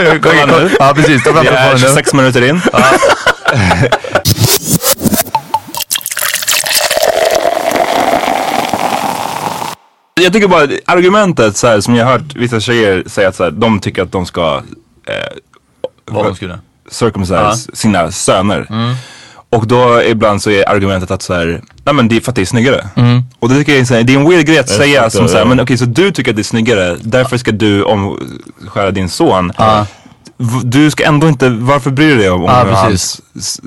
Ja 0.79 0.93
precis, 0.95 1.23
ta 1.23 1.31
fram 1.33 1.41
Vi 1.43 1.47
är 1.47 1.51
telefonen 1.51 1.73
nu. 1.73 1.79
26 1.79 2.13
minuter 2.13 2.49
in. 2.49 2.61
Jag 10.21 10.33
tycker 10.33 10.47
bara 10.47 10.67
argumentet 10.85 11.57
så 11.57 11.67
här, 11.67 11.81
som 11.81 11.95
jag 11.95 12.05
har 12.05 12.11
hört 12.11 12.35
vissa 12.35 12.59
tjejer 12.59 13.03
säga 13.07 13.27
att 13.29 13.35
så 13.35 13.43
här, 13.43 13.51
de 13.51 13.79
tycker 13.79 14.03
att 14.03 14.11
de 14.11 14.25
ska 14.25 14.55
eh, 15.07 15.13
Vad 16.05 16.25
de 16.25 16.35
skulle. 16.35 16.59
circumcise 16.91 17.55
sina 17.73 18.11
söner. 18.11 18.67
Och 19.49 19.67
då 19.67 20.01
ibland 20.03 20.41
så 20.41 20.49
är 20.51 20.69
argumentet 20.69 21.11
att 21.11 21.21
så 21.21 21.33
här, 21.33 21.61
nej 21.85 21.95
men 21.95 22.07
det 22.07 22.15
är 22.17 22.21
för 22.21 22.31
att 22.31 22.35
det 22.35 22.41
är 22.41 22.45
snyggare. 22.45 22.87
Och 23.39 23.49
det 23.49 23.55
tycker 23.55 23.71
jag 23.71 23.81
är, 23.81 23.85
så 23.85 23.93
här, 23.95 24.03
det 24.03 24.13
är 24.13 24.19
en 24.19 24.29
weird 24.29 24.45
grej 24.45 24.57
att 24.59 24.69
säga 24.69 24.99
fattar, 25.01 25.09
som 25.09 25.27
så 25.27 25.37
här, 25.37 25.45
men 25.45 25.59
okej 25.59 25.77
så 25.77 25.85
du 25.85 26.11
tycker 26.11 26.31
att 26.31 26.35
det 26.35 26.41
är 26.41 26.43
snyggare, 26.43 26.97
därför 27.01 27.37
ska 27.37 27.51
du 27.51 27.83
omskära 27.83 28.91
din 28.91 29.09
son. 29.09 29.51
V- 30.37 30.59
Du 30.63 30.91
ska 30.91 31.03
ändå 31.05 31.27
inte, 31.27 31.49
varför 31.49 31.91
bryr 31.91 32.09
du 32.09 32.17
dig 32.17 32.29
om, 32.29 32.43
om 32.43 32.49
Ja, 32.49 32.63
hur 32.63 32.71
han 32.71 32.97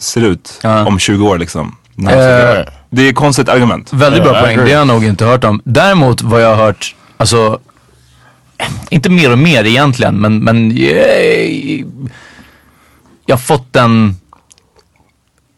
ser 0.00 0.20
ut 0.20 0.60
om 0.86 0.98
20 0.98 1.28
år 1.28 1.38
liksom? 1.38 1.76
när 1.94 2.68
Eh? 2.90 2.96
Det 2.96 3.02
är 3.02 3.08
ett 3.08 3.16
konstigt 3.16 3.48
argument. 3.48 3.92
Väldigt 3.92 4.22
bra 4.22 4.40
poäng, 4.40 4.56
det 4.56 4.62
har 4.62 4.68
jag 4.68 4.86
nog 4.86 5.04
inte 5.04 5.24
hört 5.24 5.44
om. 5.44 5.60
Däremot 5.64 6.22
vad 6.22 6.42
jag 6.42 6.56
har 6.56 6.64
hört, 6.64 6.94
alltså, 7.16 7.60
inte 8.90 9.10
mer 9.10 9.32
och 9.32 9.38
mer 9.38 9.64
egentligen, 9.64 10.20
men, 10.20 10.38
men 10.38 10.76
jag, 10.76 11.84
jag 13.26 13.36
har 13.36 13.40
fått 13.40 13.76
en, 13.76 14.16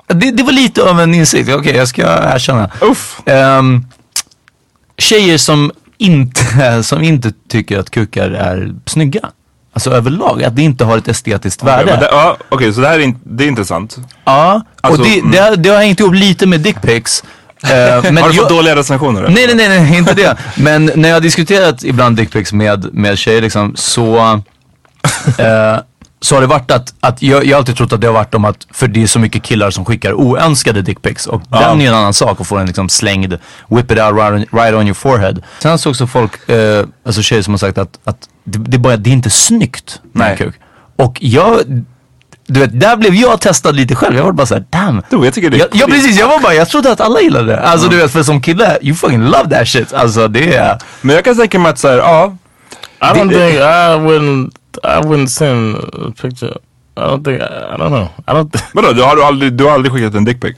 det, 0.07 0.31
det 0.31 0.43
var 0.43 0.53
lite 0.53 0.83
av 0.83 1.01
en 1.01 1.14
insikt, 1.14 1.49
okej 1.49 1.77
jag 1.77 1.88
ska 1.88 2.03
erkänna. 2.03 2.71
Uff. 2.81 3.21
Um, 3.27 3.87
tjejer 4.99 5.38
som 5.38 5.73
inte, 5.99 6.83
som 6.85 7.03
inte 7.03 7.33
tycker 7.49 7.79
att 7.79 7.90
kukar 7.90 8.31
är 8.31 8.75
snygga. 8.87 9.31
Alltså 9.72 9.90
överlag, 9.90 10.42
att 10.44 10.56
det 10.56 10.62
inte 10.62 10.85
har 10.85 10.98
ett 10.98 11.09
estetiskt 11.09 11.62
Okej, 11.62 11.85
värde. 11.85 12.09
ja, 12.11 12.37
okej, 12.48 12.72
så 12.72 12.80
det 12.80 12.88
här 12.88 12.94
är, 12.94 13.02
in, 13.02 13.18
det 13.24 13.44
är 13.44 13.48
intressant. 13.48 13.96
Ja, 14.24 14.62
Alltså, 14.80 15.00
och 15.02 15.06
det, 15.09 15.18
mm. 15.18 15.30
det, 15.30 15.38
har- 15.38 15.56
det 15.56 15.68
har 15.68 15.78
hängt 15.78 16.00
ihop 16.00 16.14
lite 16.14 16.46
med 16.46 16.61
dickpics. 16.61 17.22
Uh, 17.64 17.70
men 18.12 18.16
har 18.16 18.28
du 18.28 18.35
jag- 18.35 18.42
fått 18.42 18.48
dåliga 18.48 18.76
recensioner? 18.76 19.22
Nej, 19.22 19.46
nej, 19.46 19.54
nej, 19.68 19.68
nej, 19.68 19.98
inte 19.98 20.14
det. 20.14 20.37
Men 20.56 20.90
när 20.94 21.09
jag 21.09 21.16
har 21.16 21.20
diskuterat 21.20 21.85
ibland 21.85 22.16
dickpics 22.16 22.52
med, 22.52 22.94
med 22.94 23.18
tjejer 23.18 23.42
liksom, 23.42 23.72
så, 23.76 24.16
eh, 25.38 25.76
så 26.22 26.35
har 26.35 26.40
det 26.40 26.46
varit 26.46 26.70
att, 26.70 26.94
att 27.00 27.22
jag, 27.22 27.44
jag 27.44 27.56
har 27.56 27.59
alltid 27.59 27.76
trott 27.76 27.92
att 27.92 28.00
det 28.00 28.06
har 28.06 28.14
varit 28.14 28.35
om 28.35 28.44
att, 28.44 28.66
för 28.70 28.88
det 28.88 29.02
är 29.02 29.06
så 29.06 29.18
mycket 29.18 29.42
killar 29.42 29.70
som 29.70 29.85
skickar 29.85 30.12
oönskade 30.12 30.83
dickpics. 30.83 31.26
Och 31.26 31.42
den 31.50 31.80
är 31.80 31.88
en 31.88 31.94
annan 31.94 32.14
sak 32.14 32.40
att 32.40 32.46
få 32.46 32.56
en 32.56 32.66
liksom 32.66 32.88
slängd, 32.88 33.38
whip 33.68 33.92
it 33.92 33.98
out 33.98 34.14
right 34.16 34.33
on, 34.33 34.61
right 34.61 34.74
on 34.74 34.87
your 34.87 34.94
forehead. 34.94 35.42
Sen 35.59 35.78
så 35.78 35.90
också 35.90 36.06
folk, 36.06 36.48
eh, 36.48 36.87
alltså 37.06 37.22
tjejer 37.22 37.42
som 37.42 37.52
har 37.52 37.59
sagt 37.59 37.78
att, 37.78 37.98
att 38.04 38.28
det, 38.44 38.59
det, 38.59 38.78
bara, 38.78 38.96
det 38.96 39.11
är 39.11 39.12
inte 39.12 39.30
snyggt 39.30 40.00
med 40.12 40.38
kuk. 40.38 40.54
Och 40.96 41.18
jag, 41.20 41.61
du 42.46 42.61
vet, 42.61 42.80
där 42.80 42.96
blev 42.96 43.14
jag 43.14 43.40
testad 43.40 43.76
lite 43.76 43.94
själv. 43.94 44.16
Jag 44.16 44.24
var 44.24 44.33
bara 44.33 44.46
såhär, 44.46 44.64
damn. 44.70 45.02
Jo, 45.11 45.24
jag 45.24 45.35
tycker 45.35 45.50
det 45.50 45.56
är 45.56 45.61
Ja, 45.61 45.66
ja 45.72 45.87
precis, 45.87 46.18
jag 46.18 46.28
var 46.28 46.40
bara, 46.40 46.54
jag 46.54 46.68
trodde 46.68 46.92
att 46.92 47.00
alla 47.00 47.20
gillade 47.20 47.46
det. 47.46 47.61
Alltså 47.61 47.88
du 47.88 47.96
vet, 47.96 48.11
för 48.11 48.22
som 48.22 48.42
kille, 48.42 48.78
you 48.83 48.94
fucking 48.94 49.24
love 49.24 49.50
that 49.50 49.68
shit. 49.68 49.92
Alltså 49.92 50.28
det 50.28 50.54
är... 50.54 50.78
Men 51.00 51.14
jag 51.16 51.24
kan 51.24 51.37
tänka 51.37 51.59
mig 51.59 51.70
att 51.70 51.78
så 51.78 51.88
här, 51.88 51.98
ja. 51.98 52.37
I 53.00 53.04
don't 53.04 53.30
think 53.30 53.54
I 53.54 54.09
wouldn't. 54.09 54.50
I 54.85 55.00
wouldn't 55.06 55.28
send 55.28 55.76
a 55.76 56.12
picture. 56.22 56.54
I 56.96 57.00
don't 57.00 57.24
think. 57.24 57.40
I, 57.40 57.74
I 57.74 57.76
don't 57.78 57.88
know. 57.88 58.09
I 58.26 58.33
don't. 58.33 58.62
Vadå, 58.72 58.92
du 58.92 59.02
har, 59.02 59.16
du 59.16 59.22
aldrig, 59.24 59.52
du 59.52 59.64
har 59.64 59.72
aldrig 59.72 59.92
skickat 59.92 60.14
en 60.14 60.24
dickpic? 60.24 60.56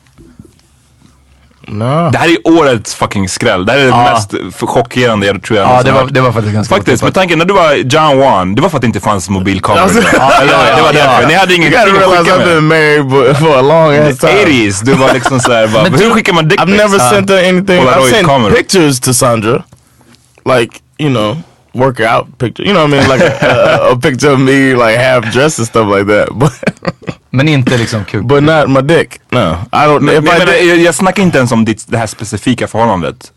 no. 1.68 2.10
Det 2.10 2.18
här 2.18 2.28
är 2.28 2.36
årets 2.60 2.94
fucking 2.94 3.28
skräll. 3.28 3.66
Det 3.66 3.72
här 3.72 3.78
är 3.78 3.82
det 3.84 3.88
Ja. 3.88 4.12
mest 4.12 4.34
chockerande 4.60 5.26
jag 5.26 5.42
tror 5.42 5.58
jag 5.58 5.64
Ja, 5.66 5.68
någonsin 5.68 5.94
det 5.94 6.00
var, 6.00 6.10
det 6.10 6.20
var 6.20 6.32
faktiskt 6.32 6.54
ganska 6.54 6.74
Faktiskt, 6.74 7.02
med 7.02 7.14
tanke 7.14 7.36
när 7.36 7.44
du 7.44 7.54
var 7.54 7.74
John 7.74 8.18
Wan, 8.18 8.54
det 8.54 8.62
var 8.62 8.68
för 8.68 8.76
att 8.76 8.80
det 8.80 8.86
inte 8.86 9.00
fanns 9.00 9.28
mobilkameror. 9.28 9.82
Alltså- 9.82 10.00
då. 10.12 10.22
Eller, 10.42 10.52
ja, 10.52 10.76
det 10.76 10.82
var 10.82 10.92
ja. 10.92 10.92
därför. 10.92 11.28
Ni 11.28 11.34
hade 11.34 11.54
ingen 11.54 11.70
skicka 11.72 11.86
I've 11.86 12.44
been 12.44 12.68
med. 12.68 13.04
married 13.06 13.36
for 13.36 13.58
a 13.58 13.62
long 13.62 13.94
ass 13.96 14.18
time. 14.18 14.32
80s, 14.32 14.84
du 14.84 14.92
var 14.94 15.14
liksom 15.14 15.40
såhär, 15.40 15.68
bara, 15.68 15.84
hur 15.84 16.10
skickar 16.10 16.32
man 16.32 16.48
dickpics? 16.48 16.70
I've 16.72 16.76
never 16.76 16.98
sent 16.98 17.30
her 17.30 17.48
anything. 17.48 17.82
I've 17.82 18.10
sent 18.10 18.56
pictures 18.56 19.00
to 19.00 19.12
Sandra, 19.14 19.62
like 20.56 20.78
you 20.98 21.10
know, 21.10 21.36
workout 21.74 22.38
picture. 22.38 22.64
You 22.64 22.74
know 22.74 22.82
what 22.82 22.94
I 22.94 22.96
mean? 22.96 23.08
Like 23.08 23.22
a, 23.42 23.92
a 23.92 23.96
picture 23.96 24.32
of 24.32 24.40
me 24.40 24.74
like 24.74 24.98
half 24.98 25.32
dressed 25.32 25.58
and 25.58 25.68
stuff 25.68 25.86
like 25.98 26.06
that. 26.06 26.28
But 26.38 26.52
Men 27.30 27.48
inte 27.48 27.76
liksom 27.76 28.04
kuk. 28.04 28.24
but 28.26 28.42
not 28.42 28.68
my 28.68 28.80
dick. 28.82 29.20
No, 29.30 29.40
I 29.72 29.86
don't. 29.86 30.00
Men, 30.00 30.14
if 30.16 30.24
men, 30.24 30.36
I 30.36 30.38
men, 30.38 30.46
did, 30.46 30.68
jag, 30.68 30.78
jag 30.78 30.94
snackar 30.94 31.22
inte 31.22 31.38
ens 31.38 31.52
om 31.52 31.64
ditt, 31.64 31.84
det 31.88 31.98
här 31.98 32.06
specifika 32.06 32.66
förhållandet. 32.68 33.32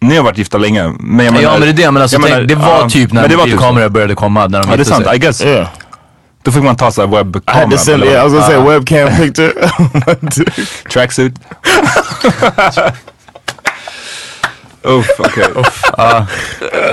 Ni 0.00 0.16
har 0.16 0.24
varit 0.24 0.38
gifta 0.38 0.58
länge. 0.58 0.92
Men 1.00 1.26
jag 1.26 1.32
menar, 1.34 1.42
ja 1.42 1.52
men 1.52 1.60
det 1.60 1.68
är 1.68 1.72
det, 1.72 1.90
men 1.90 2.02
alltså 2.02 2.16
jag 2.16 2.22
tänk, 2.22 2.34
menar, 2.34 2.46
det 2.46 2.54
var 2.54 2.80
ja, 2.80 2.88
typ 2.88 3.12
när 3.12 3.22
var 3.22 3.28
typ 3.28 3.38
mobilkameror 3.38 3.88
började 3.88 4.14
komma. 4.14 4.46
När 4.46 4.62
de 4.62 4.70
Ja 4.70 4.76
det 4.76 4.82
är 4.82 4.84
sant, 4.84 5.06
sig. 5.06 5.16
I 5.16 5.18
guess. 5.18 5.44
yeah. 5.44 5.68
Då 6.42 6.52
fick 6.52 6.62
man 6.62 6.76
ta 6.76 6.90
såhär 6.90 7.08
I 7.08 7.16
had 7.16 7.26
webbkamera. 7.26 7.70
to 7.70 7.78
send. 7.78 8.04
Yeah, 8.04 8.20
I 8.20 8.30
was 8.30 8.32
gonna 8.32 8.46
say 8.46 8.56
webcam 8.56 9.16
picture. 9.16 9.52
Tracksuit. 10.92 11.34
Uff, 14.82 15.06
okej. 15.18 15.44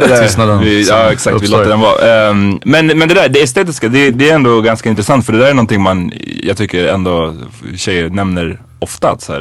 Tystnaden. 0.21 0.59
Vi, 0.59 0.87
ja 0.89 1.11
exakt, 1.11 1.41
vi 1.41 1.47
låter 1.47 1.69
den 1.69 1.79
vara. 1.79 2.27
Ehm, 2.29 2.59
men, 2.65 2.87
men 2.87 3.07
det 3.07 3.13
där, 3.15 3.29
det 3.29 3.41
estetiska, 3.43 3.87
det, 3.89 4.11
det 4.11 4.29
är 4.29 4.35
ändå 4.35 4.61
ganska 4.61 4.89
intressant 4.89 5.25
för 5.25 5.33
det 5.33 5.39
där 5.39 5.47
är 5.49 5.53
någonting 5.53 5.81
man, 5.81 6.11
jag 6.43 6.57
tycker 6.57 6.87
ändå 6.87 7.35
tjejer 7.77 8.09
nämner 8.09 8.61
ofta. 8.79 9.17
Så. 9.19 9.33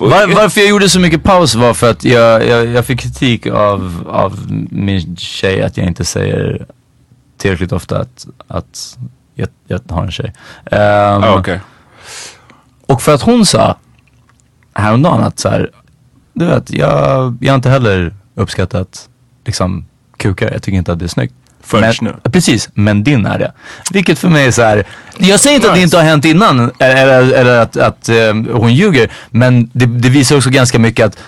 Och- 0.00 0.10
Var, 0.10 0.34
varför 0.34 0.60
jag 0.60 0.70
gjorde 0.70 0.88
så 0.88 1.00
mycket 1.00 1.22
paus 1.22 1.54
var 1.54 1.74
för 1.74 1.90
att 1.90 2.04
jag, 2.04 2.46
jag, 2.46 2.66
jag 2.66 2.86
fick 2.86 3.00
kritik 3.00 3.46
av, 3.46 4.04
av 4.08 4.38
min 4.70 5.16
tjej 5.16 5.62
att 5.62 5.76
jag 5.76 5.86
inte 5.86 6.04
säger 6.04 6.66
tillräckligt 7.38 7.72
ofta 7.72 7.98
att, 7.98 8.26
att 8.48 8.98
jag, 9.34 9.48
jag 9.68 9.80
har 9.90 10.02
en 10.02 10.10
tjej. 10.10 10.32
Ehm, 10.70 11.22
Ja, 11.22 11.38
okej. 11.38 11.60
Och 12.86 13.02
för 13.02 13.14
att 13.14 13.22
hon 13.22 13.46
sa 13.46 13.76
häromdagen 14.74 15.22
att 15.22 15.38
så 15.38 15.48
här, 15.48 15.70
du 16.36 16.44
vet, 16.46 16.70
jag, 16.70 17.36
jag 17.40 17.52
har 17.52 17.56
inte 17.56 17.70
heller 17.70 18.14
uppskattat 18.36 19.08
liksom 19.46 19.84
kukar. 20.16 20.50
Jag 20.52 20.62
tycker 20.62 20.78
inte 20.78 20.92
att 20.92 20.98
det 20.98 21.04
är 21.04 21.08
snyggt. 21.08 21.34
Förrän 21.62 21.94
nu. 22.00 22.14
Precis, 22.32 22.68
men 22.74 23.04
din 23.04 23.26
är 23.26 23.38
det. 23.38 23.52
Vilket 23.92 24.18
för 24.18 24.28
mig 24.28 24.46
är 24.46 24.50
så 24.50 24.62
här, 24.62 24.84
jag 25.18 25.40
säger 25.40 25.56
inte 25.56 25.68
att 25.68 25.74
det 25.74 25.80
inte 25.82 25.96
har 25.96 26.04
hänt 26.04 26.24
innan 26.24 26.70
eller, 26.78 27.32
eller 27.32 27.58
att, 27.60 27.76
att 27.76 28.08
eh, 28.08 28.16
hon 28.52 28.74
ljuger. 28.74 29.10
Men 29.30 29.70
det, 29.72 29.86
det 29.86 30.08
visar 30.08 30.36
också 30.36 30.50
ganska 30.50 30.78
mycket 30.78 31.06
att 31.06 31.18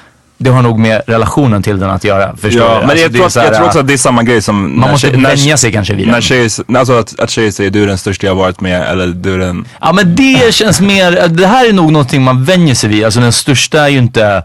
det 0.41 0.51
har 0.51 0.63
nog 0.63 0.79
med 0.79 1.03
relationen 1.07 1.63
till 1.63 1.79
den 1.79 1.91
att 1.91 2.05
göra. 2.05 2.37
Förstår 2.37 2.63
Ja, 2.63 2.75
du? 2.75 2.81
men 2.81 2.91
Alltså, 2.91 3.03
jag, 3.05 3.13
tror, 3.13 3.27
att, 3.27 3.37
här, 3.37 3.45
jag 3.45 3.55
tror 3.55 3.67
också 3.67 3.79
att 3.79 3.87
det 3.87 3.93
är 3.93 3.97
samma 3.99 4.23
grej 4.23 4.43
som 4.43 4.81
Man 4.81 4.91
måste 4.91 5.11
tjej- 5.11 5.21
vänja 5.23 5.57
sig 5.57 5.73
kanske 5.73 5.95
vid 5.95 6.09
när 6.09 6.21
tjejer, 6.21 6.77
alltså 6.79 6.93
att, 6.99 7.21
att 7.21 7.31
tjejer 7.31 7.51
säger 7.51 7.71
du 7.71 7.83
är 7.83 7.87
den 7.87 7.99
största 7.99 8.27
jag 8.27 8.35
varit 8.35 8.61
med 8.61 8.83
eller 8.91 9.07
du 9.07 9.35
är 9.35 9.39
den 9.39 9.65
Ja 9.81 9.93
men 9.93 10.15
det 10.17 10.55
känns 10.55 10.81
mer, 10.81 11.29
det 11.29 11.47
här 11.47 11.69
är 11.69 11.73
nog 11.73 11.93
någonting 11.93 12.23
man 12.23 12.45
vänjer 12.45 12.75
sig 12.75 12.91
vid. 12.91 13.05
Alltså 13.05 13.21
den 13.21 13.33
största 13.33 13.81
är 13.85 13.89
ju 13.89 13.99
inte, 13.99 14.43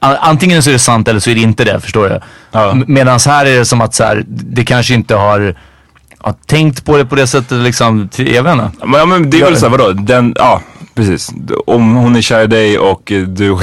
antingen 0.00 0.62
så 0.62 0.70
är 0.70 0.72
det 0.72 0.78
sant 0.78 1.08
eller 1.08 1.20
så 1.20 1.30
är 1.30 1.34
det 1.34 1.40
inte 1.40 1.64
det, 1.64 1.80
förstår 1.80 2.08
du? 2.08 2.20
Ja. 2.52 2.70
M- 2.70 2.84
Medans 2.88 3.26
här 3.26 3.46
är 3.46 3.58
det 3.58 3.64
som 3.64 3.80
att 3.80 3.94
så 3.94 4.04
här, 4.04 4.24
det 4.26 4.64
kanske 4.64 4.94
inte 4.94 5.14
har, 5.14 5.54
har 6.18 6.34
tänkt 6.46 6.84
på 6.84 6.96
det 6.96 7.04
på 7.06 7.14
det 7.14 7.26
sättet 7.26 7.58
liksom, 7.58 8.08
jag 8.16 8.42
vet 8.42 8.52
inte. 8.52 8.70
Men, 8.86 9.00
ja, 9.00 9.06
men 9.06 9.30
det 9.30 9.40
är 9.40 9.44
väl 9.44 9.56
såhär, 9.56 9.70
vadå? 9.78 9.92
Den, 9.92 10.34
ja, 10.38 10.62
precis. 10.94 11.30
Om 11.66 11.94
hon 11.94 12.16
är 12.16 12.20
kär 12.20 12.42
i 12.42 12.46
dig 12.46 12.78
och 12.78 13.02
du, 13.06 13.24
då, 13.48 13.58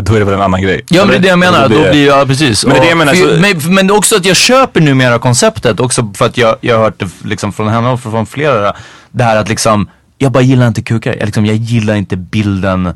då 0.00 0.14
är 0.14 0.18
det 0.18 0.24
väl 0.24 0.34
en 0.34 0.40
annan 0.42 0.62
grej. 0.62 0.84
Ja 0.88 1.00
men 1.04 1.08
det 1.10 1.16
är 1.16 1.20
det 1.20 1.28
jag 1.28 1.38
menar, 1.38 1.64
Eller? 1.64 1.84
då 1.84 1.90
blir 1.90 2.06
jag, 2.06 2.26
precis. 2.28 2.64
Men 2.64 2.72
det 2.74 2.78
är 2.78 2.82
det 2.82 2.88
jag 2.88 2.98
menar, 2.98 3.14
så- 3.14 3.40
men, 3.66 3.74
men 3.74 3.90
också 3.90 4.16
att 4.16 4.24
jag 4.24 4.36
köper 4.36 4.80
numera 4.80 5.18
konceptet 5.18 5.80
också 5.80 6.12
för 6.16 6.26
att 6.26 6.36
jag, 6.38 6.56
jag 6.60 6.76
har 6.76 6.84
hört 6.84 6.98
det 7.00 7.08
liksom 7.24 7.52
från 7.52 7.68
henne 7.68 7.88
och 7.88 8.00
från 8.00 8.26
flera. 8.26 8.72
Det 9.10 9.24
här 9.24 9.36
att 9.36 9.48
liksom, 9.48 9.88
jag 10.18 10.32
bara 10.32 10.42
gillar 10.42 10.68
inte 10.68 10.82
kukar. 10.82 11.14
Jag, 11.18 11.26
liksom, 11.26 11.46
jag 11.46 11.56
gillar 11.56 11.94
inte 11.94 12.16
bilden 12.16 12.86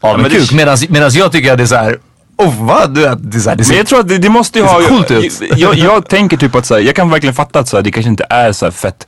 av 0.00 0.14
en 0.14 0.20
men 0.22 0.30
det- 0.30 0.36
kuk. 0.38 0.52
Medan, 0.52 0.76
medan 0.88 1.10
jag 1.10 1.32
tycker 1.32 1.52
att 1.52 1.58
det 1.58 1.64
är 1.64 1.66
så 1.66 1.76
här. 1.76 1.98
Oh, 2.38 2.64
vad? 2.64 2.94
Du 2.94 3.00
vet, 3.00 3.32
det 3.32 3.38
är 3.38 3.40
så 3.40 3.50
här, 3.50 3.56
det 3.56 3.64
ser 3.64 3.72
Men 3.72 3.78
jag 3.78 3.86
tror 3.86 4.00
att 4.00 4.08
det, 4.08 4.18
det 4.18 4.28
måste 4.28 4.58
ju 4.58 4.64
Det 4.64 4.70
ha... 4.70 4.80
coolt 4.80 5.10
ut. 5.10 5.42
Jag, 5.56 5.74
jag 5.74 6.08
tänker 6.08 6.36
typ 6.36 6.54
att 6.54 6.66
så 6.66 6.74
här, 6.74 6.80
jag 6.80 6.94
kan 6.94 7.10
verkligen 7.10 7.34
fatta 7.34 7.58
att 7.58 7.68
så 7.68 7.76
här, 7.76 7.84
det 7.84 7.92
kanske 7.92 8.10
inte 8.10 8.26
är 8.30 8.52
så 8.52 8.66
här 8.66 8.70
fett 8.70 9.06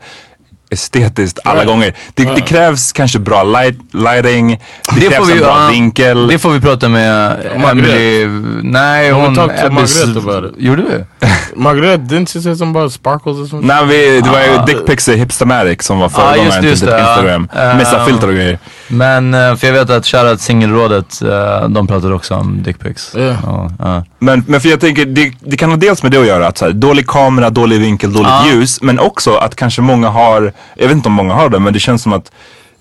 estetiskt 0.70 1.38
alla 1.44 1.64
gånger. 1.64 1.94
Det, 2.14 2.24
det 2.24 2.40
krävs 2.40 2.92
kanske 2.92 3.18
bra 3.18 3.42
light, 3.42 3.78
lighting, 3.92 4.60
det, 4.94 5.00
krävs 5.00 5.30
en 5.30 5.38
bra 5.38 5.62
ja, 5.62 5.68
vinkel. 5.70 6.26
Det 6.26 6.38
får 6.38 6.50
vi 6.50 6.60
prata 6.60 6.88
med 6.88 7.46
Emily. 7.54 8.26
Nej, 8.62 9.10
hon... 9.10 9.38
about 9.38 10.44
it. 10.44 10.62
Gjorde 10.62 10.82
vi? 10.82 11.26
Margaret, 11.56 12.00
didn't 12.00 12.26
she 12.26 12.40
say 12.40 12.56
something 12.56 12.76
about 12.76 12.92
sparkles 12.92 13.36
or 13.36 13.46
something? 13.46 13.66
Nej, 13.66 13.86
vi, 13.86 14.20
det 14.20 14.30
var 14.30 14.40
ju 14.40 14.74
Dickpics 14.74 15.08
i 15.08 15.16
Hipstamatic 15.16 15.82
som 15.82 15.98
var 15.98 16.06
just 16.06 16.16
föregångaren 16.16 16.62
det, 16.62 16.68
just 16.68 16.82
till 16.82 16.90
det. 16.90 17.00
Instagram. 17.00 17.48
Ehm, 17.56 17.76
Missa 17.76 18.06
filter 18.06 18.28
och 18.28 18.34
grejer. 18.34 18.58
Men, 18.88 19.34
eh, 19.34 19.56
för 19.56 19.66
jag 19.66 19.74
vet 19.74 19.90
att 19.90 20.06
shoutout 20.06 20.40
singelrådet, 20.40 21.22
eh, 21.22 21.68
de 21.68 21.86
pratade 21.86 22.14
också 22.14 22.34
om 22.34 22.62
dickpics. 22.62 23.12
Ja. 23.14 23.70
Ja. 23.78 24.04
Men, 24.18 24.44
men 24.46 24.60
för 24.60 24.68
jag 24.68 24.80
tänker, 24.80 25.04
det, 25.06 25.32
det 25.40 25.56
kan 25.56 25.70
ha 25.70 25.76
dels 25.76 26.02
med 26.02 26.12
det 26.12 26.20
att 26.20 26.26
göra, 26.26 26.46
att 26.46 26.58
så 26.58 26.64
här, 26.64 26.72
dålig 26.72 27.06
kamera, 27.06 27.50
dålig 27.50 27.80
vinkel, 27.80 28.12
dåligt 28.12 28.28
Ja. 28.28 28.46
ljus. 28.52 28.82
Men 28.82 28.98
också 28.98 29.34
att 29.34 29.54
kanske 29.56 29.82
många 29.82 30.08
har, 30.08 30.52
jag 30.76 30.88
vet 30.88 30.96
inte 30.96 31.08
om 31.08 31.14
många 31.14 31.34
har 31.34 31.48
det, 31.48 31.58
men 31.58 31.72
det 31.72 31.78
känns 31.78 32.02
som 32.02 32.12
att 32.12 32.30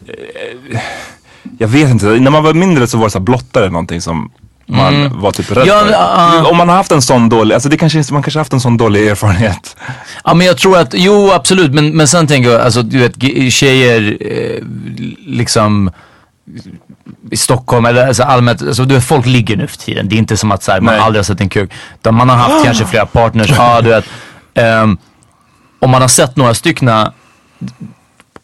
eh, 0.08 0.80
jag 1.58 1.68
vet 1.68 1.90
inte, 1.90 2.06
när 2.06 2.32
man 2.32 2.44
var 2.44 2.54
mindre 2.54 2.88
så 2.88 2.98
var 2.98 3.06
det 3.06 3.12
så 3.12 3.20
blottare 3.20 3.70
någonting 3.70 4.02
som 4.02 4.32
man 4.70 5.20
var 5.22 5.32
typ 5.32 5.52
rädd 5.52 5.58
Mm. 5.58 5.68
Ja, 5.68 5.84
för. 5.86 5.92
ja. 5.92 6.50
Om 6.50 6.58
man 6.58 6.70
har 6.70 6.76
haft 6.76 6.92
en 6.92 7.02
sån 7.02 7.30
dålig, 7.30 7.54
alltså 7.54 7.70
det 7.70 7.78
kanske, 7.78 8.04
man 8.12 8.24
kanske 8.24 8.40
haft 8.40 8.54
en 8.54 8.62
sån 8.62 8.78
dålig 8.78 9.08
erfarenhet. 9.08 9.76
Ja 10.24 10.34
men 10.34 10.48
jag 10.48 10.58
tror 10.58 10.78
att, 10.78 10.94
jo 10.94 11.32
absolut, 11.32 11.74
men, 11.74 11.98
men 11.98 12.08
sen 12.08 12.28
tänker 12.28 12.50
jag, 12.52 12.62
alltså 12.62 12.82
du 12.82 13.00
vet 13.00 13.54
tjejer 13.54 14.18
eh, 14.22 14.64
liksom 15.26 15.92
i 17.32 17.38
Stockholm 17.38 17.86
eller 17.86 18.08
alltså 18.08 18.24
allmänt, 18.24 18.62
alltså, 18.62 18.84
du 18.86 18.96
vet, 18.96 19.04
folk 19.04 19.26
ligger 19.26 19.58
nu 19.58 19.68
för 19.68 19.78
tiden. 19.78 20.10
Det 20.10 20.16
är 20.16 20.18
inte 20.18 20.38
som 20.38 20.52
att 20.52 20.64
så 20.64 20.72
här, 20.72 20.82
man 20.82 20.94
Nej. 20.94 21.04
aldrig 21.04 21.20
har 21.20 21.24
sett 21.24 21.42
en 21.42 21.50
kuk. 21.50 21.72
Utan 22.00 22.16
man 22.16 22.30
har 22.30 22.36
haft 22.36 22.66
kanske 22.66 22.86
flera 22.86 23.06
partners. 23.06 23.50
Ja, 23.58 23.82
du 23.82 23.90
vet. 23.90 24.06
Ehm, 24.54 24.98
och 25.80 25.90
man 25.90 26.02
har 26.02 26.10
sett 26.10 26.36
några 26.36 26.54
styckna 26.54 27.14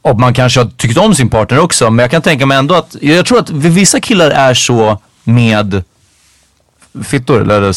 och 0.02 0.20
man 0.20 0.34
kanske 0.34 0.60
har 0.60 0.68
tyckt 0.78 0.98
om 0.98 1.16
sin 1.16 1.30
partner 1.30 1.60
också. 1.60 1.90
Men 1.90 2.04
jag 2.04 2.12
kan 2.12 2.22
tänka 2.22 2.46
mig 2.46 2.58
ändå 2.58 2.76
att, 2.76 2.96
jag 3.02 3.26
tror 3.26 3.40
att 3.40 3.50
vissa 3.50 4.00
killar 4.00 4.30
är 4.32 4.54
så 4.54 5.00
med 5.24 5.84
fittor, 7.06 7.42
eller 7.42 7.74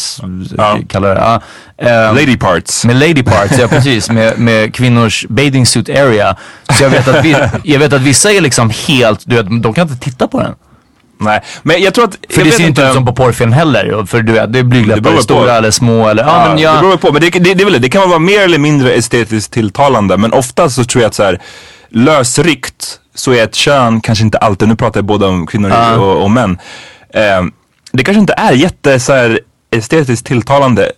Ja. 0.57 0.77
kallar 0.89 1.15
det. 1.15 1.21
Ja. 1.21 1.41
Ehm, 1.89 2.15
Lady 2.15 2.37
parts. 2.37 2.85
med 2.85 2.95
lady 2.95 3.23
parts, 3.23 3.57
ja 3.59 3.67
precis. 3.67 4.09
Med, 4.17 4.39
med 4.39 4.73
kvinnors 4.75 5.25
bathing 5.29 5.65
suit 5.65 5.89
area. 5.89 6.35
Så 6.77 6.83
jag 6.83 6.89
vet, 6.89 7.07
att 7.07 7.25
vi, 7.25 7.35
jag 7.63 7.79
vet 7.79 7.93
att 7.93 8.01
vissa 8.01 8.31
är 8.31 8.41
liksom 8.41 8.71
helt, 8.87 9.19
du 9.25 9.35
vet, 9.35 9.45
de 9.63 9.73
kan 9.73 9.87
inte 9.89 10.03
titta 10.05 10.27
på 10.27 10.39
den. 10.41 10.55
Nej, 11.19 11.41
men 11.63 11.81
jag 11.81 11.93
tror 11.93 12.05
att... 12.05 12.17
För 12.29 12.43
det 12.43 12.51
ser 12.51 12.67
inte 12.67 12.81
ut 12.81 12.93
som 12.93 13.05
på 13.05 13.13
porrfilm 13.13 13.51
heller. 13.51 14.05
För 14.05 14.21
du 14.21 14.33
vet, 14.33 14.53
det 14.53 14.59
är 14.59 14.63
Det 14.63 14.69
blygdläppar, 14.69 15.11
på. 15.15 15.21
stora 15.21 15.53
eller 15.57 15.71
små 15.71 16.07
eller, 16.09 16.23
ja, 16.23 16.43
Ja, 16.43 16.49
men 16.53 16.63
jag, 16.63 16.75
Det 16.75 16.81
beror 16.81 16.97
på, 16.97 17.11
men 17.11 17.21
det, 17.21 17.29
det, 17.29 17.53
det, 17.53 17.63
är 17.63 17.71
väl 17.71 17.81
det. 17.81 17.89
kan 17.89 18.09
vara 18.09 18.19
mer 18.19 18.41
eller 18.41 18.57
mindre 18.57 18.91
estetiskt 18.93 19.53
tilltalande. 19.53 20.17
Men 20.17 20.33
ofta 20.33 20.69
så 20.69 20.83
tror 20.83 21.01
jag 21.01 21.09
att 21.09 21.15
så 21.15 21.23
här, 21.23 21.41
lösryckt 21.89 22.99
så 23.15 23.31
är 23.33 23.43
ett 23.43 23.55
kön 23.55 24.01
kanske 24.01 24.23
inte 24.23 24.37
alltid, 24.37 24.67
nu 24.67 24.75
pratar 24.75 24.97
jag 24.97 25.05
både 25.05 25.25
om 25.25 25.47
kvinnor 25.47 25.71
och, 25.97 26.23
och 26.23 26.31
män. 26.31 26.57
Eh, 27.13 27.21
det 27.97 28.03
kanske 28.03 28.19
inte 28.19 28.33
är 28.37 28.51
jätte 28.51 28.99
så 28.99 29.13
här, 29.13 29.39
estetiskt 29.71 30.27
tilltalande 30.27 30.91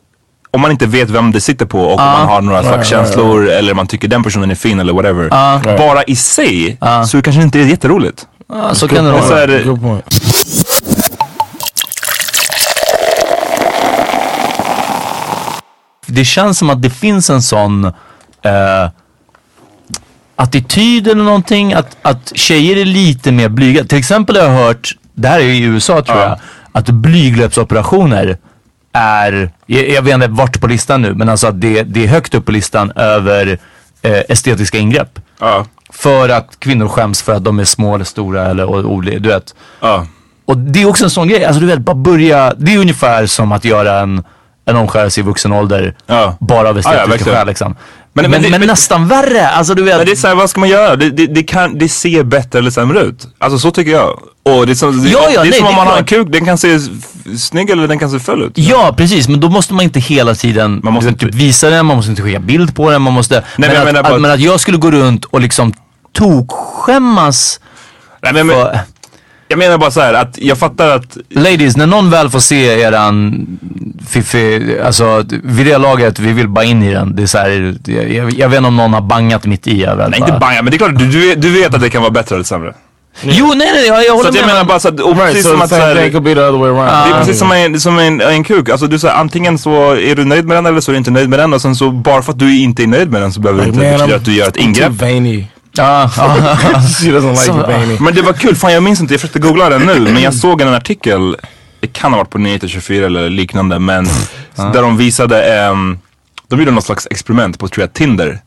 om 0.52 0.62
man 0.62 0.72
inte 0.72 0.86
vet 0.86 1.10
vem 1.10 1.32
det 1.32 1.41
sitter 1.41 1.66
på 1.66 1.80
och 1.82 1.91
om 1.91 2.06
man 2.06 2.28
har 2.28 2.41
några 2.41 2.64
slags 2.64 2.88
känslor 2.88 3.50
eller 3.50 3.74
man 3.74 3.88
tycker 3.88 4.08
den 4.08 4.24
personen 4.24 4.52
är 4.52 4.56
fin 4.56 4.80
eller 4.80 4.93
whatever. 4.93 5.30
Bara 5.78 6.04
i 6.04 6.16
sig 6.16 6.78
så 7.08 7.18
det 7.18 7.24
kanske 7.24 7.41
inte 7.41 7.60
är 7.60 7.64
jätteroligt. 7.64 8.28
ja, 8.50 8.76
så 8.76 8.88
kan 8.88 9.06
det 9.06 9.12
Och 9.12 9.24
så 9.24 9.34
vara. 9.76 10.02
det 16.06 16.26
känns 16.26 16.58
som 16.58 16.70
att 16.70 16.82
det 16.82 16.89
finns 16.89 17.30
en 17.30 17.41
sån 17.41 17.86
eh, 17.86 18.89
attityd 20.36 21.08
eller 21.08 21.24
någonting. 21.24 21.74
Att, 21.74 21.97
att 22.02 22.32
tjejer 22.36 22.78
är 22.78 22.86
lite 22.86 23.32
mer 23.32 23.50
blyga. 23.50 23.84
Till 23.84 23.97
exempel 23.97 24.38
har 24.38 24.43
jag 24.43 24.52
hört, 24.52 24.95
det 25.14 25.28
här 25.28 25.39
är 25.39 25.43
i 25.43 25.62
USA 25.62 26.02
tror 26.02 26.20
jag, 26.20 26.39
att 26.72 26.89
blygdläppsoperationer 26.89 28.38
är, 28.93 29.51
jag, 29.65 29.89
jag 29.89 30.01
vet 30.01 30.13
inte 30.13 30.28
vart 30.28 30.59
på 30.61 30.67
listan 30.67 31.01
nu, 31.01 31.13
men 31.13 31.30
alltså 31.30 31.47
att 31.47 31.61
det, 31.61 31.84
det 31.84 32.03
är 32.03 32.07
högt 32.07 32.36
upp 32.36 32.45
på 32.45 32.51
listan 32.51 32.91
över 32.95 33.57
eh, 34.01 34.22
estetiska 34.30 34.78
ingrepp. 34.78 35.20
ja, 35.39 35.65
För 35.89 36.30
att 36.30 36.59
kvinnor 36.59 36.88
skäms 36.88 37.22
för 37.22 37.36
att 37.36 37.43
de 37.43 37.59
är 37.59 37.63
små 37.65 37.95
eller 37.95 38.05
stora 38.05 38.45
eller 38.45 38.65
o- 38.65 38.86
olika, 38.86 39.20
du 39.20 39.30
vet. 39.30 39.55
ja. 39.82 40.05
Och 40.45 40.57
det 40.57 40.82
är 40.82 40.89
också 40.89 41.03
en 41.03 41.09
sån 41.09 41.28
grej, 41.28 41.45
alltså 41.45 41.61
du 41.61 41.67
vet 41.67 41.80
bara 41.80 41.95
börja, 41.95 42.53
det 42.57 42.74
är 42.74 42.78
ungefär 42.80 43.26
som 43.26 43.51
att 43.51 43.65
göra 43.65 43.99
en, 43.99 44.24
en 44.65 44.76
omskärelse 44.76 45.20
i 45.20 45.24
vuxen 45.24 45.51
ålder. 45.51 45.95
Ja. 46.05 46.38
Bara 46.39 46.70
av 46.70 46.78
Ja, 46.78 46.82
ja, 46.86 46.89
estetiska 46.91 47.07
verkligen. 47.09 47.38
skäl 47.38 47.47
liksom. 47.47 47.76
Men- 48.22 48.32
Men, 48.32 48.41
men 48.41 48.51
men, 48.51 48.59
men- 48.59 48.67
nästan 48.70 49.07
värre, 49.07 49.49
alltså 49.49 49.74
du 49.74 49.84
vet. 49.84 49.97
Men 49.97 50.05
det 50.05 50.11
är 50.11 50.15
såhär, 50.15 50.36
vad 50.36 50.49
ska 50.49 50.59
man 50.59 50.70
göra? 50.70 50.95
Det, 50.95 51.09
det, 51.09 51.28
det, 51.28 51.43
kan, 51.43 51.78
det 51.78 51.89
ser 51.89 52.24
bättre 52.24 52.59
eller 52.59 52.72
sämre 52.72 52.99
ut. 52.99 53.28
Alltså 53.38 53.59
så 53.59 53.72
tycker 53.72 53.91
jag. 53.91 54.20
Och 54.43 54.65
det 54.65 54.72
är 54.74 54.76
som, 54.76 55.03
det, 55.03 55.09
Ja, 55.09 55.20
ja, 55.24 55.41
det 55.41 55.47
är 55.47 55.51
nej, 55.51 55.59
som 55.59 55.67
om 55.67 55.76
man 55.76 55.88
har 55.88 55.97
en 55.97 56.05
kuk, 56.05 56.28
den 56.32 56.45
kan 56.45 56.57
se 56.57 56.80
snygg 57.38 57.70
eller 57.70 57.88
den 57.88 57.99
kan 57.99 58.09
se 58.11 58.20
full 58.20 58.41
ut. 58.43 58.51
Ja 58.55 58.93
precis, 58.97 59.28
men 59.28 59.39
då 59.39 59.49
måste 59.49 59.74
man 59.74 59.84
inte 59.84 59.99
hela 59.99 60.36
tiden 60.36 60.80
Man 60.84 60.93
måste 60.93 61.13
typ 61.13 61.36
visa 61.36 61.70
den, 61.70 61.86
man 61.86 61.95
måste 61.97 62.09
inte 62.09 62.22
skicka 62.22 62.39
bild 62.39 62.76
på 62.76 62.91
den, 62.91 63.01
man 63.01 63.13
måste... 63.13 63.43
men, 63.57 63.67
men 63.74 63.86
jag 63.86 63.97
att, 63.97 64.11
att, 64.11 64.22
men 64.22 64.32
att 64.32 64.39
jag 64.39 64.59
skulle 64.59 64.78
gå 64.78 64.91
runt 64.91 65.26
och 65.26 65.41
liksom 65.41 65.74
tokskämmas 66.13 67.59
Nej, 68.22 68.34
men, 68.34 68.47
men, 68.47 68.55
för... 68.55 68.80
jag 69.50 69.60
menar 69.60 69.78
bara 69.78 69.91
så 69.91 70.02
här 70.02 70.14
att 70.14 70.38
jag 70.41 70.58
fattar 70.58 70.95
att 70.95 71.18
Ladies, 71.30 71.78
när 71.78 71.88
någon 71.88 72.10
väl 72.10 72.30
får 72.30 72.39
se 72.39 72.82
eran 72.82 73.45
fiffi, 74.10 74.78
alltså 74.86 75.24
vid 75.43 75.66
det 75.66 75.78
laget, 75.78 76.20
vi 76.20 76.34
vill 76.34 76.47
bara 76.47 76.66
in 76.66 76.84
i 76.84 76.93
den. 76.93 77.16
Det 77.16 77.24
är 77.24 77.28
så 77.28 77.38
här, 77.38 77.76
jag, 77.86 78.34
jag 78.34 78.50
vet 78.50 78.58
inte 78.58 78.68
om 78.68 78.76
någon 78.76 78.93
har 78.93 79.02
bangat 79.02 79.45
mitt 79.45 79.68
i. 79.68 79.82
Jag 79.82 79.95
väl 79.95 80.10
Nej, 80.12 80.20
bara- 80.20 80.28
inte 80.30 80.39
banga, 80.39 80.62
men 80.62 80.72
det 80.72 80.76
är 80.76 80.78
klart 80.78 80.97
du, 81.00 81.06
du, 81.08 81.28
vet, 81.30 81.41
du 81.41 81.50
vet 81.50 81.74
att 81.74 81.82
det 81.82 81.89
kan 81.89 82.02
vara 82.02 82.12
bättre 82.12 82.36
eller 82.36 82.45
sämre. 82.45 82.74
Jo, 83.24 83.54
nej, 83.56 83.70
nej, 83.74 83.88
jag, 83.88 83.97
jag 83.97 84.06
Så 84.06 84.14
håller 84.16 84.30
att 84.30 84.36
jag 84.36 84.41
med. 84.41 84.47
menar 84.47 84.60
men- 84.60 84.68
bara 84.68 84.80
så 84.80 84.88
att, 84.88 85.00
och 85.00 85.16
Right, 85.18 85.28
precis 85.28 85.43
so 85.43 85.50
som 85.52 85.62
att 85.62 85.70
så 85.70 85.76
same 85.76 85.86
här, 85.88 85.95
thing 85.95 86.12
could 86.12 86.24
be 86.24 86.34
the 86.36 86.41
other 86.41 86.58
way 86.60 86.70
around. 86.70 86.89
Det 87.10 87.16
är 87.16 87.20
precis 87.20 87.39
som 87.39 87.52
en, 87.52 87.80
som 87.80 88.00
en, 88.00 88.22
en 88.22 88.43
kuk. 88.43 88.70
Alltså 88.70 88.88
du 88.88 89.00
säger 89.00 89.14
antingen 89.16 89.58
så 89.58 89.91
är 89.95 90.16
du 90.16 90.26
nöjd 90.26 90.45
med 90.45 90.58
den 90.58 90.66
eller 90.66 90.82
så 90.82 90.91
är 90.91 90.93
du 90.93 90.97
inte 90.97 91.12
nöjd 91.12 91.30
med 91.30 91.39
den 91.39 91.54
och 91.54 91.62
sen 91.62 91.76
så 91.76 91.91
bara 91.91 92.22
för 92.22 92.32
att 92.32 92.39
du 92.39 92.60
inte 92.60 92.84
är 92.84 92.88
nöjd 92.88 93.12
med 93.12 93.22
den 93.22 93.34
så 93.34 93.39
behöver 93.41 93.62
det 93.66 93.72
Like, 93.72 93.86
inte 93.93 93.97
betyda 93.97 94.16
att 94.16 94.26
du 94.26 94.34
gör 94.34 94.47
ett 94.47 94.58
ingrepp. 94.58 94.91
Ja, 95.72 96.11
ja. 96.17 96.36
She 96.82 97.05
doesn't 97.11 97.30
like 97.32 97.36
So, 97.43 97.67
veiny. 97.67 97.97
Men 97.99 98.13
det 98.15 98.22
var 98.22 98.34
kul, 98.34 98.55
fan 98.55 98.74
jag 98.74 98.84
minns 98.84 99.01
inte, 99.01 99.13
jag 99.13 99.22
försökte 99.22 99.39
googla 99.39 99.70
den 99.70 99.82
nu 99.82 99.99
men 100.13 100.22
jag 100.22 100.34
såg 100.34 100.61
en 100.61 100.74
artikel, 100.74 101.36
det 101.80 101.88
kan 101.88 102.11
ha 102.11 102.17
varit 102.17 102.30
på 102.30 102.38
Nyheter 102.38 102.67
24 102.67 103.05
eller 103.05 103.30
liknande 103.30 103.80
men 103.80 104.07
där 104.55 104.82
de 104.82 104.97
visade, 104.97 105.43
ehm, 105.55 105.99
de 106.47 106.59
gjorde 106.59 106.72
något 106.72 106.84
slags 106.86 107.07
experiment 107.11 107.59
på 107.59 107.67
tror 107.67 107.82
jag 107.84 107.93
Tinder. 107.93 108.39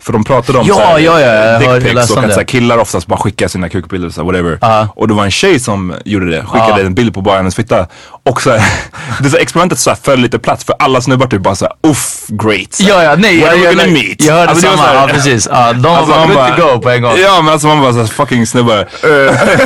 För 0.00 0.12
de 0.12 0.24
pratade 0.24 0.58
om 0.58 0.66
Ja, 0.66 0.74
såhär, 0.74 0.98
ja, 0.98 1.20
ja, 1.20 1.26
jag 1.26 1.60
dick 1.60 1.68
hörde- 1.68 1.80
pics 1.80 1.94
läste 1.94 2.12
och 2.12 2.24
att 2.24 2.32
såhär, 2.32 2.44
killar 2.46 2.78
oftast 2.78 3.06
bara 3.06 3.18
skickar 3.18 3.48
sina 3.48 3.68
kukbilder 3.68 4.10
så 4.10 4.20
här, 4.20 4.26
whatever. 4.26 4.58
Ja. 4.60 4.88
Och 4.96 5.08
det 5.08 5.14
var 5.14 5.24
en 5.24 5.30
tjej 5.30 5.60
som 5.60 5.94
gjorde 6.04 6.30
det, 6.30 6.42
skickade 6.44 6.80
Ja. 6.80 6.86
en 6.86 6.94
bild 6.94 7.14
på 7.14 7.20
bara 7.20 7.36
hennes 7.36 7.54
fitta. 7.54 7.86
Och 8.26 8.42
så 8.42 8.50
här, 8.50 8.58
det 9.22 9.30
så 9.30 9.36
här, 9.36 9.42
experimentet 9.42 9.78
så 9.78 9.90
här, 9.90 9.98
föll 10.02 10.20
lite 10.20 10.38
platt 10.38 10.62
för 10.62 10.74
alla 10.78 11.00
snubbar 11.00 11.26
typ 11.26 11.40
bara 11.42 11.54
såhär 11.54 11.72
uff 11.86 12.24
great. 12.28 12.74
Så 12.74 12.82
här, 12.82 12.90
ja, 12.90 13.02
ja, 13.02 13.16
nej, 13.16 13.30
When 13.40 13.40
jag, 13.40 13.50
are 13.50 13.58
we 13.58 13.74
gonna 13.74 13.86
meet? 13.92 14.24
jag 14.24 14.34
hörde 14.34 14.50
Alltså, 14.50 14.66
var 14.66 14.76
samma, 14.76 14.86
så 14.88 14.92
här- 14.94 15.00
ja 15.08 15.08
precis. 15.14 15.48
Ja, 15.52 15.72
de 15.72 15.82
var 15.82 15.96
Alltså, 15.96 16.12
bara 16.12 16.26
man 16.26 16.36
good 16.36 16.56
to 16.56 16.74
go 16.74 16.80
på 16.80 16.90
en 16.90 17.02
gång. 17.02 17.12
Ja 17.18 17.42
men 17.42 17.52
alltså 17.52 17.68
man 17.68 17.80
bara 17.80 17.92
såhär 17.92 18.06
fucking 18.06 18.46
snubbar. 18.46 18.76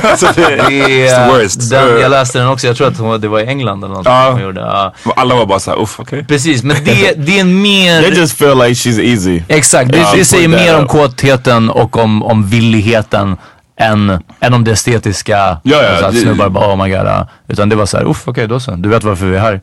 alltså, 0.11 0.27
det, 0.37 0.65
Det 0.69 1.09
är, 1.09 1.29
worst. 1.29 1.71
den, 1.71 2.01
jag 2.01 2.11
läste 2.11 2.39
den 2.39 2.49
också, 2.49 2.67
jag 2.67 2.77
tror 2.77 3.15
att 3.15 3.23
det 3.23 3.29
var 3.29 3.41
i 3.41 3.47
England 3.47 3.85
eller 3.85 3.95
något 3.95 4.07
Ja. 4.07 4.31
som 4.33 4.43
gjorde. 4.43 4.61
Ja. 4.61 4.95
Alla 5.17 5.35
var 5.35 5.47
bara 5.47 5.61
såhär 5.61 5.79
uff 5.83 6.01
okej. 6.01 6.25
Precis, 6.29 6.63
men 6.63 6.77
det, 6.85 7.13
det 7.27 7.37
är 7.37 7.41
en 7.41 7.63
mer... 7.63 8.03
They 8.03 8.11
just 8.11 8.39
feel 8.39 8.59
like 8.59 8.73
she's 8.75 9.01
easy. 9.03 9.43
Exakt, 9.49 9.93
det, 9.93 9.99
Ja, 9.99 10.13
det 10.17 10.25
säger 10.25 10.49
mer 10.49 10.79
om 10.79 10.87
kåtheten 10.87 11.71
och 11.71 11.97
om, 11.97 12.23
om 12.23 12.49
villigheten 12.49 13.37
än, 13.79 14.23
än 14.41 14.55
om 14.55 14.65
det 14.65 14.71
estetiska. 14.73 15.37
Ja, 15.37 15.61
ja, 15.65 15.89
alltså 15.89 16.05
att 16.07 16.13
det- 16.15 16.21
snubbar 16.21 16.49
bara 16.49 16.73
oh 16.75 16.85
my 16.85 16.91
god. 16.91 17.07
ja. 17.07 17.27
Utan 17.49 17.69
det 17.69 17.77
var 17.77 17.87
såhär, 17.87 18.05
uff 18.11 18.29
okej 18.29 18.47
då 18.49 18.61
så. 18.61 18.71
Du 18.71 18.89
vet 18.89 19.05
varför 19.05 19.27
vi 19.27 19.37
är 19.37 19.41
här. 19.41 19.61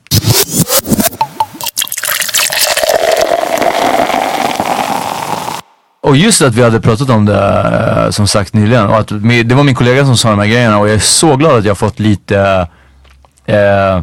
Och 6.02 6.18
just 6.18 6.42
att 6.42 6.56
vi 6.56 6.64
hade 6.64 6.82
pratat 6.82 7.10
om 7.10 7.26
det 7.26 7.44
eh, 8.06 8.10
som 8.10 8.28
sagt 8.28 8.54
nyligen. 8.54 8.88
Och 8.88 8.98
att 8.98 9.08
det 9.46 9.54
var 9.56 9.64
min 9.64 9.76
kollega 9.76 10.06
som 10.06 10.18
sa 10.18 10.30
de 10.30 10.40
här 10.40 10.46
grejerna 10.48 10.78
och 10.78 10.88
jag 10.88 10.96
är 10.96 11.00
så 11.00 11.36
glad 11.36 11.58
att 11.58 11.64
jag 11.66 11.70
har 11.72 11.76
fått 11.76 12.00
lite 12.00 12.68
eh, 13.46 14.02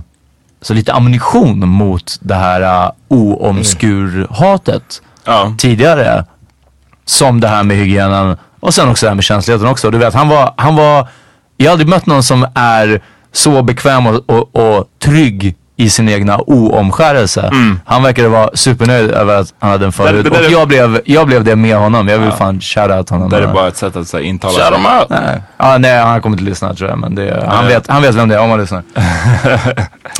så 0.62 0.74
lite 0.74 0.92
ammunition 0.92 1.68
mot 1.68 2.16
det 2.20 2.34
här 2.34 2.84
uh, 2.86 2.90
oomskur-hatet 3.08 5.02
Ja. 5.24 5.54
tidigare. 5.58 6.24
Som 7.04 7.40
det 7.40 7.48
här 7.48 7.62
med 7.62 7.76
hygienen 7.76 8.36
och 8.62 8.74
sen 8.74 8.88
också 8.88 9.06
det 9.06 9.10
här 9.10 9.14
med 9.14 9.24
känsligheten 9.24 9.68
också. 9.68 9.90
Du 9.90 9.98
vet, 9.98 10.14
han 10.14 10.28
var, 10.28 10.54
han 10.56 10.76
var, 10.76 11.08
jag 11.56 11.66
har 11.66 11.72
aldrig 11.72 11.88
mött 11.88 12.06
någon 12.06 12.22
som 12.22 12.46
är 12.54 13.00
så 13.32 13.62
bekväm 13.62 14.06
och, 14.06 14.30
och, 14.30 14.56
och 14.56 14.86
trygg 15.02 15.54
i 15.76 15.90
sin 15.90 16.08
egna 16.08 16.38
oomskärelse. 16.46 17.50
Han 17.84 18.02
verkade 18.02 18.28
vara 18.28 18.50
supernöjd 18.54 19.10
över 19.10 19.36
att 19.40 19.54
han 19.58 19.70
hade 19.70 19.86
en 19.86 19.92
förut. 19.92 20.10
Mm. 20.10 20.22
Det- 20.22 20.30
det 20.30 20.36
där 20.38 20.46
och 20.46 20.52
jag 20.52 20.68
blev, 20.68 21.00
jag 21.04 21.26
blev 21.26 21.44
det 21.44 21.56
med 21.56 21.76
honom. 21.76 22.08
Jag 22.08 22.18
vill 22.18 22.30
fan 22.32 22.60
shoutout 22.60 23.08
honom. 23.10 23.30
Det 23.30 23.36
är 23.36 23.46
bara 23.46 23.68
ett 23.68 23.76
sätt 23.76 23.96
att 23.96 24.08
så 24.08 24.18
intala 24.18 24.52
Shut 24.54 24.62
sig. 24.62 24.72
them 24.72 24.86
out. 24.98 25.06
Nej. 25.10 25.42
Ja, 25.56 25.78
nej, 25.78 25.98
han 26.02 26.22
kommer 26.22 26.34
inte 26.36 26.50
lyssna 26.50 26.74
tror 26.74 26.90
jag. 26.90 26.98
Men 26.98 27.14
det, 27.14 27.44
han, 27.48 27.66
vet, 27.66 27.86
han 27.90 28.02
vet 28.02 28.14
vem 28.14 28.28
det 28.28 28.34
är 28.34 28.40
om 28.40 28.50
han 28.50 28.60
lyssnar. 28.60 28.82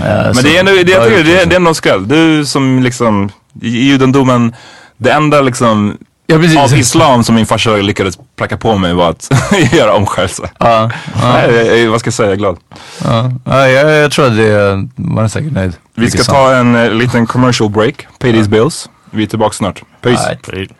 Eh, 0.01 0.07
Men 0.07 0.34
så- 0.34 0.43
det 0.43 0.57
är 0.57 0.61
ändå, 0.61 0.72
det, 0.72 0.93
jag 0.93 1.05
tycker 1.05 1.24
det, 1.24 1.40
är- 1.43 1.47
det 1.47 1.55
är 1.55 1.57
ändå 1.57 1.74
skräll. 1.74 2.09
Du 2.09 2.45
som 2.45 2.82
liksom, 2.82 3.30
i 3.62 3.68
judendomen, 3.68 4.55
det 4.97 5.11
enda 5.11 5.40
liksom 5.40 5.97
Ja, 6.27 6.39
precis. 6.39 6.59
av 6.59 6.79
islam 6.79 7.25
som 7.25 7.35
min 7.35 7.47
farsa 7.47 7.77
lyckades 7.77 8.18
pracka 8.37 8.57
på 8.57 8.77
mig 8.77 8.95
var 8.95 9.11
att 9.11 9.29
göra 9.73 9.93
omskärelse. 9.95 10.51
Ja, 10.59 10.91
ja, 11.23 11.33
Nej, 11.49 11.89
vad 11.89 12.01
ska 12.01 12.09
jag 12.09 12.14
säga, 12.14 12.27
jag 12.27 12.33
är 12.33 12.39
glad. 12.39 12.59
ja. 13.05 13.31
ja 13.45 13.68
jag, 13.68 13.91
jag 13.91 14.12
tror 14.12 14.27
att 14.27 14.37
det, 14.37 14.89
man 14.97 15.25
är 15.25 15.29
säkert 15.29 15.53
nöjd. 15.53 15.77
Vi 15.95 16.11
ska 16.11 16.23
ta 16.23 16.55
en 16.55 16.75
eh, 16.75 16.91
liten 16.91 17.27
commercial 17.27 17.70
break, 17.70 18.07
pay 18.18 18.33
these 18.33 18.51
bills. 18.51 18.89
Vi 19.11 19.23
är 19.23 19.27
tillbaka 19.27 19.53
snart. 19.53 19.83
Peace. 20.01 20.39
Right. 20.49 20.70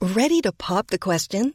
Ready 0.00 0.40
to 0.42 0.52
pop 0.52 0.88
the 0.88 0.98
question? 0.98 1.54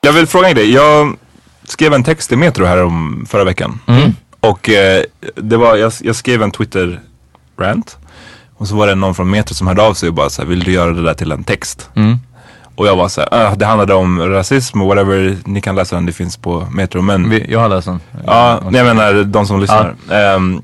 Jag 0.00 0.12
vill 0.12 0.26
fråga 0.26 0.54
dig, 0.54 0.72
jag 0.72 1.16
skrev 1.64 1.94
en 1.94 2.04
text 2.04 2.32
i 2.32 2.36
Metro 2.36 2.64
här 2.64 2.84
om 2.84 3.26
förra 3.28 3.44
veckan. 3.44 3.80
Och 4.40 4.70
eh, 4.70 5.02
det 5.34 5.56
var, 5.56 5.76
jag, 5.76 5.92
jag 6.00 6.16
skrev 6.16 6.42
en 6.42 6.50
Twitter-rant. 6.50 7.96
Och 8.56 8.68
så 8.68 8.76
var 8.76 8.86
det 8.86 8.94
någon 8.94 9.14
från 9.14 9.30
Metro 9.30 9.54
som 9.54 9.66
hörde 9.66 9.82
av 9.82 9.94
sig 9.94 10.08
och 10.08 10.14
bara 10.14 10.30
så 10.30 10.42
här, 10.42 10.48
vill 10.48 10.64
du 10.64 10.72
göra 10.72 10.90
det 10.92 11.02
där 11.02 11.14
till 11.14 11.32
en 11.32 11.44
text? 11.44 11.90
Och 12.76 12.86
jag 12.86 12.96
var 12.96 13.08
så 13.08 13.20
här, 13.20 13.28
"Ah, 13.32 13.54
det 13.54 13.66
handlade 13.66 13.94
om 13.94 14.20
rasism 14.28 14.82
och 14.82 14.88
whatever, 14.88 15.36
ni 15.44 15.60
kan 15.60 15.74
läsa 15.74 15.96
den, 15.96 16.06
det 16.06 16.12
finns 16.12 16.36
på 16.36 16.66
Metro. 16.72 17.02
Men 17.02 17.30
Vi, 17.30 17.46
jag 17.52 17.60
har 17.60 17.68
läst 17.68 17.86
den. 17.86 18.00
Ja, 18.26 18.60
jag 18.72 18.86
menar 18.86 19.24
de 19.24 19.46
som 19.46 19.60
lyssnar. 19.60 19.94
Ehm, 20.10 20.62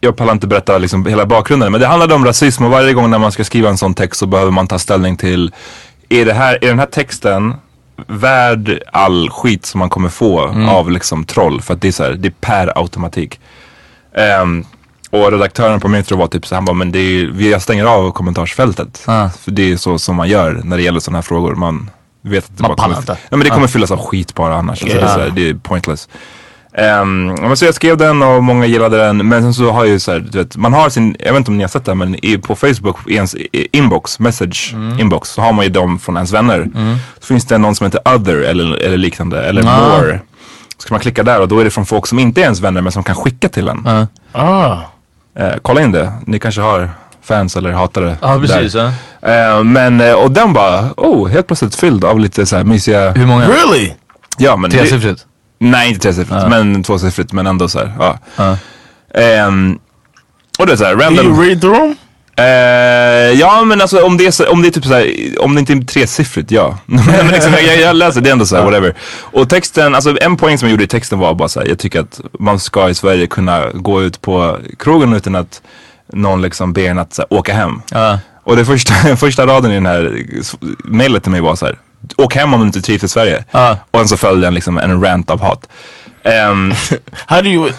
jag 0.00 0.16
pallar 0.16 0.32
inte 0.32 0.46
berätta 0.46 0.78
liksom 0.78 1.06
hela 1.06 1.26
bakgrunden 1.26 1.72
men 1.72 1.80
det 1.80 1.86
handlade 1.86 2.14
om 2.14 2.24
rasism 2.24 2.64
och 2.64 2.70
varje 2.70 2.92
gång 2.92 3.10
när 3.10 3.18
man 3.18 3.32
ska 3.32 3.44
skriva 3.44 3.68
en 3.68 3.78
sån 3.78 3.94
text 3.94 4.18
så 4.20 4.26
behöver 4.26 4.50
man 4.50 4.66
ta 4.66 4.78
ställning 4.78 5.16
till 5.16 5.52
är, 6.08 6.24
det 6.24 6.32
här, 6.32 6.58
är 6.64 6.68
den 6.68 6.78
här 6.78 6.86
texten 6.86 7.54
värd 8.06 8.82
all 8.92 9.30
skit 9.30 9.66
som 9.66 9.78
man 9.78 9.90
kommer 9.90 10.08
få 10.08 10.40
av 10.68 10.90
liksom 10.90 11.24
troll? 11.24 11.60
För 11.62 11.74
att 11.74 11.80
det 11.80 11.88
är 11.88 11.92
så 11.92 12.02
här, 12.02 12.12
det 12.12 12.28
är 12.28 12.34
per 12.40 12.78
automatik. 12.78 13.40
Ehm, 14.16 14.64
och 15.10 15.32
redaktören 15.32 15.80
på 15.80 15.88
Metro 15.88 16.16
var 16.16 16.26
typ 16.26 16.46
så 16.46 16.54
han 16.54 16.64
bara, 16.64 16.72
men 16.72 16.92
det 16.92 16.98
är, 16.98 17.40
jag 17.50 17.62
stänger 17.62 17.84
av 17.84 18.10
kommentarsfältet. 18.10 19.02
Ah. 19.06 19.28
För 19.28 19.50
det 19.50 19.72
är 19.72 19.76
så 19.76 19.98
som 19.98 20.16
man 20.16 20.28
gör 20.28 20.60
när 20.64 20.76
det 20.76 20.82
gäller 20.82 21.00
sådana 21.00 21.18
här 21.18 21.22
frågor. 21.22 21.54
Man 21.54 21.90
vet 22.22 22.44
att 22.44 22.56
det 22.56 22.62
Man 22.62 22.68
bara 22.76 22.82
kommer, 22.84 22.96
inte. 22.98 23.12
ja, 23.30 23.36
men 23.36 23.40
det 23.44 23.50
kommer 23.50 23.66
fyllas 23.66 23.90
av 23.90 23.98
skit 24.06 24.34
bara 24.34 24.54
annars. 24.56 24.82
Alltså, 24.82 24.96
Ja. 24.98 25.02
det, 25.04 25.10
är 25.10 25.14
så 25.14 25.20
här, 25.20 25.30
det 25.30 25.48
är 25.48 25.54
pointless. 25.54 26.08
Um, 27.02 27.56
så 27.56 27.64
jag 27.64 27.74
skrev 27.74 27.96
den 27.96 28.22
och 28.22 28.42
många 28.44 28.66
gillade 28.66 28.96
den. 28.96 29.28
Men 29.28 29.42
sen 29.42 29.54
så 29.54 29.70
har 29.70 29.84
ju 29.84 29.98
så 29.98 30.12
här, 30.12 30.18
du 30.30 30.38
vet, 30.38 30.56
man 30.56 30.72
har 30.72 30.88
sin, 30.90 31.16
jag 31.18 31.32
vet 31.32 31.36
inte 31.38 31.50
om 31.50 31.56
ni 31.56 31.62
har 31.64 31.68
sett 31.68 31.84
det 31.84 31.94
men 31.94 32.24
i, 32.24 32.38
på 32.38 32.56
Facebook 32.56 32.96
i 33.06 33.14
ens 33.14 33.34
i- 33.34 33.68
inbox, 33.72 34.18
message 34.18 34.74
inbox, 34.98 35.28
så 35.28 35.40
har 35.42 35.52
man 35.52 35.64
ju 35.64 35.70
dem 35.70 35.98
från 35.98 36.16
ens 36.16 36.32
vänner. 36.32 36.68
Så 37.20 37.26
finns 37.26 37.44
det 37.46 37.58
någon 37.58 37.74
som 37.74 37.84
heter 37.86 38.14
other 38.14 38.36
eller, 38.36 38.76
eller 38.76 38.96
liknande, 38.96 39.42
eller 39.42 39.62
Ah. 39.66 39.88
more. 39.98 40.20
Så 40.76 40.82
ska 40.82 40.94
man 40.94 41.00
klicka 41.00 41.22
där 41.22 41.40
och 41.40 41.48
då 41.48 41.58
är 41.60 41.64
det 41.64 41.70
från 41.70 41.86
folk 41.86 42.06
som 42.06 42.18
inte 42.18 42.40
är 42.40 42.42
ens 42.42 42.60
vänner 42.60 42.80
men 42.80 42.92
som 42.92 43.02
kan 43.02 43.14
skicka 43.14 43.48
till 43.48 43.68
en. 43.68 44.06
Ah. 44.32 44.76
Eh, 45.38 45.52
kolla 45.62 45.80
in 45.82 45.92
det, 45.92 46.12
ni 46.26 46.38
kanske 46.38 46.60
har 46.60 46.90
fans 47.22 47.56
eller 47.56 47.72
hatare. 47.72 48.16
Ja, 48.22 48.38
precis. 48.40 48.72
där. 48.72 48.92
Ja. 49.20 49.28
Eh, 49.58 49.64
men, 49.64 50.00
eh, 50.00 50.12
och 50.14 50.30
den 50.30 50.52
bara, 50.52 50.84
oh, 50.96 51.28
helt 51.28 51.46
plötsligt 51.46 51.74
fylld 51.74 52.04
av 52.04 52.20
lite 52.20 52.46
så 52.46 52.56
här 52.56 52.64
mysiga... 52.64 53.10
Hur 53.12 53.26
många? 53.26 53.48
Really? 53.48 53.92
Ja, 54.38 54.56
men 54.56 54.70
det- 54.70 54.78
Tresiffrigt? 54.78 55.26
Nej, 55.60 55.88
inte 55.88 56.00
tresiffrigt, 56.00 56.48
men 56.48 56.82
tvåsiffrigt. 56.82 57.32
Men 57.32 57.46
ändå 57.46 57.68
så 57.68 57.78
här, 57.78 57.92
ja. 57.98 58.18
Ehm, 59.14 59.78
och 60.58 60.66
det 60.66 60.72
är 60.72 60.76
så 60.76 60.84
här, 60.84 60.94
Do 60.94 61.00
random. 61.00 61.26
you 61.26 61.48
read 61.48 61.60
them? 61.60 61.96
Eh, 62.36 63.40
ja 63.40 63.64
men 63.64 63.80
alltså 63.80 64.04
om 64.04 64.16
det 64.16 64.26
är, 64.26 64.30
så, 64.30 64.50
om 64.50 64.62
det 64.62 64.68
är 64.68 64.72
typ 64.72 64.84
så 64.84 64.94
här, 64.94 65.14
om 65.38 65.54
det 65.54 65.60
inte 65.60 65.72
är 65.72 65.80
tresiffrigt, 65.80 66.50
ja. 66.50 66.78
men 66.86 67.28
liksom, 67.28 67.52
jag, 67.52 67.80
jag 67.80 67.96
läser, 67.96 68.20
det 68.20 68.30
är 68.30 68.32
ändå 68.32 68.46
så 68.46 68.56
här, 68.56 68.64
whatever. 68.64 68.94
Och 69.20 69.48
texten, 69.48 69.94
alltså 69.94 70.16
en 70.20 70.36
poäng 70.36 70.58
som 70.58 70.68
jag 70.68 70.70
gjorde 70.70 70.84
i 70.84 70.86
texten 70.86 71.18
var 71.18 71.34
bara 71.34 71.48
så 71.48 71.60
här, 71.60 71.66
jag 71.66 71.78
tycker 71.78 72.00
att 72.00 72.20
man 72.38 72.58
ska 72.60 72.88
i 72.88 72.94
Sverige 72.94 73.26
kunna 73.26 73.70
gå 73.74 74.02
ut 74.02 74.20
på 74.20 74.58
krogen 74.78 75.12
utan 75.12 75.34
att 75.34 75.62
någon 76.12 76.42
liksom 76.42 76.72
ber 76.72 76.88
en 76.88 76.98
att 76.98 77.14
så 77.14 77.22
här, 77.22 77.38
åka 77.38 77.54
hem. 77.54 77.82
Och 78.44 78.56
det 78.56 78.64
första, 78.64 78.94
första 79.16 79.46
raden 79.46 79.70
i 79.70 79.74
den 79.74 79.86
här 79.86 80.24
mejlet 80.84 81.22
till 81.22 81.32
mig 81.32 81.40
var 81.40 81.56
så 81.56 81.66
här, 81.66 81.78
åk 82.16 82.34
hem 82.34 82.54
om 82.54 82.60
du 82.60 82.66
inte 82.66 82.82
trivs 82.82 83.04
i 83.04 83.08
Sverige. 83.08 83.44
Ja. 83.50 83.76
Och 83.90 83.98
sen 83.98 84.08
så 84.08 84.16
följde 84.16 84.46
den 84.46 84.54
liksom 84.54 84.78
en 84.78 85.02
rant 85.04 85.30
av 85.30 85.40
hat. 85.40 85.68
Ehm, 86.24 86.72
How 87.26 87.40
do 87.42 87.48
you 87.48 87.70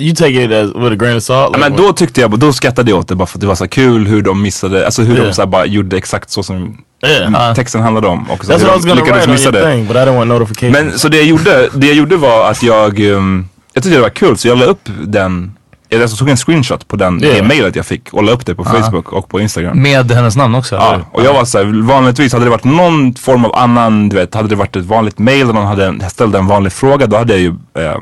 you 0.00 0.14
take 0.14 0.44
it 0.44 0.52
as 0.52 0.66
with 0.74 0.92
a 0.92 0.96
grain 0.96 1.16
of 1.16 1.22
salt? 1.22 1.56
Like, 1.56 1.68
men 1.70 1.76
då 1.76 1.92
tyckte 1.92 2.20
jag, 2.20 2.38
då 2.38 2.52
skrattade 2.52 2.90
jag 2.90 2.98
åt 2.98 3.08
det 3.08 3.14
bara 3.14 3.26
för 3.26 3.36
att 3.36 3.40
det 3.40 3.46
var 3.46 3.54
så 3.54 3.68
kul 3.68 4.06
hur 4.06 4.22
de 4.22 4.42
missade, 4.42 4.84
alltså 4.84 5.02
hur 5.02 5.14
Yeah. 5.14 5.26
de 5.26 5.32
så 5.34 5.46
bara 5.46 5.66
gjorde 5.66 5.96
exakt 5.96 6.30
så 6.30 6.42
som 6.42 6.78
Yeah. 7.06 7.54
texten 7.54 7.80
handlade 7.82 8.06
om. 8.06 8.30
Och 8.30 8.44
så 8.44 8.52
That's 8.52 8.80
hur 8.82 8.88
de 8.88 8.96
lyckades 8.96 9.26
missa 9.26 9.50
det. 9.50 9.70
thing, 9.72 9.86
but 9.86 9.96
I 9.96 9.98
didn't 9.98 10.16
want 10.16 10.28
notifications. 10.28 10.72
Men 10.84 10.98
så 10.98 11.08
det 11.08 11.16
jag 11.16 11.26
gjorde, 11.26 11.68
det 11.74 11.86
jag 11.86 11.96
gjorde 11.96 12.16
var 12.16 12.50
att 12.50 12.62
jag, 12.62 13.00
um, 13.00 13.48
jag 13.72 13.82
tyckte 13.82 13.96
det 13.98 14.02
var 14.02 14.08
kul 14.10 14.36
så 14.36 14.48
jag 14.48 14.58
la 14.58 14.64
upp 14.64 14.88
den, 15.04 15.52
jag 15.94 16.02
alltså 16.02 16.16
tog 16.16 16.28
en 16.28 16.36
screenshot 16.36 16.88
på 16.88 16.96
den, 16.96 17.24
Yeah. 17.24 17.36
det 17.36 17.42
mailet 17.48 17.76
jag 17.76 17.86
fick 17.86 18.12
och 18.12 18.22
la 18.22 18.32
upp 18.32 18.46
det 18.46 18.54
på 18.54 18.64
Facebook 18.64 19.12
och 19.12 19.28
på 19.28 19.40
Instagram. 19.40 19.82
Med 19.82 20.10
hennes 20.12 20.36
namn 20.36 20.54
också? 20.54 20.74
Ja, 20.74 20.94
eller? 20.94 21.04
och 21.12 21.24
jag 21.24 21.34
var 21.34 21.44
såhär, 21.44 21.82
vanligtvis 21.86 22.32
hade 22.32 22.44
det 22.44 22.50
varit 22.50 22.64
någon 22.64 23.14
form 23.14 23.44
av 23.44 23.54
annan, 23.56 24.08
du 24.08 24.16
vet, 24.16 24.34
hade 24.34 24.48
det 24.48 24.56
varit 24.56 24.76
ett 24.76 24.84
vanligt 24.84 25.18
mail 25.18 25.48
och 25.48 25.54
någon 25.54 25.66
hade 25.66 26.10
ställde 26.10 26.38
en 26.38 26.46
vanlig 26.46 26.72
fråga, 26.72 27.06
då 27.06 27.16
hade 27.16 27.32
jag 27.32 27.40
ju 27.40 27.54
eh, 27.84 27.96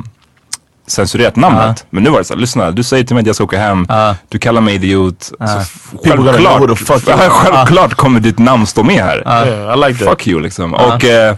censurerat 0.86 1.36
namnet. 1.36 1.86
Men 1.90 2.02
nu 2.02 2.10
var 2.10 2.18
det 2.18 2.24
såhär, 2.24 2.40
lyssna, 2.40 2.70
du 2.70 2.82
säger 2.82 3.04
till 3.04 3.14
mig 3.16 3.20
att 3.20 3.26
jag 3.26 3.34
ska 3.36 3.44
åka 3.44 3.58
hem, 3.58 3.86
Ja. 3.88 4.16
du 4.28 4.38
kallar 4.38 4.60
mig 4.60 4.74
idiot. 4.74 5.22
Så 5.22 5.34
know 6.02 6.60
who 6.68 6.74
självklart, 6.76 7.20
självklart 7.30 7.94
kommer 7.94 8.20
ditt 8.20 8.38
namn 8.38 8.66
stå 8.66 8.82
med 8.82 9.04
här. 9.04 9.22
yeah, 9.46 9.74
I 9.78 9.88
like 9.88 9.98
that. 10.04 10.08
Fuck 10.08 10.26
you 10.26 10.40
liksom. 10.40 10.74
Och 10.74 11.04
eh, 11.04 11.36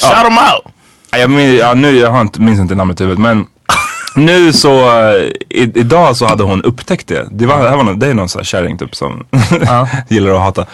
Shout 0.00 0.24
them 0.24 0.38
out. 0.38 0.74
jag, 1.20 1.30
min, 1.30 1.56
ja, 1.56 1.74
nu, 1.74 1.96
jag 1.98 2.10
har 2.10 2.20
inte, 2.20 2.40
minns 2.40 2.60
inte 2.60 2.74
namnet 2.74 3.00
i 3.00 3.04
huvudet 3.04 3.22
men 3.22 3.46
nu 4.14 4.52
så, 4.52 4.98
eh, 4.98 5.14
i, 5.48 5.72
idag 5.74 6.16
så 6.16 6.26
hade 6.26 6.42
hon 6.42 6.62
upptäckt 6.62 7.08
det. 7.08 7.28
Det, 7.30 7.46
var, 7.46 7.64
det, 7.70 7.76
var 7.76 7.84
någon, 7.84 7.98
det 7.98 8.06
är 8.06 8.14
någon 8.14 8.28
sån 8.28 8.38
här 8.40 8.44
kärring 8.44 8.78
typ 8.78 8.94
som 8.96 9.26
gillar 10.08 10.30
att 10.34 10.40
hata. 10.40 10.66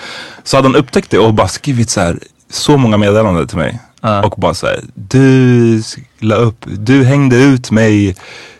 Så 0.44 0.56
hade 0.56 0.68
hon 0.68 0.76
upptäckt 0.76 1.10
det 1.10 1.18
och 1.18 1.34
bara 1.34 1.48
skrivit 1.48 1.90
så 1.90 2.00
här 2.00 2.18
så 2.50 2.76
många 2.76 2.96
meddelanden 2.96 3.46
till 3.48 3.58
mig. 3.58 3.78
Och 4.24 4.34
bara 4.40 4.54
så 4.54 4.66
här, 4.66 4.80
du 4.94 5.82
la 6.18 6.34
upp, 6.34 6.64
du 6.64 7.04
hängde 7.04 7.36
ut 7.36 7.70
mig, 7.70 8.16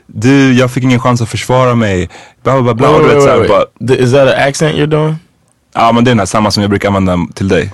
du, 0.07 0.53
jag 0.53 0.71
fick 0.71 0.85
ingen 0.85 1.01
chans 1.01 1.21
att 1.23 1.29
försvara 1.29 1.75
mig. 1.75 2.09
Bla 2.43 2.63
bla 2.63 2.75
bla. 2.75 2.91
Wait, 2.93 3.03
wait, 3.07 3.27
wait, 3.27 3.49
bara, 3.49 3.59
wait. 3.59 3.69
Th- 3.91 3.97
Is 4.05 4.13
that 4.13 4.29
an 4.29 4.49
accent 4.49 4.77
you're 4.77 4.87
doing? 4.87 5.17
ja 5.75 5.93
men 5.93 6.05
det 6.05 6.09
är 6.09 6.13
den 6.13 6.19
här 6.19 6.27
samma 6.27 6.51
som 6.51 6.61
jag 6.63 6.71
brukar 6.71 6.89
använda 6.89 7.19
till 7.35 7.49
dig. 7.49 7.73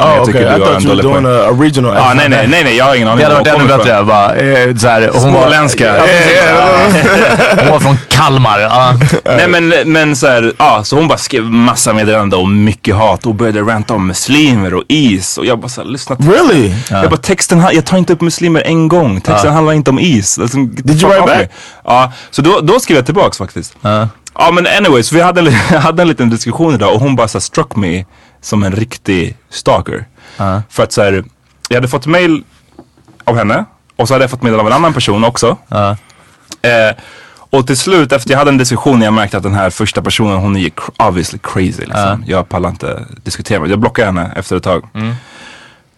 Oh, 0.00 0.06
jag 0.08 0.22
okay. 0.22 0.32
tycker 0.32 0.40
I 0.40 0.44
du 0.44 0.50
har 0.50 0.58
thought 0.58 0.76
en 0.76 0.82
you 0.86 0.96
were 0.96 1.02
dålig 1.02 1.22
doing 1.22 1.24
poäng. 1.24 1.48
a, 1.48 1.50
a 1.50 1.62
regional 1.64 1.94
Ja, 1.96 2.00
accent. 2.02 2.16
nej, 2.20 2.28
nej, 2.28 2.48
nej, 2.48 2.64
nej, 2.64 2.76
jag 2.76 2.84
har 2.84 2.94
ingen 2.94 3.08
aning 3.08 3.18
Det 3.18 3.24
hade 3.24 3.34
var 3.34 3.44
varit 3.44 3.60
ännu 3.60 3.76
bättre. 3.76 3.92
ifrån. 3.92 4.06
Bara, 4.06 4.34
eh, 4.36 4.76
så 4.76 4.88
här, 4.88 5.10
hon, 5.12 5.32
var, 5.32 5.40
Småländska. 5.42 5.96
Ja, 5.96 6.02
precis. 6.02 7.58
hon 7.60 7.68
var 7.70 7.80
från 7.80 7.98
Kalmar. 8.08 8.58
Ja. 8.60 8.94
Nej 9.24 9.48
men, 9.48 9.92
men 9.92 10.16
så 10.16 10.26
här, 10.26 10.52
ja, 10.58 10.84
så 10.84 10.96
hon 10.96 11.08
bara 11.08 11.18
skrev 11.18 11.42
massa 11.44 11.92
meddelanden 11.92 12.40
om 12.40 12.64
mycket 12.64 12.94
hat 12.94 13.26
och 13.26 13.34
började 13.34 13.60
ranta 13.60 13.94
om 13.94 14.06
muslimer 14.06 14.74
och 14.74 14.84
is 14.88 15.38
och 15.38 15.46
jag 15.46 15.58
bara 15.58 15.68
såhär, 15.68 15.88
lyssna 15.88 16.16
Really? 16.16 16.72
Jag 16.90 17.10
bara 17.10 17.16
texten, 17.16 17.64
jag 17.72 17.84
tar 17.84 17.98
inte 17.98 18.12
upp 18.12 18.20
muslimer 18.20 18.62
en 18.66 18.88
gång, 18.88 19.20
texten 19.20 19.52
handlar 19.52 19.72
inte 19.72 19.90
om 19.90 19.98
is. 19.98 20.38
Alltså, 20.38 20.56
Did 20.58 21.02
you 21.02 21.10
write 21.12 21.26
back? 21.26 21.50
Ja, 21.84 22.12
så 22.30 22.42
då, 22.42 22.60
då 22.60 22.80
skrev 22.80 22.96
jag 22.98 23.04
tillbaks 23.06 23.38
faktiskt. 23.38 23.76
Ja 24.40 24.50
men 24.52 24.66
anyways, 24.66 25.12
vi 25.12 25.20
hade, 25.20 25.50
hade 25.80 26.02
en 26.02 26.08
liten 26.08 26.30
diskussion 26.30 26.74
idag 26.74 26.94
och 26.94 27.00
hon 27.00 27.16
bara 27.16 27.28
så 27.28 27.38
här, 27.38 27.40
struck 27.40 27.76
me 27.76 28.04
som 28.40 28.62
en 28.62 28.72
riktig 28.72 29.36
stalker. 29.50 30.04
För 30.70 30.82
att 30.82 30.92
så 30.92 31.02
här, 31.02 31.24
jag 31.68 31.76
hade 31.76 31.88
fått 31.88 32.06
mail 32.06 32.42
av 33.24 33.36
henne 33.36 33.64
och 33.96 34.08
så 34.08 34.14
hade 34.14 34.22
jag 34.24 34.30
fått 34.30 34.42
mail 34.42 34.54
av 34.60 34.66
en 34.66 34.72
annan 34.72 34.92
person 34.92 35.24
också. 35.24 35.56
Eh, 36.62 36.96
och 37.50 37.66
till 37.66 37.76
slut 37.76 38.12
efter 38.12 38.30
jag 38.30 38.38
hade 38.38 38.50
en 38.50 38.58
diskussion 38.58 39.02
jag 39.02 39.12
märkte 39.12 39.36
att 39.36 39.42
den 39.42 39.54
här 39.54 39.70
första 39.70 40.02
personen 40.02 40.36
hon 40.36 40.56
är 40.56 40.70
obviously 40.98 41.38
crazy 41.42 41.72
liksom. 41.84 42.24
Jag 42.26 42.48
pallar 42.48 42.68
inte 42.68 43.04
diskutera 43.24 43.60
med 43.60 43.70
Jag 43.70 43.78
blockade 43.78 44.06
henne 44.06 44.32
efter 44.36 44.56
ett 44.56 44.62
tag. 44.62 44.88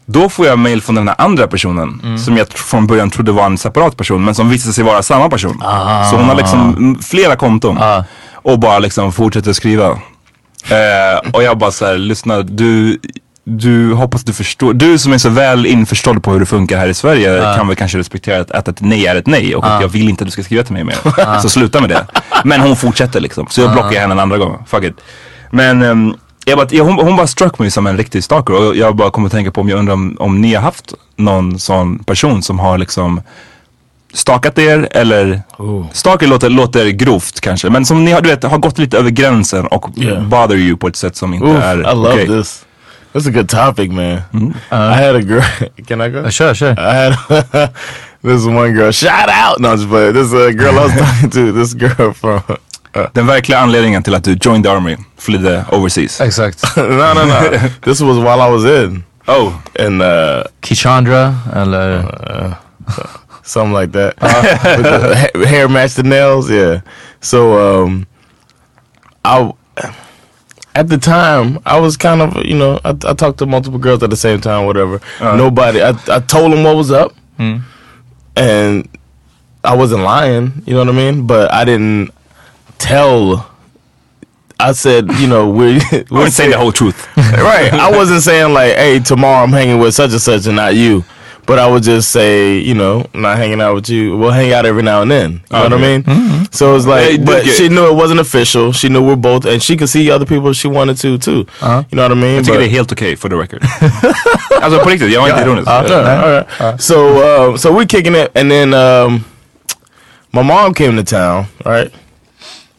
Då 0.07 0.29
får 0.29 0.47
jag 0.47 0.59
mail 0.59 0.83
från 0.83 0.95
den 0.95 1.09
här 1.09 1.17
andra 1.19 1.47
personen 1.47 2.01
Mm. 2.05 2.19
som 2.19 2.37
jag 2.37 2.49
från 2.49 2.87
början 2.87 3.11
trodde 3.11 3.33
var 3.33 3.47
en 3.47 3.59
separat 3.59 3.97
person 3.97 4.25
men 4.25 4.35
som 4.35 4.49
visade 4.49 4.73
sig 4.73 4.85
vara 4.85 5.03
samma 5.03 5.29
person. 5.31 5.63
Ah. 5.65 6.05
Så 6.11 6.17
hon 6.17 6.29
har 6.29 6.35
liksom 6.35 6.61
mm, 6.77 6.99
flera 6.99 7.37
konton 7.37 7.79
och 8.33 8.59
bara 8.59 8.79
liksom 8.79 9.13
fortsätter 9.13 9.53
skriva. 9.53 9.99
Eh, 10.71 11.31
och 11.33 11.43
jag 11.43 11.59
bara 11.59 11.71
så 11.71 11.87
här, 11.87 11.99
lyssna 11.99 12.43
du, 12.43 12.99
du 13.45 13.93
hoppas 13.95 14.25
du 14.25 14.33
förstår, 14.33 14.73
du 14.75 14.99
som 14.99 15.13
är 15.13 15.19
så 15.19 15.29
väl 15.29 15.67
införstådd 15.67 16.23
på 16.23 16.33
hur 16.33 16.41
det 16.41 16.47
funkar 16.47 16.79
här 16.79 16.89
i 16.89 16.95
Sverige 16.95 17.51
Ah. 17.53 17.57
kan 17.57 17.67
väl 17.67 17.77
kanske 17.77 17.99
respektera 17.99 18.41
att, 18.41 18.51
att 18.51 18.69
ett 18.69 18.81
nej 18.81 19.07
är 19.07 19.17
ett 19.17 19.27
nej 19.27 19.55
och 19.55 19.65
Ah. 19.65 19.69
att 19.69 19.83
jag 19.83 19.89
vill 19.89 20.09
inte 20.09 20.25
att 20.25 20.29
du 20.29 20.33
ska 20.33 20.43
skriva 20.43 20.63
till 20.63 20.73
mig 20.73 20.85
mer. 20.85 20.97
Ah. 21.27 21.41
Så 21.41 21.49
sluta 21.49 21.81
med 21.81 21.91
det. 21.91 22.07
Men 22.45 22.61
hon 22.61 22.77
fortsätter 22.77 23.21
liksom, 23.21 23.47
så 23.51 23.61
jag 23.61 23.73
blockar 23.73 24.01
henne 24.01 24.13
en 24.13 24.19
andra 24.21 24.39
gång. 24.39 24.65
Fuck 24.67 24.85
it. 24.85 24.95
Men 25.51 25.83
ehm, 25.83 26.15
jag 26.45 26.59
bara, 26.59 26.67
jag, 26.71 26.85
hon, 26.85 26.95
hon 27.07 27.17
bara 27.17 27.27
struck 27.27 27.59
mig 27.59 27.71
som 27.71 27.87
en 27.87 27.97
riktig 27.97 28.25
stalker 28.25 28.55
och 28.69 28.77
jag 28.77 28.97
bara 28.97 29.11
kommer 29.11 29.27
att 29.27 29.33
tänka 29.33 29.51
på 29.51 29.61
om 29.61 29.69
jag 29.69 29.79
undrar 29.79 29.95
om, 29.95 30.17
om 30.21 30.41
ni 30.41 30.55
har 30.55 30.63
haft 30.63 30.95
någon 31.17 31.59
sån 31.59 31.99
person 31.99 32.43
som 32.43 32.59
har 32.59 32.79
liksom 32.79 33.21
stakat 34.13 34.59
er 34.59 34.89
eller 34.91 35.43
stalker 35.93 36.27
låter, 36.27 36.49
låter 36.51 36.89
grovt 36.91 37.41
kanske 37.41 37.71
men 37.71 37.85
som 37.87 38.05
ni 38.05 38.13
har, 38.13 38.21
du 38.21 38.29
vet, 38.29 38.43
har 38.45 38.59
gått 38.59 38.79
lite 38.79 38.99
över 38.99 39.11
gränsen 39.11 39.67
och 39.67 39.91
Yeah. 39.97 40.23
bother 40.29 40.57
you 40.57 40.77
på 40.77 40.89
ett 40.89 40.97
sätt 40.97 41.17
som 41.17 41.35
inte 41.35 41.47
Oof, 41.47 41.63
är 41.65 41.79
I 41.81 41.83
love 41.95 42.13
okej. 42.13 42.27
this. 42.27 42.65
That's 43.13 43.29
a 43.29 43.31
good 43.33 43.49
topic, 43.49 43.91
man. 43.91 44.23
I 44.71 44.95
had 45.05 45.17
a 45.17 45.21
girl. 45.21 45.43
Can 45.89 46.01
I 46.01 46.09
go? 46.11 46.31
Sure, 46.31 46.55
sure. 46.55 46.73
I 46.73 46.95
had 46.95 47.15
this 48.23 48.47
one 48.47 48.73
girl. 48.73 48.93
Shout 48.93 49.29
out! 49.29 49.59
No, 49.59 49.69
I'm 49.69 49.77
just 49.77 49.89
playing. 49.91 50.15
This 50.15 50.33
uh, 50.33 50.51
girl 50.53 50.79
I 50.79 50.85
was 50.85 50.93
talking 50.99 51.31
to. 51.31 51.53
This 51.53 51.75
girl 51.75 52.13
from. 52.13 52.41
Uh, 52.97 53.07
Den 53.13 53.27
verkliga 53.27 53.59
anledningen 53.59 54.03
till 54.03 54.15
att 54.15 54.25
du 54.25 54.37
joined 54.41 54.65
the 54.65 54.71
army, 54.71 54.97
flydde 55.19 55.65
overseas. 55.73 56.21
Exakt. 56.21 56.77
no, 56.77 56.83
no, 57.15 57.25
no. 57.25 57.59
this 57.85 58.01
was 58.01 58.17
while 58.19 58.41
I 58.49 58.51
was 58.51 58.65
in. 58.85 59.05
Oh. 59.27 59.53
And 59.87 60.03
uh, 60.03 60.43
Kishandra 60.61 61.35
eller? 61.57 61.99
Uh, 61.99 62.53
something 63.51 63.73
like 63.73 63.93
that. 63.93 64.21
With 64.21 64.85
the 64.85 65.17
ha- 65.35 65.45
hair 65.47 65.69
matched 65.69 65.97
the 65.97 66.03
nails. 66.05 66.51
Yeah. 66.51 66.81
So 67.21 67.85
um, 67.85 68.07
I 69.25 69.53
at 70.75 70.89
the 70.89 70.99
time 70.99 71.59
I 71.67 71.79
was 71.81 71.97
kind 71.97 72.23
of 72.23 72.45
you 72.47 72.57
know 72.57 72.79
I, 72.85 72.91
I 72.91 73.15
talked 73.15 73.39
to 73.39 73.47
multiple 73.47 73.79
girls 73.79 74.03
at 74.03 74.11
the 74.11 74.17
same 74.17 74.41
time. 74.41 74.67
Whatever. 74.67 75.01
Uh. 75.21 75.37
Nobody. 75.37 75.83
I 75.83 75.91
I 76.09 76.21
told 76.21 76.53
them 76.53 76.63
what 76.65 76.77
was 76.77 76.91
up, 76.91 77.13
Mm. 77.39 77.63
and 78.37 78.89
I 79.65 79.77
wasn't 79.77 80.03
lying. 80.03 80.63
You 80.67 80.75
know 80.75 80.81
what 80.81 80.89
I 80.89 80.93
mean? 80.93 81.27
But 81.27 81.53
I 81.53 81.65
didn't 81.65 82.13
tell. 82.79 83.49
I 84.59 84.73
said, 84.73 85.11
you 85.13 85.27
know, 85.27 85.49
we're, 85.59 85.81
we're 86.11 86.29
saying 86.29 86.51
the 86.51 86.59
whole 86.59 86.71
truth. 86.73 87.09
right. 87.17 87.73
I 87.73 87.91
wasn't 87.91 88.21
saying 88.23 88.53
like, 88.53 88.75
hey, 88.75 88.99
tomorrow 89.01 89.43
I'm 89.43 89.51
hanging 89.53 89.79
with 89.79 89.95
such 89.95 90.11
and 90.13 90.21
such 90.21 90.47
and 90.47 90.57
not 90.57 90.75
you. 90.75 91.03
But 91.51 91.59
I 91.59 91.67
would 91.73 91.83
just 91.83 92.11
say, 92.13 92.59
you 92.69 92.75
know, 92.75 93.05
not 93.13 93.37
hanging 93.37 93.61
out 93.61 93.75
with 93.75 93.89
you. 93.91 94.17
We'll 94.17 94.31
hang 94.41 94.53
out 94.57 94.65
every 94.67 94.83
now 94.85 95.03
and 95.03 95.11
then. 95.11 95.31
You 95.33 95.39
know 95.59 95.63
what 95.65 95.73
I 95.73 95.79
mean? 95.89 96.03
Mm-hmm. 96.05 96.45
So 96.53 96.77
it's 96.77 96.87
like, 96.87 97.03
Hey, 97.05 97.17
dude, 97.17 97.27
but 97.27 97.45
yeah. 97.45 97.53
she 97.55 97.69
knew 97.69 97.87
it 97.93 97.97
wasn't 98.03 98.21
official. 98.21 98.73
She 98.73 98.89
knew 98.89 99.03
we're 99.09 99.17
both, 99.31 99.45
and 99.47 99.61
she 99.61 99.77
could 99.77 99.89
see 99.89 100.13
other 100.13 100.27
people 100.27 100.49
if 100.51 100.57
she 100.57 100.69
wanted 100.69 100.97
to 100.99 101.19
too. 101.19 101.41
Uh-huh. 101.61 101.83
You 101.91 101.97
know 101.97 102.03
what 102.03 102.13
I 102.13 102.15
mean? 102.15 102.35
Jag 102.37 102.45
tycker 102.45 102.59
But- 102.59 102.61
det 102.61 102.67
är 102.67 102.77
helt 102.79 102.93
okej 102.93 103.17
for 103.17 103.29
the 103.29 103.37
record. 103.37 103.63
alltså 104.63 104.79
på 104.85 104.89
riktigt, 104.91 105.13
jag 105.13 105.21
var 105.23 105.29
inte 105.29 105.41
ironisk. 105.43 105.69
Yeah, 105.69 106.25
all 106.25 106.31
right. 106.31 106.83
So, 106.83 106.95
uh, 107.19 107.57
so 107.57 107.73
we're 107.73 107.87
kicking 107.89 108.15
it, 108.15 108.31
and 108.39 108.51
then 108.51 108.75
um, 108.75 109.25
my 110.33 110.43
mom 110.43 110.75
came 110.75 110.97
to 110.97 111.17
town, 111.17 111.45
right? 111.65 111.91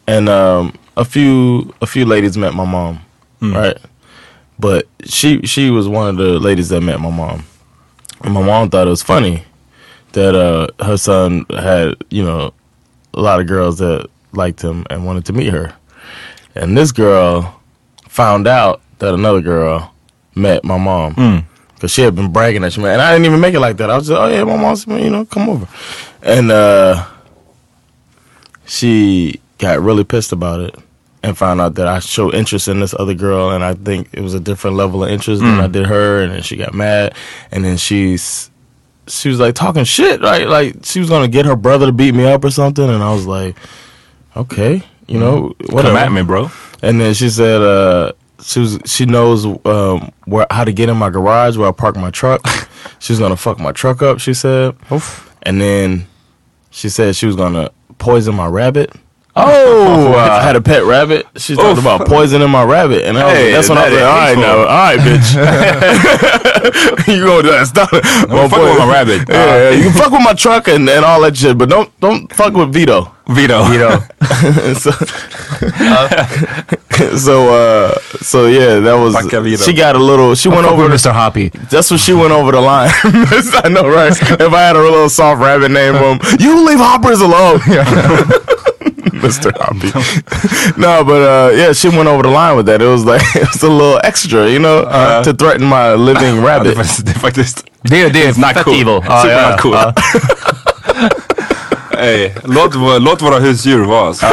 And 0.06 0.28
um, 0.28 0.72
a 0.96 1.04
few 1.04 1.72
a 1.82 1.86
few 1.86 2.06
ladies 2.06 2.36
met 2.36 2.54
my 2.54 2.64
mom, 2.64 2.98
right? 3.40 3.76
But 4.58 4.86
she 5.04 5.40
she 5.46 5.70
was 5.70 5.86
one 5.88 6.08
of 6.08 6.16
the 6.16 6.38
ladies 6.48 6.68
that 6.68 6.80
met 6.82 7.00
my 7.00 7.10
mom, 7.10 7.42
and 8.22 8.34
my 8.34 8.42
mom 8.42 8.70
thought 8.70 8.86
it 8.86 8.90
was 8.90 9.02
funny 9.02 9.44
that 10.12 10.34
uh, 10.34 10.68
her 10.84 10.96
son 10.96 11.44
had 11.50 11.94
you 12.10 12.22
know 12.22 12.52
a 13.14 13.20
lot 13.20 13.40
of 13.40 13.46
girls 13.46 13.78
that 13.78 14.08
liked 14.32 14.62
him 14.62 14.86
and 14.90 15.04
wanted 15.04 15.24
to 15.26 15.32
meet 15.32 15.52
her, 15.52 15.74
and 16.54 16.76
this 16.76 16.92
girl 16.92 17.60
found 18.08 18.46
out 18.46 18.80
that 18.98 19.14
another 19.14 19.40
girl 19.40 19.92
met 20.34 20.64
my 20.64 20.78
mom 20.78 21.46
because 21.74 21.92
she 21.92 22.02
had 22.02 22.14
been 22.14 22.32
bragging 22.32 22.62
that 22.62 22.72
she 22.72 22.80
met, 22.80 22.92
and 22.92 23.02
I 23.02 23.12
didn't 23.12 23.26
even 23.26 23.40
make 23.40 23.54
it 23.54 23.60
like 23.60 23.76
that. 23.78 23.90
I 23.90 23.96
was 23.96 24.08
just, 24.08 24.20
oh 24.20 24.28
yeah, 24.28 24.44
my 24.44 24.56
mom's, 24.56 24.86
you 24.86 25.10
know, 25.10 25.24
come 25.24 25.48
over, 25.48 25.68
and 26.22 26.50
uh, 26.50 27.06
she 28.66 29.40
got 29.58 29.80
really 29.80 30.04
pissed 30.04 30.32
about 30.32 30.60
it 30.60 30.74
and 31.22 31.36
found 31.38 31.60
out 31.60 31.74
that 31.76 31.86
I 31.86 31.98
showed 32.00 32.34
interest 32.34 32.68
in 32.68 32.80
this 32.80 32.94
other 32.98 33.14
girl, 33.14 33.50
and 33.50 33.62
I 33.64 33.74
think 33.74 34.08
it 34.12 34.20
was 34.20 34.34
a 34.34 34.40
different 34.40 34.76
level 34.76 35.04
of 35.04 35.10
interest 35.10 35.40
than 35.42 35.58
Mm. 35.58 35.62
I 35.62 35.66
did 35.68 35.86
her, 35.86 36.22
and 36.22 36.32
then 36.32 36.42
she 36.42 36.56
got 36.56 36.74
mad, 36.74 37.14
and 37.50 37.64
then 37.64 37.76
she's 37.76 38.50
she 39.06 39.28
was 39.28 39.40
like 39.40 39.54
talking 39.54 39.84
shit, 39.84 40.20
right? 40.20 40.46
Like 40.48 40.76
she 40.84 41.00
was 41.00 41.08
gonna 41.08 41.28
get 41.28 41.46
her 41.46 41.56
brother 41.56 41.86
to 41.86 41.92
beat 41.92 42.14
me 42.14 42.24
up 42.24 42.44
or 42.44 42.50
something, 42.50 42.88
and 42.88 43.02
I 43.02 43.12
was 43.12 43.26
like, 43.26 43.56
okay, 44.36 44.82
you 45.06 45.18
know, 45.18 45.54
whatever. 45.70 45.94
Come 45.94 45.96
at 45.96 46.12
me 46.12 46.22
bro. 46.22 46.50
And 46.82 47.00
then 47.00 47.14
she 47.14 47.28
said 47.28 47.60
uh, 47.62 48.12
she 48.42 48.60
was 48.60 48.78
she 48.86 49.06
knows 49.06 49.44
um, 49.66 50.10
where 50.24 50.46
how 50.50 50.64
to 50.64 50.72
get 50.72 50.88
in 50.88 50.96
my 50.96 51.10
garage 51.10 51.56
where 51.56 51.68
I 51.68 51.72
park 51.72 51.96
my 51.96 52.10
truck. 52.10 52.40
she 52.98 53.12
was 53.12 53.20
gonna 53.20 53.36
fuck 53.36 53.58
my 53.60 53.72
truck 53.72 54.02
up. 54.02 54.18
She 54.20 54.34
said, 54.34 54.76
and 55.42 55.60
then 55.60 56.06
she 56.70 56.88
said 56.88 57.14
she 57.14 57.26
was 57.26 57.36
gonna 57.36 57.70
poison 57.98 58.34
my 58.34 58.46
rabbit. 58.46 58.92
Oh, 59.34 60.12
I 60.18 60.42
had 60.42 60.56
a 60.56 60.60
pet 60.60 60.84
rabbit. 60.84 61.26
She 61.36 61.54
talked 61.56 61.80
about 61.80 62.06
poisoning 62.06 62.50
my 62.50 62.64
rabbit, 62.64 63.04
and 63.04 63.16
I 63.16 63.24
was, 63.24 63.32
Hey, 63.32 63.50
that's 63.52 63.66
when 63.68 63.78
I 63.78 63.88
was 63.88 63.98
that 63.98 64.04
like, 64.04 64.36
is 64.36 64.44
all 64.44 64.44
right, 64.44 64.46
now, 64.46 64.58
all 64.58 64.66
right, 64.66 65.00
bitch, 65.00 67.08
you 67.16 67.24
gonna 67.24 67.42
do 67.42 67.50
that? 67.50 67.66
Stop 67.66 67.88
it. 67.92 68.02
Don't 68.28 68.50
fuck 68.50 68.60
with 68.60 68.78
my 68.78 68.86
rabbit. 68.92 69.28
Yeah, 69.28 69.70
yeah, 69.70 69.72
you 69.76 69.84
can 69.84 69.92
fuck 69.92 70.12
with 70.12 70.22
my 70.22 70.34
truck 70.34 70.68
and, 70.68 70.86
and 70.88 71.04
all 71.04 71.20
that 71.22 71.36
shit, 71.36 71.56
but 71.56 71.68
don't 71.70 71.90
don't 72.00 72.30
fuck 72.34 72.52
with 72.52 72.72
Vito. 72.74 73.10
Vito. 73.28 73.62
Vito. 73.64 74.00
so, 74.74 74.90
so 77.16 77.54
uh 77.54 77.94
so 78.20 78.46
yeah 78.46 78.80
that 78.80 78.94
was 78.94 79.14
she 79.64 79.72
got 79.72 79.94
a 79.94 79.98
little 79.98 80.34
she 80.34 80.48
went 80.48 80.66
over 80.66 80.88
Mr. 80.88 81.12
Hoppy. 81.12 81.50
that's 81.70 81.88
when 81.90 81.98
she 81.98 82.12
went 82.12 82.32
over 82.32 82.50
the 82.50 82.60
line 82.60 82.90
I 82.92 83.68
know 83.70 83.88
right 83.88 84.10
if 84.12 84.52
I 84.52 84.60
had 84.60 84.74
a 84.74 84.80
little 84.80 85.08
soft 85.08 85.40
rabbit 85.40 85.70
name 85.70 85.94
for 85.94 86.14
him 86.14 86.20
you 86.40 86.66
leave 86.66 86.78
hoppers 86.78 87.20
alone 87.20 87.60
Mr. 89.22 89.52
Hoppy 89.60 89.92
no 90.76 91.04
but 91.04 91.20
uh 91.22 91.50
yeah 91.58 91.72
she 91.74 91.88
went 91.88 92.08
over 92.08 92.22
the 92.22 92.30
line 92.30 92.56
with 92.56 92.66
that 92.66 92.80
it 92.82 92.88
was 92.88 93.04
like 93.04 93.22
it 93.42 93.48
was 93.52 93.62
a 93.62 93.68
little 93.68 93.98
extra 94.04 94.48
you 94.48 94.58
know 94.58 94.78
Uh-huh. 94.86 95.22
to 95.24 95.32
threaten 95.32 95.68
my 95.68 95.94
living 95.96 96.36
Ja, 96.36 96.42
det, 96.42 96.48
är 96.50 96.58
rabbit 96.58 96.76
faktiskt, 96.76 97.04
det 97.06 97.10
är 97.12 97.18
faktiskt 97.18 97.64
Det, 97.82 98.08
det 98.08 98.22
är 98.26 98.34
not 98.38 98.64
cool. 98.64 98.74
evil. 98.74 99.02
Ja, 99.08 99.22
Super 99.22 99.42
ja, 99.42 99.50
not 99.50 99.60
cool. 99.60 99.72
ja. 99.74 99.92
Hey, 101.98 102.30
låt, 102.44 102.74
vå- 102.74 102.98
låt 102.98 103.22
våra 103.22 103.38
husdjur 103.38 103.84
vara. 103.84 104.06
alltså. 104.06 104.26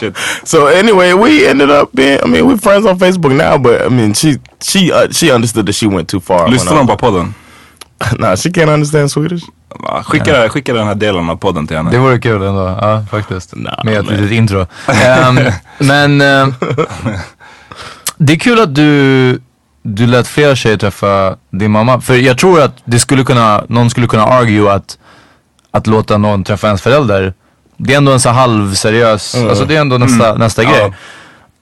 Shit. 0.00 0.16
So 0.44 0.66
anyway, 0.66 1.12
we 1.14 1.46
ended 1.50 1.70
up 1.70 1.92
being. 1.92 2.18
I 2.24 2.28
mean, 2.28 2.44
we're 2.46 2.58
friends 2.58 2.86
on 2.86 2.98
Facebook 2.98 3.32
now, 3.32 3.58
but 3.58 3.82
I 3.86 3.88
mean, 3.88 4.14
she 4.14 4.38
she 4.62 4.92
uh, 4.92 5.08
she 5.12 5.32
understood 5.34 5.66
that 5.66 5.74
she 5.74 5.86
went 5.86 6.08
too 6.08 6.20
far. 6.20 6.42
when 6.44 6.52
Lyssnar 6.52 6.74
I- 6.74 6.78
de 6.78 6.86
på 6.86 6.96
podden? 6.96 7.34
Nah, 8.18 8.36
she 8.36 8.50
can't 8.50 8.70
understand 8.70 9.10
Swedish. 9.10 9.42
Skicka, 10.04 10.48
skicka 10.48 10.74
den 10.74 10.86
här 10.86 10.94
delen 10.94 11.30
av 11.30 11.36
podden 11.36 11.66
till 11.66 11.76
henne. 11.76 11.90
Det 11.90 11.98
vore 11.98 12.18
kul 12.18 12.42
ändå, 12.42 12.78
ja 12.80 13.04
faktiskt. 13.10 13.56
Nah, 13.56 13.84
Med 13.84 13.98
ett 13.98 14.10
litet 14.10 14.30
intro. 14.30 14.66
Ehm, 14.86 15.38
men 15.78 16.20
ehm, 16.20 16.54
det 18.16 18.32
är 18.32 18.38
kul 18.38 18.60
att 18.60 18.74
du, 18.74 19.40
du 19.82 20.06
lät 20.06 20.26
fler 20.26 20.54
tjejer 20.54 20.76
träffa 20.76 21.36
din 21.50 21.70
mamma. 21.70 22.00
För 22.00 22.14
jag 22.14 22.38
tror 22.38 22.62
att 22.62 22.76
det 22.84 22.98
skulle 22.98 23.24
kunna, 23.24 23.64
någon 23.68 23.90
skulle 23.90 24.06
kunna 24.06 24.24
argue 24.24 24.72
att, 24.72 24.98
att 25.70 25.86
låta 25.86 26.18
någon 26.18 26.44
träffa 26.44 26.66
ens 26.66 26.82
förälder, 26.82 27.34
det 27.76 27.92
är 27.92 27.96
ändå 27.96 28.12
en 28.12 28.20
så 28.20 28.28
halvseriös, 28.28 29.34
alltså 29.34 29.64
det 29.64 29.76
är 29.76 29.80
ändå 29.80 29.98
nästa, 29.98 30.34
nästa 30.34 30.64
grej. 30.64 30.80
Ja. 30.80 30.92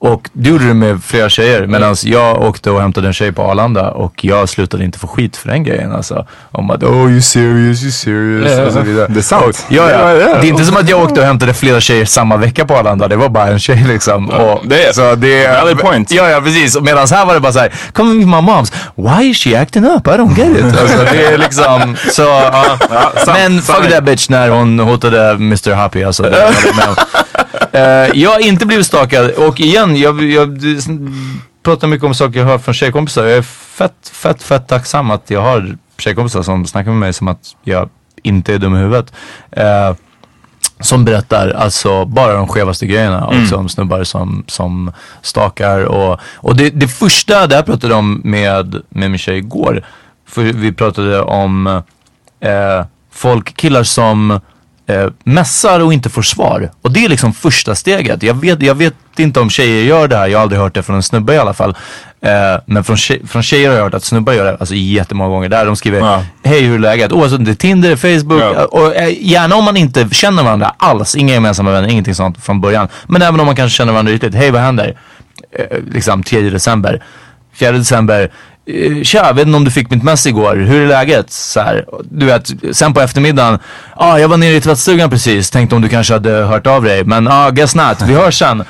Och 0.01 0.29
du 0.33 0.49
gjorde 0.49 0.67
det 0.67 0.73
med 0.73 1.03
flera 1.03 1.29
tjejer 1.29 1.67
medan 1.67 1.95
jag 2.03 2.41
åkte 2.41 2.71
och 2.71 2.81
hämtade 2.81 3.07
en 3.07 3.13
tjej 3.13 3.31
på 3.31 3.43
Arlanda 3.43 3.91
och 3.91 4.13
jag 4.25 4.49
slutade 4.49 4.83
inte 4.83 4.99
få 4.99 5.07
skit 5.07 5.37
för 5.37 5.47
den 5.49 5.63
grejen 5.63 5.91
alltså. 5.91 6.25
Om 6.51 6.71
att 6.71 6.83
oh 6.83 7.11
you 7.11 7.21
serious, 7.21 7.81
you 7.83 7.91
serious 7.91 8.51
Ja, 8.57 8.65
och 8.65 8.73
så 8.73 8.79
vidare. 8.79 9.07
det 9.09 9.19
är 9.19 9.23
sant. 9.23 9.65
Ja, 9.69 9.89
ja. 9.91 9.99
Ja, 9.99 10.13
ja. 10.13 10.37
Det 10.41 10.47
är 10.47 10.49
inte 10.49 10.65
som 10.65 10.77
att 10.77 10.89
jag 10.89 11.01
åkte 11.03 11.19
och 11.19 11.25
hämtade 11.25 11.53
flera 11.53 11.79
tjejer 11.79 12.05
samma 12.05 12.37
vecka 12.37 12.65
på 12.65 12.75
Arlanda. 12.77 13.07
Det 13.07 13.15
var 13.15 13.29
bara 13.29 13.47
en 13.47 13.59
tjej 13.59 13.85
liksom. 13.87 14.29
Och, 14.29 14.59
det 14.65 14.83
är- 14.83 14.93
så 14.93 15.15
det 15.15 15.45
är, 15.45 15.61
valid 15.61 15.77
point. 15.79 16.11
Ja, 16.11 16.29
ja 16.29 16.41
precis. 16.41 16.79
Medan 16.81 17.07
här 17.11 17.25
var 17.25 17.33
det 17.33 17.39
bara 17.39 17.53
såhär, 17.53 17.71
come 17.93 18.13
with 18.15 18.27
my 18.27 18.41
moms. 18.41 18.73
Why 18.95 19.23
is 19.29 19.37
she 19.37 19.55
acting 19.61 19.85
up? 19.85 20.07
I 20.07 20.11
don't 20.11 20.37
get 20.37 20.57
it. 20.57 20.79
Alltså, 20.81 20.97
det 21.13 21.25
är 21.25 21.37
liksom, 21.37 21.95
så 22.11 22.21
ja. 22.21 22.77
Ja, 22.89 23.11
sant, 23.15 23.37
Men 23.37 23.61
sant. 23.61 23.77
fuck 23.79 23.91
that 23.91 24.03
bitch 24.03 24.29
när 24.29 24.49
hon 24.49 24.79
hotade 24.79 25.29
Mr 25.31 25.73
Happy 25.73 26.03
alltså. 26.03 26.23
Det, 26.23 26.29
det 26.29 26.73
med. 26.75 26.95
Eh, 27.71 28.09
jag 28.13 28.29
har 28.31 28.39
inte 28.39 28.65
blivit 28.65 28.85
stalkad 28.85 29.29
och 29.31 29.59
igen, 29.59 29.88
jag, 29.95 30.23
jag 30.23 30.59
det- 30.59 30.87
pratar 31.63 31.87
mycket 31.87 32.05
om 32.05 32.13
saker 32.13 32.39
jag 32.39 32.45
hör 32.45 32.57
från 32.57 32.73
tjejkompisar. 32.73 33.25
Jag 33.25 33.37
är 33.37 33.41
fett, 33.41 34.09
fett, 34.13 34.43
fett 34.43 34.67
tacksam 34.67 35.11
att 35.11 35.29
jag 35.29 35.41
har 35.41 35.77
tjejkompisar 35.97 36.41
som 36.41 36.65
snackar 36.65 36.91
med 36.91 36.99
mig 36.99 37.13
som 37.13 37.27
att 37.27 37.55
jag 37.63 37.89
inte 38.23 38.53
är 38.53 38.57
dum 38.57 38.75
i 38.75 38.79
huvudet. 38.79 39.13
Eh, 39.51 39.93
som 40.79 41.05
berättar 41.05 41.49
alltså 41.49 42.05
bara 42.05 42.33
de 42.33 42.47
skevaste 42.47 42.85
grejerna 42.85 43.25
och 43.27 43.47
som 43.49 43.69
snubbar 43.69 44.03
som, 44.03 44.43
som 44.47 44.91
stakar 45.21 45.83
och, 45.83 46.19
och 46.35 46.55
det, 46.55 46.69
det 46.69 46.87
första, 46.87 47.47
det 47.47 47.55
här 47.55 47.63
pratade 47.63 47.93
jag 47.93 47.99
om 47.99 48.21
med, 48.23 48.75
med 48.89 49.11
min 49.11 49.17
tjej 49.19 49.37
igår. 49.37 49.85
för 50.27 50.41
vi 50.41 50.71
pratade 50.73 51.21
om 51.21 51.67
eh, 52.39 52.85
folk, 53.11 53.55
killar 53.57 53.83
som 53.83 54.39
eh, 54.89 55.07
mässar 55.23 55.79
och 55.79 55.93
inte 55.93 56.09
får 56.09 56.21
svar. 56.21 56.71
Och 56.81 56.91
det 56.91 57.05
är 57.05 57.09
liksom 57.09 57.33
första 57.33 57.75
steget. 57.75 58.23
Jag 58.23 58.33
vet, 58.33 58.61
jag 58.61 58.75
vet 58.75 58.93
inte 59.17 59.39
om 59.39 59.49
tjejer 59.49 59.83
gör 59.83 60.07
det 60.07 60.17
här, 60.17 60.27
jag 60.27 60.37
har 60.37 60.43
aldrig 60.43 60.61
hört 60.61 60.73
det 60.73 60.83
från 60.83 60.95
en 60.95 61.03
snubbe 61.03 61.33
i 61.33 61.37
alla 61.37 61.53
fall. 61.53 61.75
Eh, 62.21 62.31
men 62.65 62.83
från, 62.83 62.97
tjej, 62.97 63.21
från 63.27 63.43
tjejer 63.43 63.69
har 63.69 63.75
jag 63.75 63.83
hört 63.83 63.93
att 63.93 64.03
snubbar 64.03 64.33
gör 64.33 64.45
det 64.45 64.57
alltså 64.59 64.75
jättemånga 64.75 65.29
gånger. 65.29 65.49
Där 65.49 65.65
de 65.65 65.75
skriver 65.75 66.23
Hej 66.43 66.61
hur 66.61 66.75
är 66.75 66.79
läget? 66.79 67.11
Oavsett 67.11 67.39
om 67.39 67.45
det 67.45 67.51
är 67.51 67.55
Tinder, 67.55 67.95
Facebook 67.95 68.41
Ja. 68.41 68.65
och 68.65 68.95
eh, 68.95 69.13
gärna 69.27 69.55
om 69.55 69.65
man 69.65 69.77
inte 69.77 70.09
känner 70.11 70.43
varandra 70.43 70.75
alls. 70.77 71.15
Inga 71.15 71.33
gemensamma 71.33 71.71
vänner, 71.71 71.87
ingenting 71.89 72.15
sånt 72.15 72.43
från 72.45 72.61
början. 72.61 72.87
Men 73.07 73.21
även 73.21 73.39
om 73.39 73.45
man 73.45 73.55
kanske 73.55 73.77
känner 73.77 73.93
varandra 73.93 74.13
ytligt. 74.13 74.35
Hej 74.35 74.51
vad 74.51 74.61
händer? 74.61 74.97
Eh, 75.59 75.77
liksom 75.91 76.23
3 76.23 76.41
december. 76.49 77.03
4 77.53 77.71
december. 77.71 78.31
Eh, 78.69 79.03
tja, 79.03 79.33
vet 79.33 79.47
inte 79.47 79.57
om 79.57 79.63
du 79.63 79.71
fick 79.71 79.89
mitt 79.89 80.03
mess 80.03 80.27
igår. 80.27 80.55
Hur 80.55 80.81
är 80.81 80.87
läget? 80.87 81.31
Så 81.31 81.59
här, 81.59 81.85
du 82.11 82.25
vet, 82.25 82.51
sen 82.71 82.93
på 82.93 83.01
eftermiddagen. 83.01 83.59
Ja, 83.95 84.05
ah, 84.05 84.19
jag 84.19 84.27
var 84.27 84.37
nere 84.37 84.55
i 84.55 84.61
tvättstugan 84.61 85.09
precis. 85.09 85.49
Tänkte 85.49 85.75
om 85.75 85.81
du 85.81 85.89
kanske 85.89 86.13
hade 86.13 86.31
hört 86.31 86.67
av 86.67 86.83
dig. 86.83 87.03
Men 87.03 87.25
ja, 87.25 87.47
ah, 87.47 87.49
guess 87.49 87.75
not. 87.75 88.01
Vi 88.01 88.13
hörs 88.13 88.39
sen. 88.39 88.63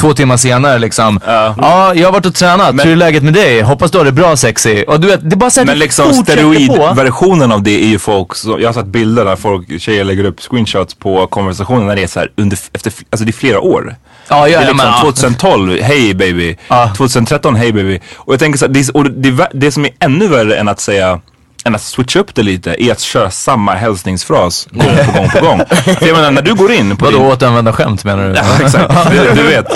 Två 0.00 0.12
timmar 0.14 0.36
senare 0.36 0.78
liksom. 0.78 1.20
Ja, 1.26 1.54
ah, 1.58 1.94
jag 1.94 2.06
har 2.06 2.12
varit 2.12 2.26
och 2.26 2.34
tränat. 2.34 2.84
Hur 2.84 2.92
är 2.92 2.96
läget 2.96 3.22
med 3.22 3.34
dig? 3.34 3.60
Hoppas 3.60 3.90
du 3.90 3.98
har 3.98 4.04
det 4.04 4.12
bra 4.12 4.36
sexy. 4.36 4.84
Och 4.84 5.00
du 5.00 5.06
vet, 5.06 5.30
det 5.30 5.34
är 5.34 5.36
bara 5.36 5.50
så 5.50 5.60
här, 5.60 5.66
Men 5.66 5.78
liksom 5.78 6.12
steroidversionen 6.12 7.52
av 7.52 7.62
det 7.62 7.84
är 7.84 7.88
ju 7.88 7.98
folk, 7.98 8.34
så, 8.34 8.56
jag 8.60 8.68
har 8.68 8.72
sett 8.72 8.86
bilder 8.86 9.24
där 9.24 9.36
folk, 9.36 9.80
tjejer 9.80 10.04
lägger 10.04 10.24
upp 10.24 10.40
screenshots 10.40 10.94
på 10.94 11.26
konversationer 11.26 11.86
när 11.86 11.96
det 11.96 12.02
är 12.02 12.06
så 12.06 12.20
här 12.20 12.30
under, 12.36 12.58
efter, 12.72 12.92
alltså 13.10 13.24
det 13.24 13.30
är 13.30 13.32
flera 13.32 13.60
år. 13.60 13.96
Ja, 14.28 14.36
ja, 14.36 14.44
det 14.44 14.50
är 14.50 14.52
ja, 14.52 14.60
liksom 14.60 14.76
men, 14.76 14.86
ja. 14.86 15.00
2012, 15.00 15.80
hej 15.82 16.14
baby. 16.14 16.56
2013, 16.96 17.56
hej 17.56 17.72
baby. 17.72 18.00
Och 18.16 18.32
jag 18.32 18.40
tänker 18.40 18.58
så 18.58 18.66
här, 18.66 18.72
det, 18.72 18.80
är- 18.80 18.96
och 18.96 19.10
det, 19.10 19.48
det 19.54 19.72
som 19.72 19.84
är 19.84 19.90
ännu 20.00 20.28
värre 20.28 20.56
än 20.56 20.68
att 20.68 20.80
säga 20.80 21.20
än 21.66 21.74
att 21.74 21.82
switcha 21.82 22.20
upp 22.20 22.34
det 22.34 22.42
lite 22.42 22.84
är 22.84 22.92
att 22.92 23.00
köra 23.00 23.30
samma 23.30 23.74
hälsningsfras 23.74 24.68
gång 24.70 24.96
på 25.06 25.12
gång 25.12 25.30
på 25.30 25.46
gång. 25.46 25.62
För 25.98 26.06
jag 26.06 26.16
menar 26.16 26.30
när 26.30 26.42
du 26.42 26.54
går 26.54 26.72
in 26.72 26.96
på 26.96 27.04
Vadå 27.04 27.18
din... 27.18 27.26
återanvända 27.26 27.72
skämt 27.72 28.04
menar 28.04 28.28
du? 28.28 28.34
Ja, 28.34 28.44
exakt. 28.60 28.94
Du, 29.10 29.42
du 29.42 29.42
vet 29.42 29.66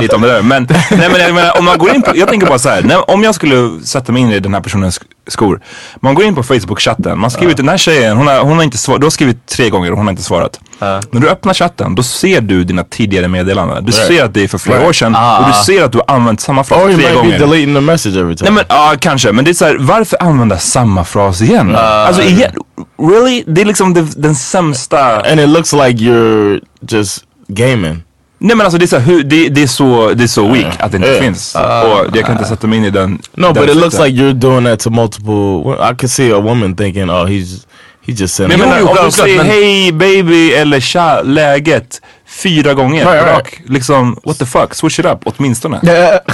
lite 0.00 0.16
om 0.16 0.22
det 0.22 0.28
där. 0.28 0.42
Men, 0.42 0.68
nej, 0.90 1.08
men 1.12 1.20
jag 1.20 1.34
menar, 1.34 1.58
om 1.58 1.64
man 1.64 1.78
går 1.78 1.94
in 1.94 2.02
på, 2.02 2.12
jag 2.14 2.28
tänker 2.28 2.46
bara 2.46 2.58
så 2.58 2.68
här, 2.68 2.82
när, 2.82 3.10
om 3.10 3.24
jag 3.24 3.34
skulle 3.34 3.80
sätta 3.84 4.12
mig 4.12 4.22
in 4.22 4.32
i 4.32 4.40
den 4.40 4.54
här 4.54 4.60
personens 4.60 5.00
skor. 5.28 5.60
Man 6.00 6.14
går 6.14 6.24
in 6.24 6.34
på 6.34 6.42
Facebook-chatten, 6.42 7.16
man 7.18 7.30
skriver 7.30 7.54
till 7.54 7.64
den 7.64 7.70
här 7.70 7.78
tjejen, 7.78 8.16
hon 8.16 8.26
har, 8.26 8.40
hon 8.40 8.56
har 8.56 8.64
inte 8.64 8.78
svarat, 8.78 9.00
du 9.00 9.04
har 9.06 9.10
skrivit 9.10 9.46
tre 9.46 9.70
gånger 9.70 9.90
och 9.90 9.96
hon 9.96 10.06
har 10.06 10.10
inte 10.10 10.22
svarat. 10.22 10.60
När 10.80 11.20
du 11.20 11.28
öppnar 11.28 11.54
chatten, 11.54 11.94
då 11.94 12.02
ser 12.02 12.40
du 12.40 12.64
dina 12.64 12.84
tidigare 12.84 13.28
meddelanden. 13.28 13.84
Du 13.84 13.92
ser 13.92 14.24
att 14.24 14.34
det 14.34 14.44
är 14.44 14.48
för 14.48 14.58
flera 14.58 14.88
år 14.88 14.92
sedan 14.92 15.14
Ah. 15.16 15.38
och 15.38 15.46
du 15.46 15.52
ser 15.72 15.84
att 15.84 15.92
du 15.92 15.98
har 16.06 16.14
använt 16.16 16.40
samma 16.40 16.64
fras 16.64 16.78
Or 16.82 16.88
he 16.88 16.94
tre 16.94 17.02
might 17.04 17.08
be 17.14 17.14
gånger. 17.22 17.38
deleting 17.38 17.74
the 17.74 17.80
message 17.80 18.16
every 18.16 18.36
time. 18.36 18.50
Nej 18.50 18.64
men 18.70 18.76
ja, 18.78 18.94
kanske. 19.00 19.32
Men 19.32 19.44
det 19.44 19.50
är 19.50 19.54
så 19.54 19.64
här, 19.64 19.76
varför 19.80 20.22
använda 20.22 20.58
samma 20.58 21.04
fras 21.04 21.40
igen? 21.42 21.76
alltså 21.76 22.22
igen, 22.22 22.52
really? 22.98 23.44
Det 23.46 23.60
är 23.60 23.64
liksom 23.64 24.08
den 24.16 24.34
sämsta... 24.34 25.20
And 25.30 25.40
it 25.40 25.48
looks 25.48 25.72
like 25.72 26.04
you're 26.04 26.60
just 26.88 27.24
gaming. 27.48 28.02
Nej 28.38 28.56
men 28.56 28.64
alltså 28.66 28.78
det 28.78 28.84
är 28.84 28.86
så, 28.86 28.98
hur, 28.98 29.22
det, 29.22 29.48
det 29.48 29.62
är 29.62 29.66
så, 29.66 30.12
det 30.14 30.24
är 30.24 30.28
så 30.28 30.48
weak 30.48 30.74
att 30.78 30.90
det 30.92 30.96
inte 30.96 31.08
Yeah. 31.08 31.22
finns. 31.22 31.54
och 31.54 32.16
jag 32.16 32.24
kan 32.26 32.32
inte 32.32 32.44
sätta 32.48 32.66
mig 32.66 32.78
in 32.78 32.84
i 32.84 32.90
den. 32.90 33.18
No, 33.34 33.42
den 33.46 33.54
but 33.54 33.70
it 33.70 33.76
looks 33.76 33.98
like 33.98 34.10
you're 34.22 34.32
doing 34.32 34.64
that 34.64 34.80
to 34.80 34.90
multiple. 34.90 35.60
I 35.92 35.94
could 35.98 36.10
see 36.10 36.32
a 36.32 36.40
woman 36.40 36.76
thinking, 36.76 37.10
"Oh, 37.10 37.26
he's 37.26 37.66
he 38.06 38.12
just 38.12 38.34
said." 38.34 38.48
Men 38.48 38.60
menar, 38.60 38.78
Jo, 38.80 38.88
om 38.88 38.96
du 39.04 39.10
säger 39.10 39.36
men- 39.36 39.46
hej 39.46 39.92
baby 39.92 40.52
eller 40.52 40.80
tja 40.80 41.22
läget 41.22 42.00
fyra 42.28 42.74
gånger 42.74 43.04
Right, 43.04 43.24
right. 43.24 43.36
rak. 43.36 43.60
Liksom, 43.66 44.16
what 44.24 44.38
the 44.38 44.46
fuck, 44.46 44.74
switch 44.74 44.98
it 44.98 45.04
up 45.06 45.18
åtminstone. 45.24 45.78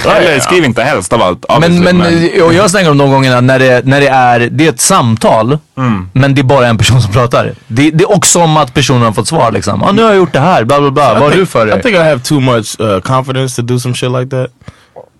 Eller 0.05 0.39
skriv 0.39 0.65
inte 0.65 0.83
helst 0.83 1.13
av 1.13 1.21
allt. 1.21 1.45
Men, 1.49 1.57
obviously, 1.63 1.93
men, 2.33 2.41
och 2.43 2.53
jag 2.53 2.69
snackar 2.69 2.91
om 2.91 2.97
de 2.97 3.11
gångerna 3.11 3.41
när 3.41 3.59
det, 3.59 3.85
när 3.85 4.01
det 4.01 4.07
är, 4.07 4.39
det 4.39 4.65
är 4.65 4.69
ett 4.69 4.81
samtal, 4.81 5.57
Mm. 5.77 6.09
men 6.13 6.35
det 6.35 6.41
är 6.41 6.43
bara 6.43 6.67
en 6.67 6.77
person 6.77 7.01
som 7.01 7.11
pratar. 7.13 7.53
Det, 7.67 7.91
det 7.91 8.03
är 8.03 8.11
också 8.11 8.41
om 8.41 8.57
att 8.57 8.73
personen 8.73 9.01
har 9.01 9.11
fått 9.11 9.27
svar 9.27 9.51
liksom. 9.51 9.83
Ah, 9.83 9.91
nu 9.91 10.01
har 10.01 10.09
jag 10.09 10.17
gjort 10.17 10.33
det 10.33 10.39
här, 10.39 10.63
bla 10.63 10.79
bla 10.81 10.91
bla. 10.91 11.11
I 11.11 11.13
Vad 11.13 11.21
har 11.23 11.31
du 11.37 11.45
för 11.45 11.67
I 11.67 11.69
dig? 11.69 11.81
think 11.81 11.95
I 11.95 11.99
have 11.99 12.19
too 12.19 12.39
much 12.39 12.79
uh, 12.81 12.99
confidence 12.99 13.55
to 13.55 13.61
do 13.61 13.79
some 13.79 13.95
shit 13.95 14.11
like 14.11 14.29
that. 14.29 14.47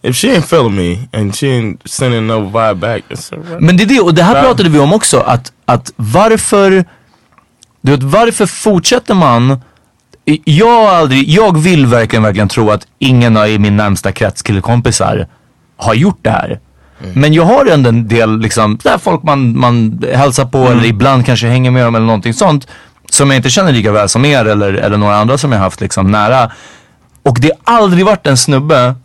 If 0.05 0.15
she 0.17 0.27
ain't 0.27 0.43
feeling 0.43 0.75
me 0.75 0.97
and 1.19 1.35
she 1.35 1.45
ain't 1.47 1.77
sending 1.85 2.27
no 2.27 2.39
vibe 2.39 2.75
back, 2.75 3.01
it's 3.09 3.33
alright. 3.33 3.61
Men 3.61 3.77
det 3.77 3.83
är 3.83 3.87
det, 3.87 3.99
och 3.99 4.13
det 4.13 4.23
här 4.23 4.41
pratade 4.43 4.69
vi 4.69 4.79
om 4.79 4.93
också. 4.93 5.19
Att, 5.19 5.51
att 5.65 5.91
varför, 5.95 6.85
du 7.81 7.91
vet, 7.91 8.03
varför 8.03 8.45
fortsätter 8.45 9.13
man 9.13 9.61
jag, 10.45 10.85
aldrig, 10.85 11.29
jag 11.29 11.57
vill 11.57 11.85
verkligen, 11.85 12.23
verkligen 12.23 12.47
tro 12.47 12.71
att 12.71 12.87
ingen 12.99 13.37
av 13.37 13.47
i 13.47 13.59
min 13.59 13.77
närmsta 13.77 14.11
krets 14.11 14.41
killkompisar 14.41 15.27
har 15.77 15.93
gjort 15.93 16.19
det 16.21 16.29
här. 16.29 16.59
Men 17.13 17.33
jag 17.33 17.43
har 17.43 17.65
ändå 17.65 17.89
en 17.89 18.07
del 18.07 18.39
liksom, 18.39 18.77
där 18.83 18.97
folk 18.97 19.23
man, 19.23 19.59
man 19.59 20.03
hälsar 20.13 20.45
på 20.45 20.57
eller 20.57 20.85
ibland 20.85 21.25
kanske 21.25 21.47
hänger 21.47 21.71
med 21.71 21.85
dem 21.85 21.95
eller 21.95 22.05
någonting 22.05 22.33
sånt. 22.33 22.67
Som 23.09 23.29
jag 23.29 23.37
inte 23.37 23.49
känner 23.49 23.71
lika 23.71 23.91
väl 23.91 24.09
som 24.09 24.25
er 24.25 24.45
eller, 24.45 24.73
eller 24.73 24.97
några 24.97 25.15
andra 25.15 25.37
som 25.37 25.51
jag 25.51 25.59
haft 25.59 25.81
liksom 25.81 26.11
nära. 26.11 26.51
Och 27.23 27.37
det 27.41 27.51
har 27.63 27.77
aldrig 27.77 28.05
varit 28.05 28.27
en 28.27 28.37
snubbe 28.37 28.95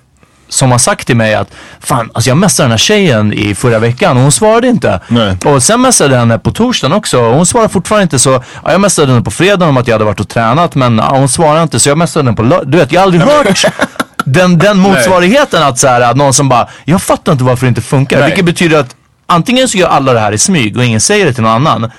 som 0.48 0.70
har 0.70 0.78
sagt 0.78 1.06
till 1.06 1.16
mig 1.16 1.34
att 1.34 1.48
fan, 1.80 2.10
alltså 2.14 2.30
jag 2.30 2.36
messade 2.36 2.64
den 2.64 2.70
här 2.70 2.78
tjejen 2.78 3.32
i 3.32 3.54
förra 3.54 3.78
veckan 3.78 4.16
och 4.16 4.22
hon 4.22 4.32
svarade 4.32 4.68
inte. 4.68 5.00
Nej. 5.08 5.36
Och 5.44 5.62
sen 5.62 5.80
messade 5.80 6.12
jag 6.14 6.18
henne 6.20 6.38
på 6.38 6.50
torsdagen 6.50 6.96
också 6.96 7.20
och 7.20 7.34
hon 7.34 7.46
svarade 7.46 7.68
fortfarande 7.68 8.02
inte 8.02 8.18
så. 8.18 8.30
Ja, 8.64 8.72
jag 8.72 8.80
messade 8.80 9.12
henne 9.12 9.24
på 9.24 9.30
fredagen 9.30 9.68
om 9.68 9.76
att 9.76 9.86
jag 9.88 9.94
hade 9.94 10.04
varit 10.04 10.20
och 10.20 10.28
tränat 10.28 10.74
men 10.74 10.98
ja, 10.98 11.08
hon 11.10 11.28
svarade 11.28 11.62
inte 11.62 11.80
så 11.80 11.88
jag 11.88 11.98
messade 11.98 12.24
henne 12.24 12.36
på 12.36 12.42
lö- 12.42 12.64
Du 12.64 12.78
vet, 12.78 12.92
jag 12.92 13.00
har 13.00 13.04
aldrig 13.04 13.22
hört 13.22 13.64
den, 14.24 14.58
den 14.58 14.78
motsvarigheten 14.78 15.62
att, 15.62 15.78
så 15.78 15.88
här, 15.88 16.00
att 16.00 16.16
någon 16.16 16.32
som 16.34 16.48
bara, 16.48 16.68
jag 16.84 17.02
fattar 17.02 17.32
inte 17.32 17.44
varför 17.44 17.66
det 17.66 17.68
inte 17.68 17.80
funkar. 17.82 18.18
Nej. 18.18 18.26
Vilket 18.28 18.44
betyder 18.44 18.78
att 18.80 18.96
antingen 19.26 19.68
så 19.68 19.78
gör 19.78 19.88
alla 19.88 20.12
det 20.12 20.20
här 20.20 20.32
i 20.32 20.38
smyg 20.38 20.76
och 20.76 20.84
ingen 20.84 21.00
säger 21.00 21.26
det 21.26 21.32
till 21.32 21.42
någon 21.42 21.66
annan. 21.66 21.90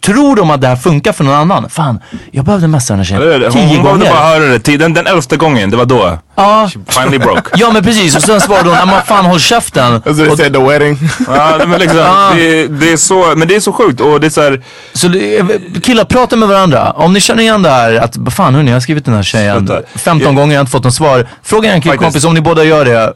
Tror 0.00 0.36
de 0.36 0.50
att 0.50 0.60
det 0.60 0.66
här 0.68 0.76
funkar 0.76 1.12
för 1.12 1.24
någon 1.24 1.34
annan? 1.34 1.68
Fan, 1.70 2.00
jag 2.30 2.44
behövde 2.44 2.68
messa 2.68 2.92
den 2.94 2.98
här 2.98 3.04
tjejen 3.04 3.52
tio 3.52 3.60
Hon, 3.62 3.68
hon 3.68 3.82
behövde 3.82 4.04
gånger. 4.06 4.10
bara 4.16 4.28
höra 4.28 4.58
det. 4.58 4.76
Den, 4.76 4.94
den 4.94 5.06
elfte 5.06 5.36
gången, 5.36 5.70
det 5.70 5.76
var 5.76 5.84
då. 5.84 6.18
Ja. 6.34 6.68
She 6.72 6.78
finally 6.92 7.18
broke. 7.18 7.50
Ja 7.54 7.70
men 7.70 7.82
precis 7.82 8.16
och 8.16 8.22
sen 8.22 8.40
svarade 8.40 8.68
hon, 8.68 8.78
"Ja, 8.78 8.86
men 8.86 9.02
fan 9.02 9.24
håll 9.24 9.40
käften. 9.40 9.92
What 9.92 10.04
they 10.04 10.36
said 10.36 10.52
the 10.52 10.58
wedding. 10.62 10.98
ja, 11.26 11.58
men 11.66 11.80
liksom, 11.80 11.98
Ah. 12.00 12.30
det, 12.34 12.66
det 12.66 12.92
är 12.92 12.96
så, 12.96 13.32
men 13.36 13.48
det 13.48 13.56
är 13.56 13.60
så 13.60 13.72
sjukt 13.72 14.00
och 14.00 14.20
det 14.20 14.26
är 14.26 14.30
så 14.30 14.42
här, 14.42 14.62
Så 14.92 15.08
det- 15.08 15.82
killar, 15.82 16.04
prata 16.04 16.36
med 16.36 16.48
varandra. 16.48 16.90
Om 16.92 17.12
ni 17.12 17.20
känner 17.20 17.42
igen 17.42 17.62
det 17.62 17.70
här 17.70 17.94
att, 17.94 18.16
vad 18.16 18.32
fan 18.32 18.54
hörni, 18.54 18.70
jag 18.70 18.76
har 18.76 18.80
skrivit 18.80 19.04
den 19.04 19.14
här 19.14 19.22
tjejen 19.22 19.58
Sluta. 19.66 19.82
15 19.94 20.26
Jag- 20.26 20.34
gånger, 20.36 20.52
jag 20.54 20.58
har 20.58 20.62
inte 20.62 20.72
fått 20.72 20.84
något 20.84 20.94
svar. 20.94 21.26
Fråga 21.42 21.72
en 21.72 21.80
killkompis, 21.80 22.24
om 22.24 22.34
ni 22.34 22.40
båda 22.40 22.64
gör 22.64 22.84
det, 22.84 23.12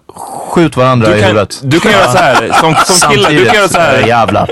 skjut 0.50 0.76
varandra 0.76 1.08
Du 1.08 1.16
i 1.16 1.20
kan- 1.20 1.28
huvudet. 1.28 1.60
du 1.62 1.80
kan 1.80 1.92
göra 1.92 2.12
så 2.12 2.18
här, 2.18 2.52
som- 2.60 2.74
som 2.98 3.10
killar, 3.10 3.30
du 3.30 3.44
kan 3.46 3.54
göra 3.54 3.68
så 3.68 3.78
här. 3.78 4.06
Jävla. 4.06 4.46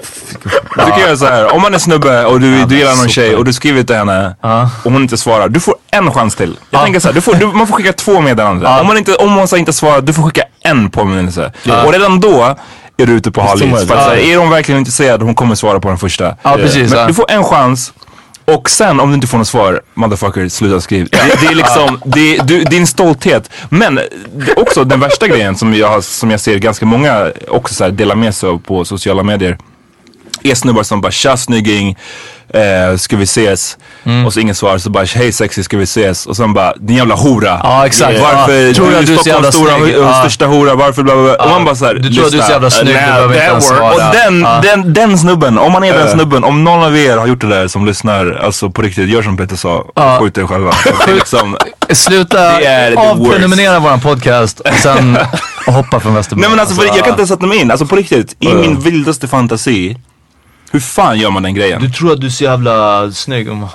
Du 0.77 0.91
kan 0.91 1.01
göra 1.01 1.17
så 1.17 1.27
här. 1.27 1.55
om 1.55 1.63
man 1.63 1.75
är 1.75 1.79
snubbe 1.79 2.25
och 2.25 2.41
du, 2.41 2.65
du 2.65 2.77
gillar 2.79 2.97
någon 2.97 3.09
tjej 3.09 3.37
och 3.37 3.45
du 3.45 3.53
skriver 3.53 3.83
till 3.83 3.97
henne 3.97 4.37
Ja. 4.43 4.71
och 4.85 4.93
hon 4.93 5.03
inte 5.03 5.17
svarar. 5.17 5.49
Du 5.49 5.61
får 5.61 5.75
en 5.91 6.13
chans 6.13 6.35
till. 6.37 6.57
Jag 6.71 6.81
Ja. 6.81 6.85
tänker 6.85 7.01
så 7.01 7.09
här, 7.09 7.15
du 7.15 7.21
får, 7.21 7.35
du, 7.35 7.47
man 7.47 7.67
får 7.67 7.77
skicka 7.77 7.93
två 7.93 8.21
meddelanden. 8.21 8.54
Ja. 8.63 8.81
Om, 8.81 8.87
man 8.87 8.99
inte, 8.99 9.15
om 9.15 9.49
så 9.49 9.57
inte 9.57 9.73
svarar, 9.73 10.01
du 10.01 10.13
får 10.13 10.23
skicka 10.23 10.43
en 10.61 10.91
påminnelse. 10.91 11.53
Och 11.87 11.93
redan 11.93 12.21
då 12.21 12.57
är 12.97 13.07
du 13.07 13.13
ute 13.13 13.31
på 13.31 13.41
hal 13.41 13.61
Ja. 13.89 14.15
är 14.15 14.37
hon 14.37 14.51
verkligen 14.51 14.79
intresserad, 14.79 15.23
hon 15.23 15.35
kommer 15.35 15.55
svara 15.55 15.81
på 15.81 15.89
den 15.89 15.99
första. 15.99 16.37
Ja, 16.43 16.57
precis, 16.57 16.93
Men 16.93 17.07
du 17.07 17.15
får 17.15 17.31
en 17.31 17.45
chans. 17.45 17.93
Och 18.47 18.71
sen 18.71 19.01
om 19.01 19.09
du 19.09 19.15
inte 19.15 19.27
får 19.27 19.39
något 19.39 19.49
svar, 19.49 19.83
motherfucker, 19.95 20.49
sluta 20.49 20.81
skriv. 20.81 21.09
Det, 21.11 21.41
det 21.41 21.47
är 21.47 21.55
liksom, 21.55 22.01
det, 22.05 22.39
du, 22.39 22.65
din 22.65 22.87
stolthet. 22.87 23.51
Men 23.69 24.01
också 24.57 24.85
den 24.85 25.01
värsta 25.01 25.29
grejen 25.29 25.57
som 25.57 25.75
jag, 25.75 26.05
som 26.05 26.31
jag 26.31 26.41
ser 26.41 26.59
ganska 26.59 26.87
många 26.87 27.33
också 27.49 27.75
så 27.75 27.85
här 27.85 27.91
delar 27.91 28.15
med 28.17 28.35
sig 28.35 28.49
av 28.49 28.59
på 28.59 28.85
sociala 28.85 29.23
medier 29.23 29.59
är 30.43 30.55
snubbar 30.55 30.83
som 30.83 31.01
bara 31.01 31.13
tja 31.13 31.37
snygging, 31.37 31.97
eh, 32.55 32.97
ska 32.97 33.17
vi 33.17 33.25
ses? 33.25 33.77
Mm. 34.05 34.27
Och 34.27 34.33
så 34.33 34.41
ingen 34.41 34.55
svar 34.55 34.79
så 34.79 34.91
bara 34.91 35.05
hej 35.05 35.33
sexy 35.33 35.63
ska 35.63 35.77
vi 35.77 35.85
ses? 35.85 36.27
Och 36.27 36.37
sen 36.37 36.55
bara 36.55 36.73
din 36.77 36.97
jävla 36.97 37.15
hora. 37.15 37.61
Ja, 37.63 37.87
exakt. 37.87 38.21
Varför, 38.21 38.53
Ja. 38.67 38.75
Tror 38.75 38.87
du 38.87 38.93
du 38.93 38.97
är 38.99 39.01
du 39.03 39.17
Stockholms 39.17 39.55
stora, 39.55 39.89
Ja. 39.89 40.13
största 40.21 40.47
hora, 40.47 40.75
varför 40.75 41.03
bla 41.03 41.15
bla 41.15 41.23
bla. 41.25 41.35
Och 41.45 41.51
man 41.51 41.65
bara 41.65 41.75
såhär, 41.75 41.95
Du 41.95 42.15
tror 42.15 42.27
att 42.27 42.33
du 42.33 42.39
är 42.39 42.43
så 42.43 42.53
jävla 42.53 42.71
snygg, 42.71 42.87
du 42.87 42.93
nah, 43.01 43.29
behöver 43.29 43.49
inte 43.55 43.61
svara. 43.67 43.93
Och 43.95 44.01
den, 44.15 44.41
Ja. 44.41 44.61
den, 44.63 44.93
den 44.93 45.19
snubben, 45.19 45.59
om 45.59 45.73
man 45.73 45.85
är 45.85 45.93
den 45.99 46.11
snubben, 46.11 46.45
om 46.45 46.65
någon 46.65 46.85
av 46.85 46.97
er 46.97 47.17
har 47.17 47.27
gjort 47.27 47.41
det 47.41 47.49
där 47.49 47.69
som 47.69 47.87
lyssnar, 47.87 48.41
alltså 48.45 48.71
på 48.71 48.83
riktigt, 48.83 49.09
gör 49.09 49.23
som 49.23 49.37
Peter 49.37 49.57
sa, 49.57 49.85
Ja. 49.95 50.19
skjut 50.21 50.39
er 50.39 50.47
själva. 50.47 50.71
Liksom, 51.15 51.57
Sluta 51.91 52.53
avprenumerera 52.97 53.79
våran 53.79 54.01
podcast 54.01 54.61
och 54.61 54.75
sen 54.83 55.19
hoppa 55.67 56.01
från 56.01 56.15
Västerbro. 56.15 56.41
Nej 56.41 56.51
men 56.51 56.61
alltså, 56.61 56.75
för, 56.75 56.85
jag 56.85 56.97
kan 56.99 57.09
inte 57.09 57.27
sätta 57.27 57.47
mig 57.47 57.59
in, 57.59 57.71
alltså 57.71 57.87
på 57.87 57.97
riktigt, 57.97 58.37
i 58.41 58.55
min 58.55 58.81
vildaste 58.81 59.29
fantasi, 59.29 59.97
hur 60.75 60.81
fan 60.81 61.19
gör 61.19 61.31
man 61.31 61.43
den 61.43 61.55
grejen? 61.55 61.81
Du 61.83 61.91
tror 61.91 62.13
att 62.13 62.21
du 62.21 62.27
är 62.27 62.31
så 62.31 62.45
jävla 62.45 63.13
snygg. 63.13 63.51
om- 63.51 63.69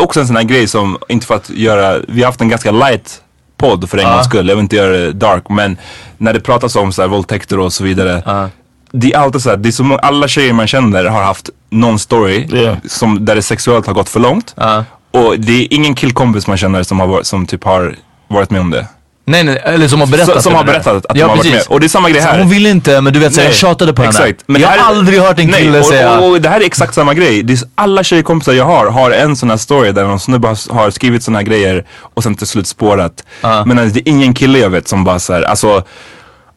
också 0.00 0.20
en 0.20 0.26
sån 0.26 0.36
här 0.36 0.42
grej 0.44 0.68
som, 0.68 0.98
inte 1.08 1.26
för 1.26 1.34
att 1.34 1.50
göra, 1.50 1.98
vi 2.08 2.20
har 2.22 2.26
haft 2.26 2.40
en 2.40 2.48
ganska 2.48 2.70
light 2.70 3.22
podd 3.56 3.90
för 3.90 3.98
en 3.98 4.04
Ja. 4.04 4.12
gångs 4.14 4.24
skull, 4.26 4.48
jag 4.48 4.56
vill 4.56 4.62
inte 4.62 4.76
göra 4.76 4.96
det 4.96 5.12
dark, 5.12 5.48
men 5.48 5.76
när 6.18 6.32
det 6.32 6.40
pratas 6.40 6.76
om 6.76 6.92
så 6.92 7.02
här 7.02 7.08
våldtäkter 7.08 7.58
och 7.58 7.72
så 7.72 7.84
vidare. 7.84 8.22
Ja. 8.26 8.48
Det 8.92 9.12
är 9.12 9.18
alltid 9.18 9.42
så 9.42 9.50
här, 9.50 9.56
det 9.56 9.68
är 9.68 9.72
så 9.72 9.84
många, 9.84 10.00
alla 10.00 10.28
tjejer 10.28 10.52
man 10.52 10.66
känner 10.66 11.04
har 11.04 11.22
haft 11.22 11.50
någon 11.70 11.98
story 11.98 12.48
Yeah. 12.52 12.76
som, 12.88 13.24
där 13.24 13.34
det 13.34 13.42
sexuellt 13.42 13.86
har 13.86 13.94
gått 13.94 14.08
för 14.08 14.20
långt. 14.20 14.54
Ja. 14.56 14.84
Och 15.10 15.40
det 15.40 15.52
är 15.62 15.74
ingen 15.74 15.94
killkompis 15.94 16.46
man 16.46 16.56
känner 16.56 16.82
som, 16.82 17.00
har 17.00 17.22
som 17.22 17.46
typ 17.46 17.64
har 17.64 17.96
varit 18.28 18.50
med 18.50 18.60
om 18.60 18.70
det. 18.70 18.86
Nej, 19.28 19.44
nej, 19.44 19.62
eller 19.64 19.88
som 19.88 20.00
har 20.00 20.06
berättat. 20.06 20.32
Som, 20.32 20.42
som 20.42 20.54
har 20.54 20.64
berättat 20.64 20.96
att 20.96 21.04
ja, 21.08 21.14
de 21.14 21.20
har 21.22 21.36
varit 21.36 21.52
med. 21.52 21.62
Och 21.68 21.80
det 21.80 21.86
är 21.86 21.88
samma 21.88 22.10
grej 22.10 22.22
Så 22.22 22.28
här. 22.28 22.38
Hon 22.38 22.48
ville 22.48 22.70
inte, 22.70 23.00
men 23.00 23.12
du 23.12 23.18
vet, 23.18 23.34
så 23.34 23.40
jag 23.40 23.44
Nej, 23.44 23.54
tjatade 23.54 23.92
på 23.92 24.02
henne. 24.02 24.10
exakt. 24.10 24.42
Men 24.46 24.62
jag 24.62 24.68
har 24.68 24.78
aldrig 24.78 25.20
hört 25.20 25.38
en 25.38 25.46
Nej, 25.46 25.62
kille 25.62 25.78
och, 25.78 25.86
säga... 25.86 26.18
Och, 26.18 26.30
och 26.30 26.40
det 26.40 26.48
här 26.48 26.60
är 26.60 26.64
exakt 26.64 26.94
samma 26.94 27.14
grej. 27.14 27.42
Det 27.42 27.52
är, 27.52 27.58
alla 27.74 28.04
tjejkompisar 28.04 28.52
jag 28.52 28.64
har 28.64 28.90
har 28.90 29.10
en 29.10 29.36
sån 29.36 29.50
här 29.50 29.56
story 29.56 29.92
där 29.92 30.04
någon 30.04 30.20
snubbe 30.20 30.48
har, 30.48 30.74
har 30.74 30.90
skrivit 30.90 31.22
såna 31.22 31.38
här 31.38 31.44
grejer 31.44 31.84
och 32.14 32.22
sen 32.22 32.34
till 32.34 32.46
slut 32.46 32.66
spårat. 32.66 33.24
Men 33.66 33.76
det 33.76 33.82
är 33.82 34.08
ingen 34.08 34.34
kille 34.34 34.58
jag 34.58 34.70
vet 34.70 34.88
som 34.88 35.04
bara 35.04 35.18
såhär, 35.18 35.42
alltså 35.42 35.82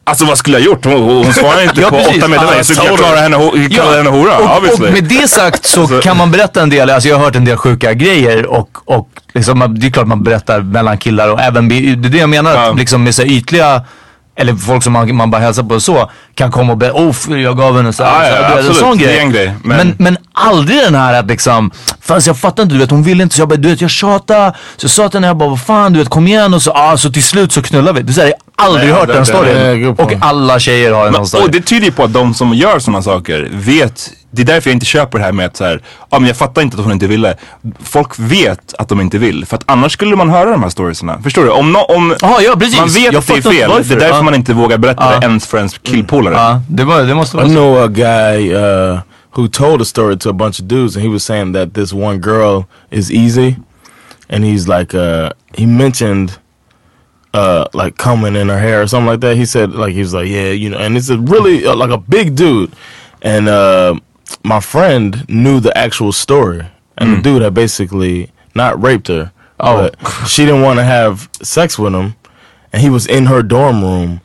Alltså 0.04 0.24
vad 0.24 0.38
skulle 0.38 0.56
jag 0.58 0.64
gjort? 0.66 0.84
Hon, 0.84 1.02
hon 1.02 1.32
svarar 1.32 1.62
inte 1.62 1.80
Ja, 1.80 1.88
på 1.90 1.96
precis. 1.96 2.16
åtta 2.16 2.28
meddelanden. 2.28 2.56
Ja, 2.58 2.64
Så 2.64 2.82
jag 2.86 2.98
klarar 2.98 3.16
henne, 3.16 3.68
kallar 3.68 3.96
henne 3.96 4.10
hora, 4.10 4.38
och, 4.38 4.56
och 4.74 4.80
med 4.80 5.04
det 5.04 5.28
sagt 5.30 5.64
så 5.64 5.80
Alltså- 5.80 6.00
kan 6.00 6.16
man 6.16 6.30
berätta 6.30 6.62
en 6.62 6.70
del, 6.70 6.90
alltså 6.90 7.08
jag 7.08 7.16
har 7.16 7.24
hört 7.24 7.36
en 7.36 7.44
del 7.44 7.56
sjuka 7.56 7.92
grejer 7.94 8.46
och, 8.46 8.78
och 8.84 9.08
liksom, 9.34 9.76
det 9.80 9.86
är 9.86 9.90
klart 9.90 10.06
man 10.06 10.22
berättar 10.22 10.60
mellan 10.60 10.98
killar 10.98 11.28
och 11.28 11.40
även, 11.40 11.68
det 11.68 11.74
är 11.74 11.96
det 11.96 12.18
jag 12.18 12.28
menar, 12.30 12.56
att 12.70 12.76
liksom 12.78 13.04
med 13.04 13.14
så 13.14 13.22
ytliga 13.22 13.82
eller 14.36 14.54
folk 14.54 14.82
som 14.82 14.92
man, 14.92 15.16
man 15.16 15.30
bara 15.30 15.40
hälsar 15.42 15.62
på 15.62 15.80
så 15.80 16.10
kan 16.34 16.50
komma 16.50 16.72
och 16.72 16.78
berätta, 16.78 16.96
oh 16.98 17.40
jag 17.40 17.56
gav 17.58 17.76
henne 17.76 17.92
så 17.92 18.04
här, 18.04 18.30
Ja, 18.30 18.38
ja, 18.40 18.54
absolut. 18.58 18.76
sån 18.76 18.98
Det 18.98 19.04
är 19.04 19.08
grej. 19.08 19.18
en 19.18 19.30
grej, 19.32 19.54
men- 19.64 19.76
Men, 19.76 19.94
men 19.98 20.16
aldrig 20.32 20.78
den 20.82 20.94
här 20.94 21.14
att 21.20 21.26
liksom, 21.26 21.70
fast 22.00 22.26
jag 22.26 22.38
fattar 22.38 22.62
inte, 22.62 22.74
du 22.74 22.78
vet 22.78 22.90
hon 22.90 23.02
ville 23.02 23.22
inte 23.22 23.34
så 23.34 23.40
jag 23.42 23.48
bara, 23.48 23.56
du 23.56 23.68
vet 23.68 23.80
jag 23.80 23.90
tjatade, 23.90 24.52
så 24.76 24.84
jag 24.84 24.90
sa 24.90 25.08
till 25.08 25.16
henne, 25.16 25.26
jag 25.26 25.36
bara 25.36 25.48
vad 25.48 25.60
fan 25.62 25.92
du 25.92 25.98
vet 25.98 26.08
kom 26.08 26.26
igen 26.26 26.54
och 26.54 26.62
så, 26.62 26.70
ah, 26.70 26.96
så 26.96 27.10
till 27.12 27.22
slut 27.22 27.52
så 27.52 27.62
knullar 27.62 27.92
vi. 27.92 28.02
Du 28.02 28.12
säger, 28.12 28.28
jag 28.28 28.64
har 28.64 28.68
aldrig 28.70 28.88
Nej, 28.90 28.98
hört 28.98 29.08
det- 29.08 29.14
den 29.14 29.26
storyn. 29.26 29.88
och 29.88 30.12
alla 30.20 30.58
tjejer 30.58 30.92
har 30.92 31.06
en 31.06 31.14
sån 31.14 31.26
story. 31.26 31.44
och 31.44 31.50
det 31.50 31.60
tyder 31.60 31.86
ju 31.86 31.92
på 31.92 32.04
att 32.04 32.12
de 32.12 32.34
som 32.34 32.54
gör 32.54 32.78
sådana 32.78 33.02
saker 33.02 33.48
vet, 33.52 34.10
det 34.34 34.42
är 34.42 34.46
därför 34.46 34.70
jag 34.70 34.74
inte 34.76 34.86
köper 34.86 35.18
det 35.18 35.24
här 35.24 35.32
med 35.32 35.46
att 35.46 35.56
så 35.56 35.64
här, 35.64 35.82
ja 36.10 36.18
men 36.18 36.26
jag 36.26 36.36
fattar 36.36 36.62
inte 36.62 36.76
att 36.76 36.82
hon 36.82 36.92
inte 36.92 37.06
ville. 37.06 37.36
Folk 37.82 38.18
vet 38.18 38.74
att 38.78 38.88
de 38.88 39.00
inte 39.00 39.18
vill, 39.18 39.46
för 39.46 39.56
att 39.56 39.62
annars 39.66 39.92
skulle 39.92 40.16
man 40.16 40.30
höra 40.30 40.50
de 40.50 40.62
här 40.62 40.70
storiesarna. 40.70 41.22
Förstår 41.22 41.44
du? 41.44 41.50
Om, 41.50 41.72
no, 41.72 41.78
om 41.78 42.14
Aha, 42.22 42.40
ja, 42.40 42.56
precis. 42.58 42.78
man 42.78 42.88
vet 42.88 43.02
Jag 43.04 43.14
att 43.16 43.26
det 43.26 43.32
är 43.36 43.40
fel, 43.42 43.70
varför. 43.70 43.88
det 43.88 43.94
är 43.94 44.00
därför 44.00 44.16
Ja. 44.16 44.22
man 44.22 44.34
inte 44.34 44.52
vågar 44.54 44.78
berätta 44.78 45.12
Ja. 45.12 45.18
det 45.20 45.26
ens 45.26 45.46
för 45.46 45.58
ens 45.58 45.78
killpolare. 45.78 46.34
Ja, 46.34 46.60
det, 46.68 46.84
var, 46.84 47.02
det 47.02 47.14
måste 47.14 47.36
I 47.36 47.40
vara 47.40 47.48
så. 47.48 47.54
know 47.54 47.82
a 47.84 47.88
guy 47.88 48.54
uh, 48.54 48.98
who 49.34 49.48
told 49.48 49.82
a 49.82 49.84
story 49.84 50.18
to 50.18 50.30
a 50.30 50.32
bunch 50.32 50.60
of 50.60 50.66
dudes, 50.66 50.96
and 50.96 51.04
he 51.04 51.10
was 51.12 51.24
saying 51.24 51.52
that 51.54 51.74
this 51.74 51.92
one 51.92 52.18
girl 52.18 52.64
is 52.90 53.10
easy, 53.10 53.56
and 54.30 54.44
he's 54.44 54.78
like, 54.78 54.94
uh, 54.98 55.30
he 55.54 55.66
mentioned. 55.66 56.30
Uh, 57.34 57.64
like 57.72 57.96
coming 57.96 58.36
in 58.36 58.50
her 58.50 58.58
hair 58.58 58.82
or 58.82 58.86
something 58.86 59.06
like 59.10 59.20
that. 59.20 59.36
He 59.38 59.46
said, 59.46 59.72
like, 59.74 59.94
he 59.94 60.00
was 60.00 60.12
like, 60.12 60.28
yeah, 60.28 60.50
you 60.50 60.68
know, 60.68 60.76
and 60.76 60.98
it's 60.98 61.08
a 61.08 61.16
really 61.16 61.66
uh, 61.66 61.74
like 61.74 61.90
a 61.90 61.96
big 61.96 62.34
dude. 62.36 62.70
And 63.22 63.48
uh, 63.48 63.94
my 64.42 64.60
friend 64.60 65.24
knew 65.28 65.60
the 65.60 65.76
actual 65.76 66.12
story, 66.12 66.62
and 66.98 67.16
the 67.16 67.22
dude 67.22 67.42
had 67.42 67.54
basically 67.54 68.30
not 68.54 68.82
raped 68.82 69.08
her, 69.08 69.30
Oh. 69.60 69.76
but 69.82 69.94
she 70.28 70.44
didn't 70.44 70.62
want 70.62 70.78
to 70.78 70.84
have 70.84 71.28
sex 71.42 71.78
with 71.78 71.94
him, 71.94 72.14
and 72.72 72.82
he 72.82 72.90
was 72.90 73.06
in 73.06 73.26
her 73.26 73.42
dorm 73.42 73.82
room, 73.82 74.20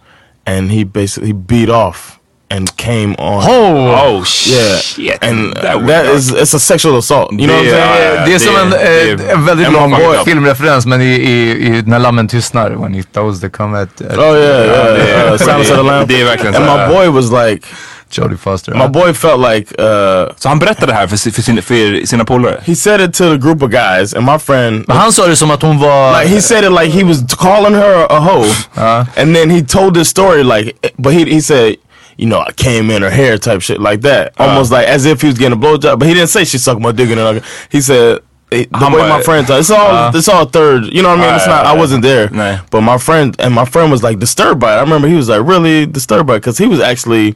and 0.46 0.72
he 0.72 0.84
basically 0.84 1.34
beat 1.34 1.70
off 1.70 2.14
and 2.50 2.76
came 2.78 3.14
on. 3.20 3.44
Oh, 3.46 3.92
Oh 3.92 4.18
Yeah, 4.46 4.78
shit. 4.80 5.18
and 5.22 5.54
That 5.54 5.62
that, 5.64 5.78
was 5.82 5.88
that 5.88 6.04
dark. 6.06 6.16
is 6.16 6.32
it's 6.32 6.54
a 6.54 6.60
sexual 6.60 6.98
assault. 6.98 7.32
You 7.34 7.48
know 7.48 7.56
what 7.58 7.66
I'm 7.66 7.66
Det 7.66 7.72
saying? 7.72 8.18
är- 8.22 8.26
Det 8.26 8.34
är 8.34 8.40
som 8.40 8.56
en, 8.56 8.70
det 8.70 8.78
eh, 8.78 9.30
är- 9.30 9.34
en 9.34 9.46
väldigt 9.46 9.68
en 9.68 9.74
lång 9.74 9.96
fucked 9.96 10.26
filmreferens 10.26 10.86
men 10.86 11.02
i, 11.02 11.06
i, 11.06 11.52
i 11.68 11.82
När 11.86 12.00
lammen 12.00 12.28
tystnar, 12.28 12.70
when 12.72 12.94
he 12.94 13.04
throws 13.04 13.40
the 13.42 13.50
comet 13.50 14.02
at 14.02 14.18
Oh 14.18 14.24
yeah, 14.24 14.36
yeah. 14.36 14.66
yeah, 14.66 15.28
är- 15.28 15.32
uh, 15.32 15.38
Silence 15.38 15.72
of 15.74 15.78
the 15.78 15.84
Lamb. 15.84 16.08
det 16.08 16.22
är 16.22 16.26
verkligen 16.26 16.56
And 16.56 16.66
my 16.66 16.96
boy 16.96 17.08
was 17.10 17.32
like, 17.32 17.68
Jodie 18.10 18.38
Foster. 18.38 18.74
my 18.76 18.88
boy 18.88 19.14
felt 19.14 19.40
like. 19.40 19.72
Uh, 19.82 20.32
Så 20.38 20.50
han 20.50 20.60
berättade 20.60 20.86
det 20.92 20.94
här 20.94 21.08
för, 21.08 21.18
si- 21.18 21.32
för, 21.32 21.42
sin, 21.42 21.62
för 21.62 22.06
sina 22.06 22.26
polare? 22.26 22.62
he 22.66 22.76
said 22.76 23.02
it 23.02 23.14
to 23.14 23.24
the 23.32 23.38
group 23.38 23.62
of 23.64 23.70
guys, 23.72 24.14
and 24.14 24.26
my 24.26 24.38
friend. 24.40 24.86
Men 24.88 24.98
han 24.98 25.12
sa 25.12 25.28
det 25.28 25.36
som 25.36 25.52
att 25.52 25.62
hon 25.62 25.80
var... 25.80 26.22
Like 26.22 26.36
he 26.36 26.42
said 26.42 26.64
it 26.64 26.72
like 26.72 26.90
he 26.98 27.04
was 27.04 27.18
calling 27.40 27.74
her 27.76 28.06
a 28.10 28.20
hoe, 28.20 28.46
uh-huh. 28.76 29.06
and 29.18 29.36
then 29.36 29.50
he 29.50 29.62
told 29.62 29.94
this 29.96 30.10
story 30.10 30.44
like, 30.44 30.74
but 30.98 31.14
he 31.14 31.26
he 31.26 31.42
said, 31.42 31.76
you 32.18 32.26
know, 32.28 32.40
I 32.50 32.52
came 32.54 32.96
in 32.96 33.02
her 33.04 33.12
hair 33.12 33.38
type 33.38 33.62
shit 33.62 33.80
like 33.80 34.02
that, 34.02 34.28
uh-huh. 34.28 34.50
almost 34.50 34.72
like 34.72 34.88
as 34.96 35.06
if 35.06 35.22
he 35.22 35.28
was 35.28 35.38
getting 35.38 35.54
a 35.54 35.62
blowjob. 35.62 36.00
But 36.00 36.08
he 36.08 36.14
didn't 36.14 36.30
say 36.30 36.46
she 36.46 36.58
sucked 36.58 36.82
my 36.82 36.92
dick 36.92 37.10
in 37.10 37.18
her. 37.18 37.42
He 37.72 37.82
said. 37.82 38.20
it- 38.52 38.70
the 38.72 38.78
How 38.80 38.90
way 38.96 39.02
mu- 39.02 39.10
my 39.10 39.22
friend 39.24 39.46
told, 39.48 39.60
it's 39.60 39.70
all 39.72 39.92
uh-huh. 39.92 40.12
it's 40.18 40.30
all 40.30 40.46
third. 40.46 40.86
You 40.96 41.02
know 41.04 41.10
what 41.10 41.20
I 41.20 41.26
mean? 41.26 41.36
It's 41.36 41.48
not. 41.48 41.66
I 41.66 41.74
wasn't 41.76 42.02
there, 42.02 42.30
Nah. 42.32 42.58
but 42.72 42.82
my 42.82 42.98
friend 42.98 43.36
and 43.40 43.54
my 43.54 43.66
friend 43.66 43.92
was 43.92 44.04
like 44.04 44.20
disturbed 44.20 44.60
by 44.62 44.72
it. 44.74 44.78
I 44.78 44.82
remember 44.82 45.08
he 45.10 45.16
was 45.16 45.28
like 45.28 45.42
really 45.54 45.86
disturbed 45.86 46.28
by 46.28 46.36
it 46.36 46.40
because 46.40 46.58
he 46.58 46.66
was 46.66 46.80
actually 46.80 47.36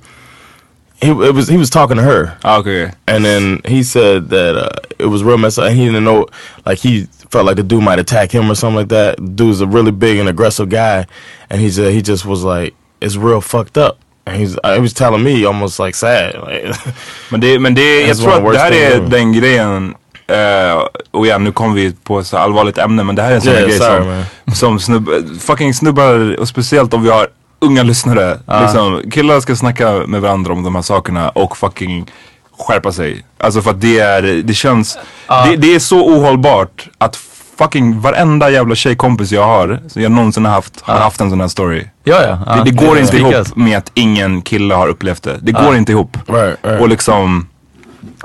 he 1.02 1.10
it 1.10 1.34
was 1.34 1.47
he 1.47 1.58
was 1.58 1.70
talking 1.70 1.97
to 1.97 2.04
her, 2.04 2.38
okay. 2.45 2.91
and 3.08 3.26
then 3.26 3.62
he 3.66 3.84
said 3.84 4.30
that 4.30 4.56
uh, 4.56 4.72
it 4.99 5.08
was 5.08 5.24
real 5.24 5.38
messed 5.38 5.60
up, 5.60 5.66
and 5.66 5.76
he 5.76 5.86
didn't 5.86 6.04
know 6.04 6.28
like 6.66 6.78
he 6.78 7.08
felt 7.30 7.45
like 7.45 7.56
the 7.56 7.64
dude 7.64 7.84
might 7.84 7.99
attack 7.99 8.32
him 8.32 8.52
or 8.52 8.56
something 8.56 8.76
like 8.76 8.89
that. 8.89 9.36
Dude's 9.36 9.62
a 9.62 9.68
really 9.68 9.91
big 9.91 10.20
and 10.20 10.30
aggressive 10.30 10.70
guy, 10.70 11.08
and 11.49 11.62
he 11.62 11.70
said 11.72 11.93
he 11.93 12.02
just 12.02 12.26
was 12.26 12.43
like 12.43 12.76
it's 13.02 13.16
real 13.16 13.41
fucked 13.41 13.78
up. 13.78 13.97
And 14.28 14.38
he's 14.38 14.58
uh, 14.64 14.76
he 14.76 14.80
was 14.80 14.93
telling 14.93 15.24
me 15.24 15.45
almost 15.45 15.80
like 15.80 15.95
sad, 15.95 16.36
like 16.36 16.76
Men 17.32 17.39
det, 17.39 17.60
men 17.60 17.74
det, 17.74 18.02
jag 18.02 18.18
tror 18.18 18.47
att 18.47 18.54
det 18.54 18.60
här 18.60 18.72
är 18.72 18.99
den 18.99 19.34
grejen. 19.34 19.95
Uh, 20.30 20.88
och 21.12 21.26
igen, 21.26 21.43
nu 21.43 21.52
kommer 21.52 21.76
vi 21.76 21.93
på 22.04 22.24
så 22.24 22.38
allvarligt 22.38 22.78
ämne 22.78 23.04
men 23.04 23.16
det 23.16 23.22
här 23.22 23.32
är 23.32 23.36
en 23.36 23.41
sån 23.41 23.54
Yeah, 23.54 23.68
grej 23.68 23.78
sorry, 23.80 23.97
som, 23.97 24.08
man. 24.08 24.56
som 24.56 24.80
snubb, 24.80 25.10
fucking 25.41 25.74
snubbar 25.74 26.39
och 26.39 26.47
speciellt 26.47 26.93
om 26.93 27.04
vi 27.04 27.10
har 27.10 27.28
unga 27.62 27.84
lyssnare. 27.84 28.39
Liksom, 28.62 29.01
killar 29.12 29.39
ska 29.39 29.55
snacka 29.55 29.91
med 30.07 30.22
varandra 30.22 30.53
om 30.53 30.64
de 30.64 30.76
här 30.76 30.82
sakerna 30.82 31.30
och 31.30 31.57
fucking 31.57 32.12
skärpa 32.59 32.91
sig. 32.91 33.26
Alltså 33.38 33.62
för 33.62 33.72
att 33.72 33.82
det 33.82 33.99
är, 33.99 34.22
det 34.22 34.53
känns, 34.53 34.97
det, 35.28 35.55
det 35.55 35.76
är 35.76 35.80
så 35.80 36.05
ohållbart 36.05 36.89
att 36.97 37.20
fucking 37.57 38.01
varenda 38.01 38.49
jävla 38.49 38.76
tjejkompis 38.76 39.32
jag 39.32 39.45
har, 39.45 39.80
som 39.88 40.01
jag 40.01 40.12
någonsin 40.12 40.45
har 40.45 40.51
haft, 40.51 40.82
har 40.82 40.99
haft 40.99 41.22
en 41.22 41.30
sån 41.30 41.41
här 41.41 41.47
story. 41.47 41.86
Ja, 42.03 42.22
ja. 42.45 42.55
Det, 42.55 42.72
det 42.72 42.86
går 42.86 42.99
inte 42.99 43.18
ihop 43.18 43.55
med 43.55 43.78
att 43.78 43.91
ingen 43.93 44.41
kille 44.41 44.74
har 44.74 44.88
upplevt 44.88 45.24
det. 45.24 45.38
Det 45.41 45.51
går 45.51 45.76
inte 45.76 45.91
ihop. 45.91 46.18
right, 46.28 46.57
right. 46.64 46.82
Och 46.82 46.89
liksom 46.89 47.47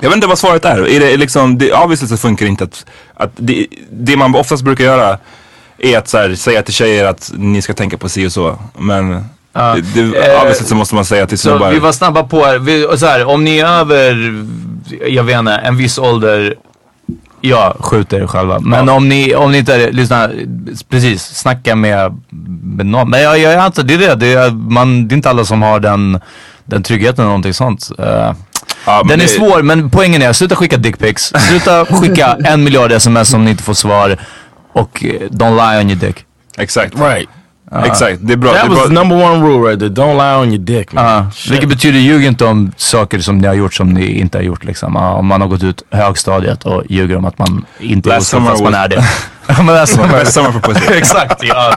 jag 0.01 0.09
vet 0.09 0.15
inte 0.15 0.27
vad 0.27 0.37
svaret 0.37 0.65
är. 0.65 0.87
är 0.87 0.99
det 0.99 1.17
liksom, 1.17 1.57
det, 1.57 1.73
obviously 1.73 2.07
så 2.07 2.17
funkar 2.17 2.45
det 2.45 2.49
inte 2.49 2.63
att, 2.63 2.85
att 3.13 3.31
det, 3.35 3.67
det 3.91 4.17
man 4.17 4.35
oftast 4.35 4.63
brukar 4.63 4.83
göra 4.83 5.17
är 5.79 5.97
att 5.97 6.07
så 6.07 6.17
här, 6.17 6.35
säga 6.35 6.61
till 6.61 6.73
tjejer 6.73 7.05
att 7.05 7.31
ni 7.37 7.61
ska 7.61 7.73
tänka 7.73 7.97
på 7.97 8.09
si 8.09 8.27
och 8.27 8.31
så. 8.31 8.59
Men 8.77 9.09
det, 9.09 9.81
det, 9.93 10.01
Eh, 10.47 10.53
så 10.53 10.75
måste 10.75 10.95
man 10.95 11.05
säga 11.05 11.27
till 11.27 11.37
Så 11.37 11.49
snubbar. 11.49 11.71
vi 11.71 11.79
var 11.79 11.91
snabba 11.91 12.23
på 12.23 12.45
här. 12.45 12.59
Vi, 12.59 12.87
så 12.97 13.05
här, 13.05 13.25
om 13.25 13.43
ni 13.43 13.57
är 13.57 13.65
över, 13.65 14.33
jag 15.07 15.23
vet 15.23 15.39
inte, 15.39 15.51
en 15.51 15.77
viss 15.77 15.97
ålder. 15.97 16.55
Ja, 17.41 17.75
skjut 17.79 18.13
er 18.13 18.27
själva. 18.27 18.59
Men 18.59 18.89
om, 18.89 19.09
ni, 19.09 19.35
om 19.35 19.51
ni 19.51 19.57
inte 19.57 19.75
är, 19.75 19.91
lyssna, 19.91 20.29
precis, 20.89 21.23
snacka 21.23 21.75
med, 21.75 22.21
med 22.63 22.85
någon. 22.85 23.09
Men 23.09 23.21
jag, 23.21 23.39
jag 23.39 23.53
antar, 23.55 23.83
det 23.83 23.93
är 23.93 23.97
det. 23.97 24.15
Det 24.15 24.33
är, 24.33 24.51
man, 24.51 25.07
det 25.07 25.13
är 25.13 25.15
inte 25.15 25.29
alla 25.29 25.45
som 25.45 25.61
har 25.61 25.79
den, 25.79 26.19
den 26.65 26.83
tryggheten 26.83 27.15
eller 27.21 27.27
någonting 27.29 27.53
sånt. 27.53 27.89
Ja, 27.97 28.35
men 28.85 29.07
den 29.07 29.19
är 29.19 29.23
det- 29.23 29.27
svår, 29.27 29.61
men 29.61 29.89
poängen 29.89 30.21
är, 30.21 30.33
sluta 30.33 30.55
skicka 30.55 30.77
dickpics. 30.77 31.33
Sluta 31.49 31.85
skicka 31.85 32.37
en 32.43 32.63
miljard 32.63 32.91
sms 32.91 33.29
som 33.29 33.45
ni 33.45 33.51
inte 33.51 33.63
får 33.63 33.73
svar. 33.73 34.17
Och 34.73 35.05
eh, 35.05 35.09
don't 35.29 35.55
lie 35.55 35.81
on 35.81 35.89
your 35.89 35.99
dick. 35.99 36.25
Exakt. 36.57 36.95
right. 36.99 37.29
Exakt. 37.85 38.19
Det 38.21 38.33
är 38.33 38.37
bra. 38.37 38.53
That 38.53 38.61
det 38.61 38.65
är 38.65 38.69
was 38.69 38.77
bra. 38.77 38.87
the 38.87 38.93
number 38.93 39.15
one 39.25 39.47
rule 39.47 39.69
right 39.69 39.79
there. 39.79 39.89
Don't 39.89 40.17
lie 40.17 40.35
on 40.43 40.47
your 40.53 40.65
dick, 40.65 40.93
man. 40.93 41.05
Ja, 41.05 41.25
vilket 41.49 41.69
betyder 41.69 41.99
ljug 41.99 42.25
inte 42.25 42.45
om 42.45 42.71
saker 42.77 43.19
som 43.19 43.37
ni 43.37 43.47
har 43.47 43.53
gjort 43.53 43.73
som 43.73 43.89
ni 43.89 44.19
inte 44.19 44.37
har 44.37 44.43
gjort 44.43 44.63
liksom. 44.63 44.95
Ja, 44.95 45.13
om 45.13 45.27
man 45.27 45.41
har 45.41 45.47
gått 45.47 45.63
ut 45.63 45.83
högstadiet 45.91 46.63
och 46.65 46.83
ljuger 46.89 47.17
om 47.17 47.25
att 47.25 47.37
man 47.37 47.65
inte 47.79 48.09
är 48.09 48.13
Last 48.13 48.27
summer 48.27 48.49
fast 48.49 48.63
man 48.63 48.73
är 48.73 48.87
det. 48.87 49.03
Ja, 49.49 49.63
men 49.63 49.75
last 49.75 49.93
summer. 49.93 50.09
Best 50.09 50.33
summer 50.33 50.51
for 50.51 50.59
pussy. 50.59 50.93
Exakt, 50.97 51.43
ja. 51.43 51.73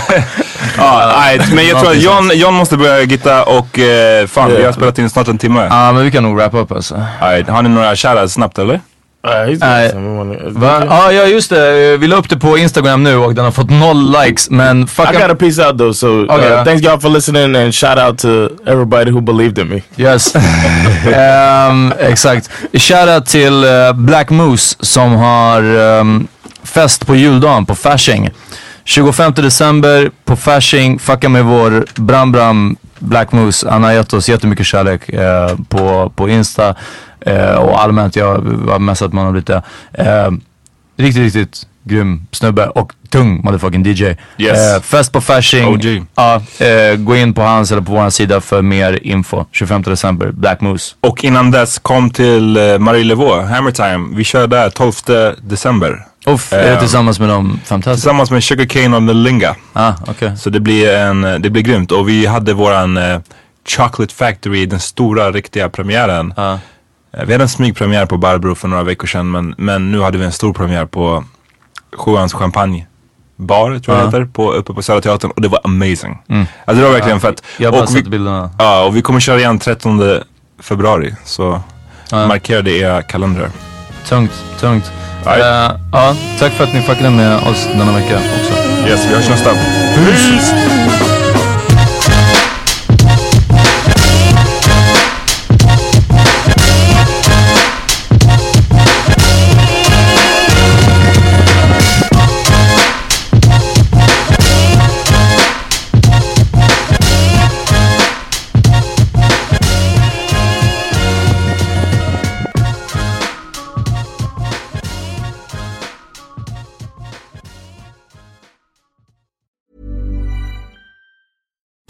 Ja, 0.76 1.14
nej, 1.18 1.40
men 1.54 1.66
jag 1.66 1.80
tror 1.80 1.90
att 1.90 2.02
John, 2.02 2.30
John 2.34 2.54
måste 2.54 2.76
börja 2.76 3.02
gitta 3.02 3.44
och 3.44 3.78
eh, 3.78 4.26
fan 4.26 4.50
vi 4.50 4.64
har 4.64 4.72
spelat 4.72 4.98
in 4.98 5.10
snart 5.10 5.28
en 5.28 5.38
timme. 5.38 5.66
Ja, 5.70 5.92
men 5.92 6.04
vi 6.04 6.10
kan 6.10 6.22
nog 6.22 6.36
wrappa 6.36 6.58
upp 6.58 6.72
alltså. 6.72 7.02
Alright, 7.20 7.48
har 7.48 7.62
ni 7.62 7.68
några 7.68 7.96
shoutouts 7.96 8.32
snabbt 8.34 8.58
eller? 8.58 8.80
Uh, 9.26 9.58
Nej. 9.60 9.92
Ja, 10.88 11.12
ja 11.12 11.26
just 11.26 11.50
det. 11.50 11.96
Vi 11.96 12.06
la 12.06 12.16
upp 12.16 12.28
det 12.28 12.36
på 12.36 12.58
Instagram 12.58 13.02
nu 13.02 13.16
och 13.16 13.34
den 13.34 13.44
har 13.44 13.52
fått 13.52 13.70
noll 13.70 14.16
likes. 14.22 14.50
Men 14.50 14.86
fuck 14.86 15.14
I 15.14 15.16
got 15.16 15.30
a 15.30 15.34
peace 15.34 15.62
out 15.66 15.78
though, 15.78 15.92
so 15.92 16.06
uh, 16.06 16.34
Okay, 16.34 16.48
yeah. 16.48 16.64
thanks 16.64 16.82
y'all 16.82 17.00
for 17.00 17.08
listening 17.08 17.56
and 17.56 17.74
shout 17.74 17.98
out 17.98 18.18
to 18.18 18.28
everybody 18.66 19.10
who 19.10 19.20
believed 19.20 19.58
in 19.58 19.68
me. 19.68 19.82
Yes. 19.96 20.34
Ehm, 21.06 21.92
exakt. 22.00 22.50
Shoutout 22.72 23.26
till 23.26 23.64
eh, 23.64 23.92
Black 23.92 24.30
Moose 24.30 24.76
som 24.80 25.16
har 25.16 25.62
ehm, 25.62 26.28
fest 26.64 27.06
på 27.06 27.16
juldagen 27.16 27.66
på 27.66 27.74
Fasching. 27.74 28.30
25 28.84 29.32
december 29.34 30.10
på 30.24 30.36
Fasching. 30.36 30.98
Fucka 30.98 31.28
med 31.28 31.44
vår 31.44 31.84
Bram 31.94 32.32
Bram 32.32 32.76
Black 32.98 33.32
Moose. 33.32 33.70
Han 33.70 33.84
har 33.84 33.92
gett 33.92 34.12
oss 34.12 34.28
jättemycket 34.28 34.66
kärlek 34.66 35.08
eh, 35.08 35.56
på, 35.68 36.12
på 36.16 36.28
Insta. 36.28 36.74
Eh, 37.20 37.54
och 37.54 37.82
allmänt, 37.82 38.16
jag 38.16 38.34
har 38.68 38.78
messat 38.78 39.12
med 39.12 39.24
honom 39.24 39.36
lite. 39.36 39.62
Eh, 39.92 40.30
riktigt, 40.96 41.22
riktigt 41.22 41.66
grym 41.86 42.26
snubbe 42.32 42.66
och 42.66 42.92
tung 43.10 43.40
motherfucking 43.44 43.86
DJ. 43.86 44.04
Yes. 44.38 44.74
Eh, 44.74 44.82
fest 44.82 45.12
på 45.12 45.20
Fasching. 45.20 45.68
OG. 45.68 46.04
Ja, 46.14 46.42
eh, 46.66 46.96
gå 46.96 47.16
in 47.16 47.34
på 47.34 47.42
hans 47.42 47.72
eller 47.72 47.82
på 47.82 47.92
vår 47.92 48.10
sida 48.10 48.40
för 48.40 48.62
mer 48.62 48.98
info. 49.02 49.44
25 49.52 49.82
december, 49.82 50.30
Black 50.32 50.60
Moose. 50.60 50.94
Och 51.00 51.24
innan 51.24 51.50
dess 51.50 51.78
kom 51.78 52.10
till 52.10 52.56
eh, 52.56 52.78
Marie 52.78 53.04
Levaux, 53.04 53.48
Hammer 53.48 53.70
Time. 53.70 54.16
Vi 54.16 54.24
kör 54.24 54.46
där 54.46 54.70
12 54.70 54.92
december. 55.42 56.06
Det 56.26 56.52
Eh, 56.72 56.78
tillsammans 56.78 57.20
med 57.20 57.28
de 57.28 57.60
fantastiska? 57.64 57.92
Tillsammans 57.94 58.30
med 58.30 58.44
Sugarcane 58.44 58.96
och 58.96 59.02
Melinga. 59.02 59.54
Ah, 59.72 59.92
okej. 60.06 60.36
Så 60.38 60.50
det 60.50 60.60
blir, 60.60 60.94
en, 60.94 61.20
det 61.22 61.50
blir 61.50 61.62
grymt. 61.62 61.92
Och 61.92 62.08
vi 62.08 62.26
hade 62.26 62.52
våran 62.54 62.96
eh, 62.96 63.18
Chocolate 63.68 64.14
Factory, 64.14 64.66
den 64.66 64.80
stora 64.80 65.30
riktiga 65.32 65.68
premiären. 65.68 66.34
Ja. 66.36 66.52
Eh, 67.16 67.24
Vi 67.26 67.32
hade 67.32 67.44
en 67.44 67.48
smygpremiär 67.48 68.06
på 68.06 68.16
Barbro 68.16 68.54
för 68.54 68.68
några 68.68 68.82
veckor 68.82 69.06
sedan 69.06 69.30
men, 69.30 69.54
men 69.58 69.92
nu 69.92 70.00
hade 70.00 70.18
vi 70.18 70.24
en 70.24 70.32
stor 70.32 70.52
premiär 70.52 70.86
på 70.86 71.24
Sjuans 71.96 72.34
Champagne 72.34 72.86
bar, 73.36 73.78
tror 73.78 73.96
jag 73.96 74.06
Ja. 74.06 74.10
det 74.10 74.18
heter, 74.18 74.32
på, 74.32 74.52
uppe 74.52 74.72
på 74.72 74.82
Södra 74.82 75.00
Teatern 75.00 75.30
och 75.30 75.40
det 75.42 75.48
var 75.48 75.60
amazing. 75.64 76.18
Mm. 76.28 76.46
Alltså 76.64 76.80
det 76.80 76.86
var 76.88 76.92
verkligen 76.92 77.16
Ja, 77.22 77.28
fett. 77.28 77.42
jag 77.58 77.66
har 77.68 77.72
bara 77.72 77.82
och 77.82 77.88
sett 77.88 78.06
bilderna. 78.08 78.50
Ja, 78.58 78.84
och 78.84 78.96
vi 78.96 79.02
kommer 79.02 79.20
köra 79.20 79.38
igen 79.38 79.58
13 79.58 80.20
februari. 80.62 81.14
Så 81.24 81.60
Ja. 82.10 82.26
markera 82.26 82.62
det 82.62 82.70
i 82.70 82.80
era 82.80 83.02
kalendrar. 83.02 83.50
Tungt, 84.08 84.32
tungt. 84.60 84.92
Eh, 85.26 85.70
ja, 85.92 86.14
tack 86.38 86.52
för 86.52 86.64
att 86.64 86.74
ni 86.74 86.80
fuckade 86.82 87.10
med 87.10 87.36
oss 87.36 87.68
denna 87.72 87.92
vecka 87.92 88.14
också. 88.40 88.52
Yes, 88.88 89.06
vi 89.10 89.14
hörs 89.14 89.28
nästa. 89.28 89.50
Peace! 89.50 91.15